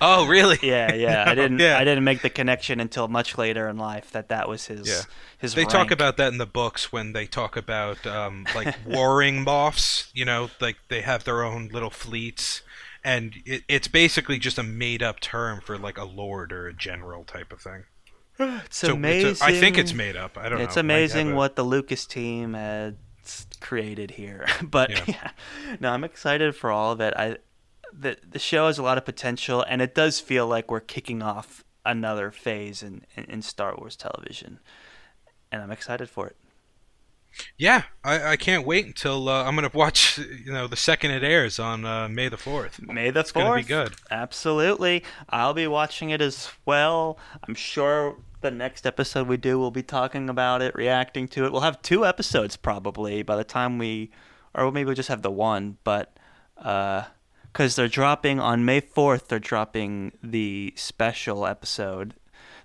Oh, 0.00 0.26
really? 0.26 0.58
yeah, 0.62 0.94
yeah. 0.94 1.24
I 1.26 1.34
didn't. 1.34 1.58
yeah. 1.58 1.78
I 1.78 1.84
didn't 1.84 2.04
make 2.04 2.22
the 2.22 2.30
connection 2.30 2.78
until 2.78 3.08
much 3.08 3.36
later 3.36 3.68
in 3.68 3.76
life 3.76 4.12
that 4.12 4.28
that 4.28 4.48
was 4.48 4.66
his. 4.66 4.88
Yeah. 4.88 5.02
His. 5.38 5.54
They 5.54 5.64
talk 5.64 5.90
about 5.90 6.16
that 6.18 6.30
in 6.32 6.38
the 6.38 6.46
books 6.46 6.92
when 6.92 7.12
they 7.12 7.26
talk 7.26 7.56
about 7.56 8.06
um, 8.06 8.46
like 8.54 8.76
warring 8.86 9.44
moffs. 9.44 10.10
You 10.14 10.24
know, 10.24 10.50
like 10.60 10.76
they 10.88 11.00
have 11.00 11.24
their 11.24 11.42
own 11.42 11.68
little 11.72 11.90
fleets, 11.90 12.62
and 13.02 13.34
it, 13.44 13.64
it's 13.68 13.88
basically 13.88 14.38
just 14.38 14.58
a 14.58 14.62
made-up 14.62 15.18
term 15.18 15.60
for 15.60 15.76
like 15.76 15.98
a 15.98 16.04
lord 16.04 16.52
or 16.52 16.68
a 16.68 16.72
general 16.72 17.24
type 17.24 17.52
of 17.52 17.60
thing. 17.60 17.84
It's 18.38 18.78
So 18.78 18.92
amazing. 18.94 19.30
It's 19.30 19.40
a, 19.42 19.44
I 19.46 19.52
think 19.52 19.78
it's 19.78 19.94
made 19.94 20.16
up. 20.16 20.36
I 20.38 20.48
don't 20.48 20.58
know. 20.58 20.64
It's 20.64 20.76
Might 20.76 20.80
amazing 20.80 21.34
what 21.34 21.56
the 21.56 21.62
Lucas 21.64 22.06
team 22.06 22.54
has 22.54 22.94
created 23.60 24.12
here. 24.12 24.46
But 24.62 24.90
Yeah. 24.90 25.04
yeah. 25.06 25.30
no, 25.80 25.90
I'm 25.90 26.04
excited 26.04 26.54
for 26.54 26.70
all 26.70 26.92
of 26.92 27.00
it. 27.00 27.14
I 27.16 27.38
the 27.92 28.18
the 28.28 28.38
show 28.38 28.66
has 28.66 28.78
a 28.78 28.82
lot 28.82 28.98
of 28.98 29.04
potential, 29.04 29.64
and 29.68 29.80
it 29.80 29.94
does 29.94 30.20
feel 30.20 30.46
like 30.46 30.70
we're 30.70 30.80
kicking 30.80 31.22
off 31.22 31.64
another 31.84 32.30
phase 32.30 32.82
in, 32.82 33.02
in, 33.16 33.24
in 33.24 33.42
Star 33.42 33.74
Wars 33.76 33.96
television, 33.96 34.58
and 35.50 35.62
I'm 35.62 35.70
excited 35.70 36.10
for 36.10 36.26
it. 36.26 36.36
Yeah, 37.58 37.82
I, 38.04 38.32
I 38.32 38.36
can't 38.36 38.66
wait 38.66 38.86
until 38.86 39.28
uh, 39.28 39.44
I'm 39.44 39.54
gonna 39.54 39.70
watch. 39.72 40.18
You 40.18 40.52
know, 40.52 40.66
the 40.66 40.76
second 40.76 41.10
it 41.10 41.22
airs 41.24 41.58
on 41.58 41.84
uh, 41.84 42.08
May 42.08 42.28
the 42.28 42.36
fourth. 42.36 42.80
May 42.80 43.10
the 43.10 43.20
It's 43.20 43.32
gonna 43.32 43.54
be 43.56 43.62
good. 43.62 43.94
Absolutely, 44.10 45.04
I'll 45.28 45.54
be 45.54 45.66
watching 45.66 46.10
it 46.10 46.20
as 46.20 46.50
well. 46.64 47.18
I'm 47.46 47.54
sure 47.54 48.16
the 48.40 48.50
next 48.50 48.86
episode 48.86 49.26
we 49.26 49.36
do, 49.36 49.58
we'll 49.58 49.70
be 49.70 49.82
talking 49.82 50.28
about 50.28 50.62
it, 50.62 50.74
reacting 50.74 51.26
to 51.28 51.44
it. 51.44 51.52
We'll 51.52 51.62
have 51.62 51.82
two 51.82 52.06
episodes 52.06 52.56
probably 52.56 53.22
by 53.22 53.36
the 53.36 53.44
time 53.44 53.78
we, 53.78 54.10
or 54.54 54.70
maybe 54.70 54.86
we'll 54.86 54.94
just 54.94 55.08
have 55.08 55.22
the 55.22 55.30
one. 55.30 55.78
But 55.84 56.16
because 56.54 57.74
they're 57.74 57.88
dropping 57.88 58.38
on 58.38 58.64
May 58.64 58.80
4th, 58.80 59.28
they're 59.28 59.38
dropping 59.38 60.12
the 60.22 60.72
special 60.76 61.46
episode. 61.46 62.14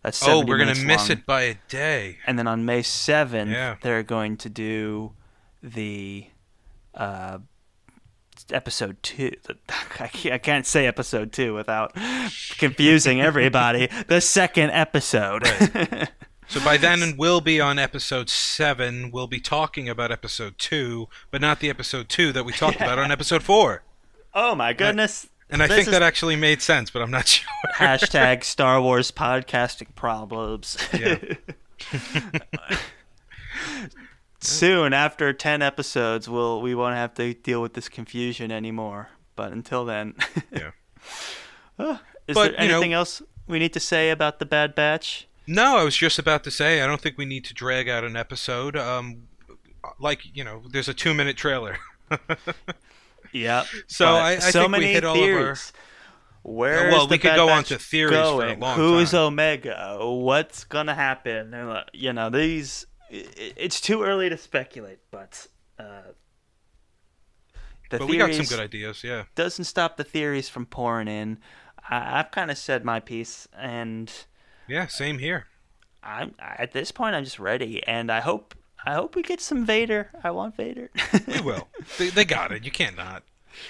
That's 0.04 0.26
Oh, 0.28 0.44
we're 0.46 0.58
gonna 0.58 0.74
miss 0.76 1.10
long. 1.10 1.12
it 1.20 1.26
by 1.26 1.42
a 1.44 1.56
day. 1.70 2.18
And 2.26 2.38
then 2.40 2.48
on 2.48 2.66
May 2.66 2.82
7th, 2.82 3.52
Yeah. 3.52 3.76
they're 3.82 4.04
going 4.04 4.38
to 4.38 4.50
do 4.50 5.14
the 5.62 6.28
uh, 6.96 7.38
episode 8.52 8.98
two. 9.04 9.32
I 10.00 10.08
can't, 10.08 10.34
I 10.36 10.38
can't 10.40 10.66
say 10.66 10.88
episode 10.88 11.32
two 11.32 11.54
without 11.54 11.94
confusing 12.58 13.22
everybody. 13.30 13.88
the 14.08 14.22
second 14.22 14.72
episode. 14.72 15.44
So 16.48 16.60
by 16.66 16.76
then 16.76 17.16
we'll 17.18 17.40
be 17.40 17.62
on 17.62 17.80
episode 17.80 18.28
seven. 18.30 19.10
We'll 19.10 19.28
be 19.28 19.40
talking 19.40 19.88
about 19.88 20.12
episode 20.12 20.58
two, 20.58 21.08
but 21.30 21.40
not 21.40 21.62
the 21.62 21.70
episode 21.70 22.10
two 22.10 22.34
that 22.34 22.44
we 22.44 22.52
talked 22.52 22.76
about 22.76 23.00
on 23.00 23.10
episode 23.10 23.42
four. 23.42 23.84
oh 24.34 24.54
my 24.54 24.74
goodness. 24.74 25.28
And 25.52 25.62
I 25.62 25.68
This 25.68 25.76
think 25.78 25.90
that 25.90 26.02
actually 26.02 26.36
made 26.38 26.62
sense, 26.62 26.90
but 26.90 27.02
I'm 27.02 27.12
not 27.12 27.28
sure. 27.28 27.48
Hashtag 27.76 28.44
Star 28.44 28.82
Wars 28.82 29.12
podcasting 29.12 29.94
problems. 29.96 30.78
Yeah. 30.98 31.18
Soon, 34.40 34.92
after 34.94 35.34
ten 35.34 35.62
episodes, 35.62 36.28
we'll 36.28 36.62
we 36.62 36.74
won't 36.74 36.96
have 36.96 37.14
to 37.16 37.34
deal 37.34 37.62
with 37.62 37.74
this 37.74 37.90
confusion 37.90 38.52
anymore. 38.52 39.10
But 39.36 39.52
until 39.52 39.86
then, 39.86 40.16
Yeah. 40.52 40.72
Uh, 41.78 41.98
is 42.28 42.34
But, 42.36 42.54
there 42.54 42.64
you 42.64 42.68
know- 42.70 42.76
anything 42.78 42.94
else 42.94 43.22
we 43.48 43.60
need 43.60 43.74
to 43.74 43.80
say 43.80 44.10
about 44.10 44.40
the 44.40 44.46
Bad 44.46 44.74
Batch? 44.74 45.28
No, 45.48 45.78
I 45.78 45.84
was 45.84 45.96
just 45.96 46.18
about 46.18 46.44
to 46.46 46.52
say 46.52 46.82
I 46.82 46.88
don't 46.88 47.02
think 47.02 47.18
we 47.18 47.26
need 47.26 47.44
to 47.46 47.54
drag 47.54 47.88
out 47.90 48.04
an 48.04 48.16
episode. 48.16 48.76
Um, 48.76 49.28
like 50.00 50.36
you 50.36 50.44
know, 50.44 50.64
there's 50.72 50.88
a 50.90 50.94
two 50.94 51.14
minute 51.14 51.38
trailer. 51.38 51.78
Yep. 53.34 53.66
So 53.88 54.06
but 54.06 54.14
I- 54.22 54.32
I 54.34 54.40
so 54.40 54.52
think 54.62 54.66
we 54.74 54.80
many 54.80 54.94
hit 54.94 55.04
all 55.04 55.16
of 55.16 55.22
our- 55.22 55.26
theories. 55.26 55.74
Where 56.44 56.90
well, 56.90 57.08
we 57.08 57.20
could 57.20 57.36
go 57.36 57.50
on 57.50 57.64
to 57.66 57.78
theories 57.78 58.18
for 58.18 58.46
a 58.48 58.56
going? 58.56 58.76
Who's 58.76 59.12
time. 59.12 59.20
Omega? 59.22 59.98
What's 60.02 60.64
gonna 60.64 60.96
happen? 60.96 61.54
Uh, 61.54 61.84
You 61.94 62.14
know, 62.14 62.30
these. 62.32 62.88
It's 63.12 63.80
too 63.80 64.02
early 64.04 64.28
to 64.30 64.38
speculate, 64.38 65.00
but 65.12 65.46
uh, 65.78 66.02
the 67.90 68.00
but 68.00 68.08
we 68.08 68.18
got 68.18 68.34
some 68.34 68.46
good 68.46 68.60
ideas. 68.60 69.04
Yeah. 69.04 69.26
doesn't 69.36 69.66
stop 69.66 69.98
the 69.98 70.04
theories 70.04 70.50
from 70.50 70.66
pouring 70.66 71.08
in. 71.08 71.38
I, 71.90 72.20
I've 72.20 72.32
kind 72.32 72.50
of 72.50 72.58
said 72.58 72.84
my 72.86 73.00
piece, 73.00 73.48
and 73.56 74.12
Yeah. 74.68 74.88
Same 74.88 75.20
here. 75.20 75.46
I'm 76.02 76.34
at 76.40 76.72
this 76.72 76.92
point. 76.92 77.16
I'm 77.16 77.24
just 77.24 77.38
ready, 77.40 77.84
and 77.86 78.12
I 78.12 78.22
hope. 78.22 78.56
I 78.86 78.94
hope 78.94 79.16
we 79.16 79.22
get 79.22 79.42
some 79.42 79.66
Vader. 79.66 80.10
I 80.24 80.32
want 80.32 80.56
Vader. 80.56 80.90
We 81.28 81.42
will. 81.42 81.68
they, 81.98 82.10
they 82.10 82.26
got 82.26 82.52
it. 82.52 82.66
You 82.66 82.72
can't 82.72 82.98
not. 82.98 83.24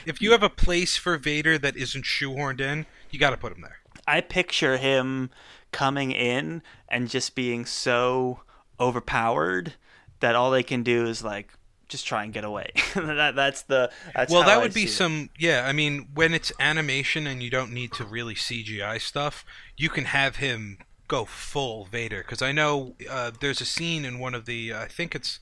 If 0.05 0.21
you 0.21 0.31
have 0.31 0.43
a 0.43 0.49
place 0.49 0.97
for 0.97 1.17
Vader 1.17 1.57
that 1.57 1.75
isn't 1.75 2.05
shoehorned 2.05 2.61
in, 2.61 2.85
you 3.09 3.19
got 3.19 3.31
to 3.31 3.37
put 3.37 3.53
him 3.53 3.61
there. 3.61 3.79
I 4.07 4.21
picture 4.21 4.77
him 4.77 5.29
coming 5.71 6.11
in 6.11 6.61
and 6.87 7.09
just 7.09 7.35
being 7.35 7.65
so 7.65 8.41
overpowered 8.79 9.73
that 10.19 10.35
all 10.35 10.51
they 10.51 10.63
can 10.63 10.83
do 10.83 11.05
is 11.05 11.23
like 11.23 11.51
just 11.87 12.07
try 12.07 12.23
and 12.23 12.33
get 12.33 12.43
away. 12.43 12.71
that, 12.95 13.35
that's 13.35 13.63
the 13.63 13.91
that's 14.15 14.31
well, 14.31 14.43
that 14.43 14.57
I 14.57 14.57
would 14.57 14.73
be 14.73 14.81
see 14.81 14.93
it. 14.93 14.95
some. 14.95 15.29
Yeah, 15.37 15.65
I 15.67 15.73
mean, 15.73 16.07
when 16.13 16.33
it's 16.33 16.51
animation 16.59 17.27
and 17.27 17.43
you 17.43 17.49
don't 17.49 17.71
need 17.71 17.91
to 17.93 18.05
really 18.05 18.35
CGI 18.35 18.99
stuff, 19.01 19.45
you 19.77 19.89
can 19.89 20.05
have 20.05 20.37
him 20.37 20.77
go 21.11 21.25
full 21.25 21.85
Vader. 21.85 22.19
Because 22.21 22.41
I 22.41 22.53
know 22.53 22.95
uh, 23.09 23.31
there's 23.39 23.59
a 23.59 23.65
scene 23.65 24.05
in 24.05 24.17
one 24.17 24.33
of 24.33 24.45
the. 24.45 24.73
I 24.73 24.87
think 24.87 25.13
it's 25.13 25.39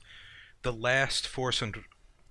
the 0.62 0.72
last 0.72 1.26
Force 1.26 1.62
and 1.62 1.76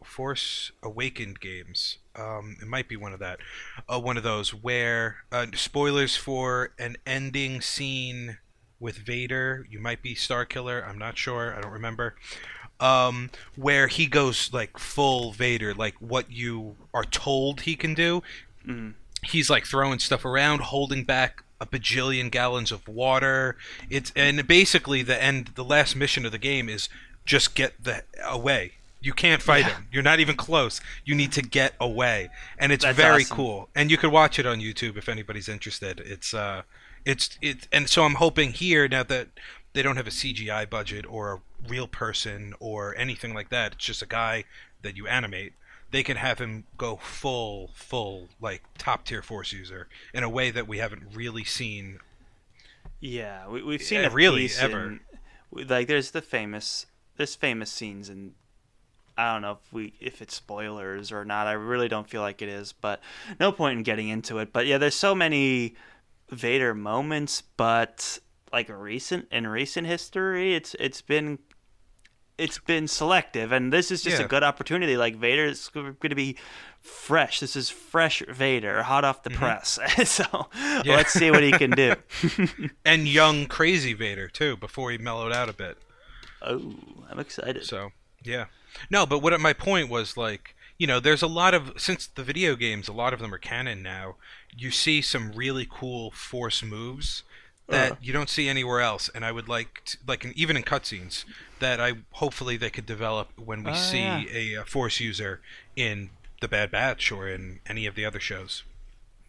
Force 0.04 0.72
Awakened 0.84 1.40
games. 1.40 1.98
Um, 2.16 2.58
it 2.62 2.68
might 2.68 2.90
be 2.90 2.98
one 2.98 3.14
of 3.14 3.20
that. 3.20 3.40
Uh, 3.88 4.00
one 4.00 4.18
of 4.18 4.24
those 4.24 4.54
where 4.54 5.24
uh, 5.32 5.48
spoilers 5.56 6.18
for 6.18 6.74
an 6.78 6.98
ending 7.06 7.62
scene 7.62 8.40
with 8.78 8.98
Vader. 8.98 9.66
You 9.70 9.80
might 9.80 10.02
be 10.02 10.16
Starkiller. 10.16 10.86
I'm 10.88 10.98
not 10.98 11.18
sure. 11.18 11.56
I 11.56 11.62
don't 11.62 11.72
remember. 11.72 12.16
Um, 12.82 13.30
where 13.56 13.88
he 13.88 14.06
goes 14.06 14.52
like 14.54 14.78
full 14.78 15.32
Vader, 15.32 15.74
like 15.74 15.96
what 16.00 16.32
you 16.32 16.76
are 16.94 17.06
told 17.06 17.62
he 17.62 17.76
can 17.76 17.94
do. 17.94 18.22
Mm. 18.68 18.96
He's 19.24 19.50
like 19.50 19.66
throwing 19.66 20.00
stuff 20.00 20.26
around, 20.26 20.62
holding 20.62 21.04
back 21.04 21.44
a 21.62 21.66
bajillion 21.66 22.32
gallons 22.32 22.72
of 22.72 22.88
water. 22.88 23.58
It's 23.90 24.12
and 24.16 24.48
basically 24.48 25.04
the 25.04 25.22
end, 25.22 25.52
the 25.56 25.64
last 25.64 25.96
mission 25.96 26.26
of 26.26 26.32
the 26.32 26.38
game 26.38 26.70
is 26.70 26.90
just 27.26 27.56
get 27.56 27.84
the 27.84 28.04
away. 28.24 28.74
You 29.02 29.14
can't 29.14 29.42
fight 29.42 29.66
Yeah. 29.66 29.76
him. 29.76 29.88
You're 29.92 30.04
not 30.04 30.20
even 30.20 30.36
close. 30.36 30.82
You 31.06 31.16
need 31.16 31.32
to 31.34 31.42
get 31.42 31.74
away, 31.80 32.30
and 32.58 32.72
it's 32.72 32.84
That's 32.84 32.98
very 32.98 33.24
awesome. 33.24 33.36
cool. 33.38 33.70
And 33.74 33.90
you 33.90 33.98
could 33.98 34.12
watch 34.12 34.38
it 34.40 34.46
on 34.46 34.60
YouTube 34.60 34.98
if 34.98 35.08
anybody's 35.08 35.48
interested. 35.48 36.02
It's 36.02 36.34
uh, 36.34 36.64
it's 37.06 37.38
it, 37.42 37.68
and 37.72 37.90
so 37.90 38.04
I'm 38.04 38.16
hoping 38.16 38.52
here 38.52 38.88
now 38.90 39.04
that 39.04 39.28
they 39.74 39.82
don't 39.82 39.96
have 39.98 40.08
a 40.08 40.12
CGI 40.12 40.70
budget 40.70 41.06
or 41.08 41.32
a 41.34 41.40
real 41.70 41.88
person 41.88 42.54
or 42.60 42.96
anything 42.98 43.34
like 43.34 43.50
that. 43.50 43.74
It's 43.74 43.86
just 43.86 44.02
a 44.02 44.06
guy 44.08 44.44
that 44.82 44.98
you 44.98 45.08
animate. 45.08 45.54
They 45.92 46.04
can 46.04 46.18
have 46.18 46.40
him 46.40 46.66
go 46.78 46.98
full, 46.98 47.72
full 47.74 48.30
like 48.40 48.64
top 48.78 49.06
tier 49.06 49.22
force 49.22 49.52
user 49.52 49.88
in 50.14 50.24
a 50.24 50.30
way 50.30 50.52
that 50.52 50.68
we 50.68 50.78
haven't 50.78 51.04
really 51.16 51.44
seen. 51.44 52.00
Yeah, 53.00 53.48
we, 53.48 53.64
we've 53.64 53.82
seen 53.82 54.02
Yeah, 54.02 54.08
a 54.08 54.12
really, 54.12 54.50
ever. 54.60 54.84
in- 54.88 55.00
like 55.68 55.88
there's 55.88 56.12
the 56.12 56.22
famous 56.22 56.86
there's 57.18 57.34
famous 57.36 57.72
scenes 57.72 58.08
and 58.08 58.34
I 59.18 59.34
don't 59.34 59.42
know 59.42 59.54
if 59.54 59.74
we 59.74 59.94
if 60.00 60.22
it's 60.22 60.36
spoilers 60.36 61.12
or 61.12 61.26
not. 61.26 61.48
I 61.48 61.54
really 61.54 61.88
don't 61.88 62.08
feel 62.10 62.22
like 62.22 62.42
it 62.42 62.50
is, 62.50 62.72
but 62.72 63.02
no 63.40 63.52
point 63.52 63.78
in 63.78 63.84
getting 63.84 64.10
into 64.10 64.38
it. 64.38 64.54
But 64.54 64.68
yeah, 64.68 64.78
there's 64.78 64.96
so 64.96 65.14
many 65.16 65.76
Vader 66.30 66.74
moments, 66.76 67.42
but 67.58 68.20
like 68.54 68.70
recent 68.70 69.28
in 69.32 69.48
recent 69.48 69.88
history, 69.88 70.54
it's 70.54 70.76
it's 70.80 71.02
been 71.02 71.40
it's 72.40 72.58
been 72.58 72.88
selective, 72.88 73.52
and 73.52 73.72
this 73.72 73.92
is 73.92 74.02
just 74.02 74.22
a 74.22 74.28
good 74.28 74.44
opportunity. 74.44 74.98
Like 74.98 75.16
Vader's 75.16 75.68
going 75.70 75.96
to 76.02 76.16
be 76.16 76.38
fresh. 76.82 77.40
This 77.40 77.56
is 77.56 77.70
fresh 77.70 78.24
Vader, 78.28 78.84
hot 78.84 79.04
off 79.04 79.24
the 79.24 79.30
mm-hmm. 79.30 79.40
press. 79.40 79.80
so 80.10 80.48
let's 80.86 81.14
see 81.14 81.30
what 81.32 81.44
he 81.44 81.52
can 81.52 81.72
do. 81.72 81.96
And 82.86 83.08
young 83.08 83.46
crazy 83.46 83.94
Vader 83.94 84.28
too, 84.28 84.58
before 84.58 84.92
he 84.92 84.98
mellowed 84.98 85.34
out 85.34 85.50
a 85.50 85.54
bit. 85.54 85.78
oh, 86.42 86.74
I'm 87.10 87.20
excited. 87.20 87.66
So 87.66 87.92
yeah, 88.24 88.46
no, 88.90 89.06
but 89.06 89.20
what 89.20 89.40
my 89.40 89.54
point 89.54 89.90
was 89.90 90.18
like, 90.18 90.56
you 90.78 90.88
know, 90.88 91.00
there's 91.00 91.22
a 91.22 91.28
lot 91.28 91.54
of 91.54 91.74
since 91.78 92.08
the 92.08 92.24
video 92.24 92.56
games, 92.56 92.88
a 92.88 92.94
lot 92.94 93.14
of 93.14 93.20
them 93.20 93.34
are 93.34 93.40
canon 93.40 93.84
now. 93.84 94.16
You 94.56 94.72
see 94.72 95.02
some 95.02 95.34
really 95.34 95.68
cool 95.70 96.12
force 96.12 96.64
moves 96.64 97.24
that 97.70 97.92
Uh. 97.94 97.96
you 98.02 98.12
don't 98.14 98.30
see 98.30 98.48
anywhere 98.50 98.82
else, 98.82 99.10
and 99.14 99.24
I 99.26 99.32
would 99.32 99.48
like, 99.48 99.84
to, 99.86 99.98
like 100.08 100.26
in, 100.26 100.34
even 100.36 100.58
in 100.58 100.64
cutscenes, 100.64 101.26
that 101.60 101.80
I 101.80 101.94
hopefully 102.12 102.58
they 102.58 102.70
could 102.70 102.86
develop 102.86 103.30
when 103.38 103.64
we 103.64 103.72
Oh, 103.72 103.76
see 103.76 104.00
yeah. 104.02 104.24
a, 104.32 104.56
uh 104.58 104.64
force 104.66 105.00
user 105.00 105.42
in 105.76 106.10
the 106.42 106.48
Bad 106.48 106.72
Batch 106.72 107.12
or 107.12 107.28
in 107.28 107.60
any 107.68 107.86
of 107.86 107.96
the 107.96 108.06
other 108.06 108.20
shows. 108.20 108.64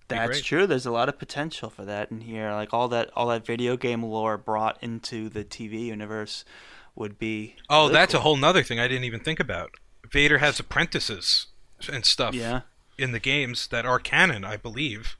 That's 0.08 0.40
true. 0.40 0.66
There's 0.66 0.86
a 0.86 0.90
lot 0.90 1.08
of 1.08 1.18
potential 1.20 1.70
for 1.70 1.84
that 1.84 2.10
in 2.10 2.22
here. 2.22 2.50
Like 2.52 2.74
all 2.74 2.88
that 2.88 3.10
all 3.14 3.28
that 3.28 3.46
video 3.46 3.76
game 3.76 4.02
lore 4.02 4.36
brought 4.36 4.76
into 4.82 5.28
the 5.28 5.44
TV 5.44 5.86
universe 5.86 6.44
would 6.96 7.16
be 7.18 7.54
Oh, 7.68 7.82
really 7.82 7.92
that's 7.94 8.14
a 8.14 8.20
whole 8.20 8.36
nother 8.36 8.62
thing 8.64 8.80
I 8.80 8.88
didn't 8.88 9.04
even 9.04 9.20
think 9.20 9.38
about. 9.38 9.70
Vader 10.10 10.38
has 10.38 10.58
apprentices 10.58 11.46
and 11.92 12.04
stuff 12.04 12.34
Yeah. 12.34 12.62
in 12.98 13.12
the 13.12 13.20
games 13.20 13.68
that 13.68 13.86
are 13.86 14.00
canon, 14.00 14.44
I 14.44 14.56
believe. 14.56 15.16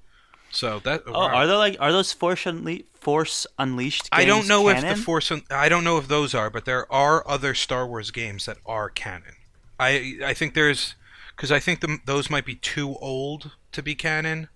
So 0.53 0.81
that 0.81 1.03
Oh, 1.07 1.13
wow. 1.13 1.29
are 1.35 1.47
there 1.47 1.57
like 1.57 1.77
are 1.81 1.93
those 1.93 2.13
Force 2.13 2.45
Unle- 2.45 2.85
Force 2.95 3.47
Unleashed 3.59 4.09
I 4.13 4.25
don't 4.25 4.49
know 4.49 4.69
if 4.69 4.81
the 4.81 4.97
Force. 4.97 5.31
Un- 5.31 5.43
I 5.51 5.69
don't 5.69 5.85
know 5.85 5.97
if 5.99 6.09
those 6.09 6.35
are, 6.35 6.51
but 6.51 6.65
there 6.65 6.91
are 6.93 7.27
other 7.29 7.55
Star 7.55 7.87
Wars 7.87 8.11
games 8.11 8.47
that 8.47 8.59
are 8.67 8.89
canon. 8.91 9.37
I 9.79 10.19
I 10.25 10.35
think 10.35 10.55
there's 10.55 10.97
because 11.37 11.53
I 11.53 11.61
think 11.61 11.81
the, 11.81 11.99
those 12.05 12.29
might 12.29 12.45
be 12.45 12.57
too 12.57 12.97
old 13.01 13.53
to 13.73 13.83
be 13.83 13.95
canon. 13.95 14.49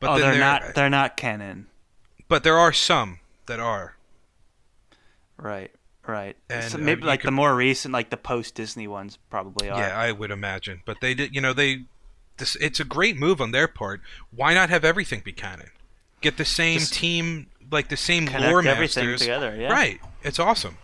But 0.00 0.10
oh, 0.10 0.18
they're 0.18 0.38
not 0.38 0.74
they're 0.74 0.90
not 0.90 1.16
canon. 1.16 1.66
But 2.28 2.42
there 2.42 2.56
are 2.58 2.72
some 2.72 3.20
that 3.46 3.60
are. 3.60 3.96
Right. 5.36 5.70
Right. 6.06 6.36
And, 6.48 6.70
so 6.70 6.78
uh, 6.78 6.80
maybe 6.80 7.02
like 7.02 7.20
could- 7.20 7.28
the 7.28 7.32
more 7.32 7.54
recent 7.54 7.92
like 7.92 8.10
the 8.10 8.16
post 8.16 8.54
Disney 8.54 8.86
ones 8.88 9.18
probably 9.30 9.68
are. 9.68 9.78
Yeah, 9.78 9.98
I 9.98 10.12
would 10.12 10.30
imagine. 10.30 10.82
But 10.84 11.00
they 11.00 11.14
did. 11.14 11.34
You 11.34 11.40
know, 11.40 11.52
they. 11.52 11.84
This, 12.38 12.56
it's 12.56 12.80
a 12.80 12.84
great 12.84 13.16
move 13.16 13.40
on 13.40 13.50
their 13.52 13.68
part. 13.68 14.00
Why 14.30 14.54
not 14.54 14.70
have 14.70 14.84
everything 14.84 15.22
be 15.24 15.32
canon? 15.32 15.70
Get 16.20 16.36
the 16.36 16.44
same 16.44 16.78
Just 16.80 16.94
team, 16.94 17.46
like 17.70 17.88
the 17.88 17.96
same 17.96 18.26
lore 18.26 18.66
everything 18.66 19.04
masters 19.06 19.20
together, 19.20 19.56
yeah. 19.58 19.72
Right. 19.72 20.00
It's 20.22 20.38
awesome. 20.38 20.78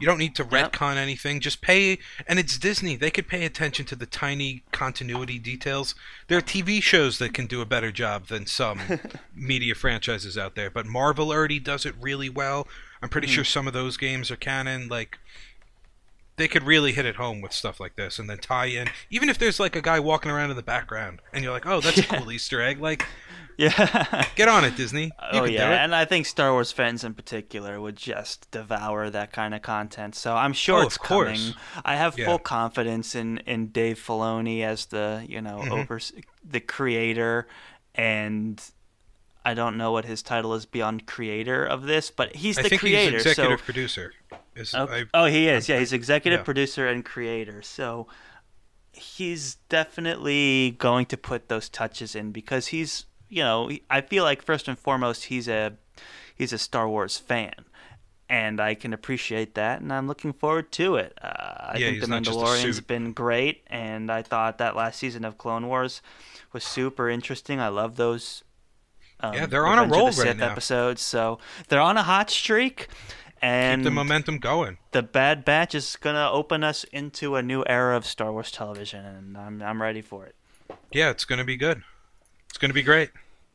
You 0.00 0.06
don't 0.06 0.18
need 0.18 0.34
to 0.36 0.42
Yep. 0.50 0.72
retcon 0.72 0.96
anything. 0.96 1.38
Just 1.40 1.60
pay, 1.60 1.98
and 2.26 2.38
it's 2.38 2.58
Disney. 2.58 2.96
They 2.96 3.10
could 3.10 3.28
pay 3.28 3.44
attention 3.44 3.84
to 3.86 3.94
the 3.96 4.06
tiny 4.06 4.64
continuity 4.72 5.38
details. 5.38 5.94
There 6.26 6.38
are 6.38 6.42
TV 6.42 6.82
shows 6.82 7.18
that 7.18 7.32
can 7.34 7.46
do 7.46 7.60
a 7.60 7.66
better 7.66 7.92
job 7.92 8.26
than 8.26 8.46
some 8.46 8.80
media 9.34 9.74
franchises 9.76 10.36
out 10.36 10.56
there. 10.56 10.70
But 10.70 10.86
Marvel 10.86 11.30
already 11.30 11.60
does 11.60 11.86
it 11.86 11.94
really 12.00 12.28
well. 12.28 12.66
I'm 13.00 13.08
pretty 13.08 13.28
Mm-hmm. 13.28 13.34
sure 13.36 13.44
some 13.44 13.66
of 13.68 13.72
those 13.74 13.96
games 13.96 14.30
are 14.30 14.36
canon. 14.36 14.88
Like, 14.88 15.18
they 16.36 16.48
could 16.48 16.62
really 16.64 16.92
hit 16.92 17.04
it 17.06 17.16
home 17.16 17.40
with 17.40 17.52
stuff 17.52 17.78
like 17.80 17.96
this, 17.96 18.18
and 18.18 18.28
then 18.28 18.38
tie 18.38 18.66
in. 18.66 18.88
Even 19.10 19.28
if 19.28 19.38
there's 19.38 19.60
like 19.60 19.76
a 19.76 19.82
guy 19.82 20.00
walking 20.00 20.30
around 20.30 20.50
in 20.50 20.56
the 20.56 20.62
background, 20.62 21.20
and 21.32 21.44
you're 21.44 21.52
like, 21.52 21.66
"Oh, 21.66 21.80
that's 21.80 21.98
a 21.98 22.02
cool 22.16 22.30
Easter 22.32 22.60
egg." 22.62 22.80
Like, 22.80 23.06
Yeah. 23.58 24.24
get 24.34 24.48
on 24.48 24.64
it, 24.64 24.74
Disney. 24.76 25.04
You 25.04 25.40
oh 25.40 25.44
yeah, 25.44 25.84
and 25.84 25.94
I 25.94 26.04
think 26.06 26.24
Star 26.26 26.52
Wars 26.52 26.72
fans 26.72 27.04
in 27.04 27.12
particular 27.14 27.78
would 27.80 27.96
just 27.96 28.50
devour 28.50 29.10
that 29.10 29.30
kind 29.32 29.54
of 29.54 29.60
content. 29.62 30.14
So 30.14 30.34
I'm 30.34 30.54
sure 30.54 30.80
Oh, 30.82 30.86
it's 30.86 30.96
coming. 30.96 31.52
I 31.84 31.96
have 31.96 32.18
Yeah. 32.18 32.24
full 32.26 32.38
confidence 32.38 33.14
in 33.14 33.38
in 33.46 33.66
Dave 33.68 33.98
Filoni 33.98 34.62
as 34.62 34.86
the 34.86 35.24
you 35.28 35.40
know 35.42 35.58
Mm-hmm. 35.58 35.72
over 35.72 36.00
the 36.42 36.60
creator, 36.60 37.46
and 37.94 38.60
I 39.44 39.54
don't 39.54 39.76
know 39.76 39.92
what 39.92 40.06
his 40.06 40.22
title 40.22 40.54
is 40.54 40.64
beyond 40.66 41.06
creator 41.06 41.64
of 41.64 41.82
this, 41.82 42.10
but 42.10 42.34
he's 42.36 42.58
I 42.58 42.62
the 42.62 42.68
think 42.70 42.80
creator. 42.80 43.18
he's 43.18 43.26
executive 43.26 43.58
so 43.60 43.64
producer. 43.64 44.12
Is, 44.54 44.74
Oh, 44.74 44.88
I, 44.88 45.04
oh, 45.14 45.26
he 45.26 45.48
is. 45.48 45.68
Yeah, 45.68 45.78
he's 45.78 45.92
executive 45.92 46.40
yeah. 46.40 46.44
producer 46.44 46.86
and 46.88 47.04
creator. 47.04 47.62
So 47.62 48.06
he's 48.92 49.56
definitely 49.68 50.76
going 50.78 51.06
to 51.06 51.16
put 51.16 51.48
those 51.48 51.68
touches 51.68 52.14
in 52.14 52.32
because 52.32 52.68
he's, 52.68 53.06
you 53.28 53.42
know, 53.42 53.70
I 53.90 54.00
feel 54.02 54.24
like 54.24 54.42
first 54.42 54.68
and 54.68 54.78
foremost 54.78 55.26
he's 55.26 55.48
a 55.48 55.74
he's 56.34 56.52
a 56.52 56.58
Star 56.58 56.88
Wars 56.88 57.18
fan. 57.18 57.54
And 58.28 58.60
I 58.60 58.74
can 58.74 58.94
appreciate 58.94 59.54
that, 59.56 59.82
and 59.82 59.92
I'm 59.92 60.08
looking 60.08 60.32
forward 60.32 60.72
to 60.72 60.96
it. 60.96 61.18
Uh, 61.22 61.28
I 61.74 61.78
Yeah, 61.78 61.84
think 61.84 62.00
The 62.00 62.06
not 62.08 62.22
just 62.22 62.38
a 62.40 62.44
Mandalorian's 62.44 62.80
been 62.80 63.12
great, 63.12 63.62
and 63.66 64.10
I 64.10 64.22
thought 64.22 64.58
that 64.58 64.74
last 64.74 64.98
season 64.98 65.24
of 65.24 65.36
Clone 65.36 65.66
Wars 65.68 66.00
was 66.52 66.64
super 66.64 67.10
interesting. 67.10 67.60
I 67.60 67.68
love 67.68 67.96
those. 67.96 68.42
Um, 69.20 69.34
Yeah, 69.36 69.46
they're 69.46 69.66
on 69.66 69.78
a 69.78 69.84
Revenge 69.84 69.92
roll 69.92 70.12
the 70.12 70.16
right 70.24 70.36
now. 70.36 70.46
episodes, 70.46 71.00
so 71.02 71.38
they're 71.68 71.80
on 71.80 71.96
a 71.96 72.02
hot 72.02 72.30
streak. 72.30 72.88
And 73.42 73.80
keep 73.80 73.84
the 73.84 73.90
momentum 73.90 74.38
going. 74.38 74.78
the 74.92 75.02
Bad 75.02 75.44
Batch 75.44 75.74
is 75.74 75.96
gonna 76.00 76.30
open 76.30 76.62
us 76.62 76.84
into 76.84 77.34
a 77.36 77.42
new 77.42 77.64
era 77.66 77.96
of 77.96 78.06
Star 78.06 78.32
Wars 78.32 78.50
television, 78.52 79.04
and 79.04 79.36
I'm 79.36 79.60
I'm 79.62 79.82
ready 79.82 80.00
for 80.00 80.24
it. 80.26 80.36
Yeah, 80.92 81.10
it's 81.10 81.24
going 81.24 81.38
to 81.38 81.44
be 81.44 81.56
good. 81.56 81.82
It's 82.48 82.58
going 82.58 82.68
to 82.70 82.74
be 82.74 82.82
great. 82.82 83.10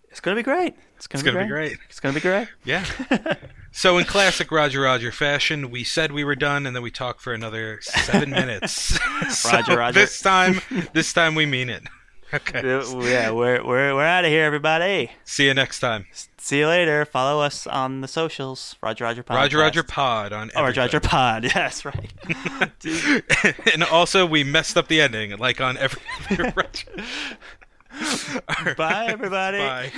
It's 0.10 0.20
gonna 0.20 0.36
be 0.36 0.44
great. 0.44 0.76
It's 0.96 1.06
gonna, 1.08 1.20
It's 1.20 1.24
be, 1.24 1.32
going 1.32 1.48
to 1.48 1.54
great. 1.54 1.70
be 1.72 1.76
great. 1.76 1.80
It's 1.90 2.00
gonna 2.00 2.14
be 2.14 2.20
great. 2.20 2.48
Yeah. 2.66 2.84
so 3.72 3.98
in 3.98 4.06
classic 4.06 4.52
Roger 4.52 4.82
Roger 4.82 5.12
fashion, 5.12 5.70
we 5.72 5.84
said 5.84 6.12
we 6.12 6.24
were 6.24 6.36
done, 6.36 6.66
and 6.66 6.76
then 6.76 6.84
we 6.84 6.92
talked 6.92 7.22
for 7.22 7.34
another 7.34 7.80
seven 7.82 8.30
minutes. 8.42 9.00
So 9.30 9.50
Roger, 9.52 9.78
Roger. 9.78 10.00
This 10.00 10.20
time, 10.22 10.62
this 10.94 11.14
time 11.14 11.36
we 11.36 11.46
mean 11.46 11.70
it. 11.70 11.84
Okay. 12.34 12.62
Yeah, 12.64 13.32
we're 13.32 13.64
we're 13.64 13.96
we're 13.96 14.04
out 14.04 14.26
of 14.26 14.32
here, 14.32 14.44
everybody. 14.44 15.12
See 15.24 15.46
you 15.46 15.54
next 15.54 15.80
time. 15.80 16.08
See 16.40 16.60
you 16.60 16.68
later. 16.68 17.04
Follow 17.04 17.42
us 17.42 17.66
on 17.66 18.02
the 18.02 18.08
socials. 18.08 18.76
Roger 18.82 19.04
Roger 19.06 19.24
Pod. 19.24 19.38
Roger 19.38 19.58
Roger 19.58 19.84
Pod 19.84 20.34
on 20.34 20.52
Oh, 20.56 20.62
Roger 20.64 20.82
Roger. 20.82 21.00
Pod. 21.00 21.44
Yes, 21.56 21.84
right. 21.84 22.14
And 23.74 23.84
also 23.84 24.26
we 24.26 24.44
messed 24.44 24.78
up 24.78 24.88
the 24.88 25.02
ending, 25.02 25.36
like 25.38 25.60
on 25.60 25.78
every. 25.78 26.02
Roger. 26.56 26.88
Bye, 28.76 29.08
everybody. 29.10 29.58
Bye. 29.58 29.92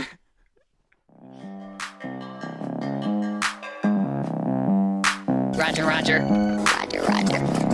Roger, 5.57 5.85
Roger. 5.85 6.19
Roger, 6.21 7.01
Roger. 7.03 7.39
Roger, 7.39 7.68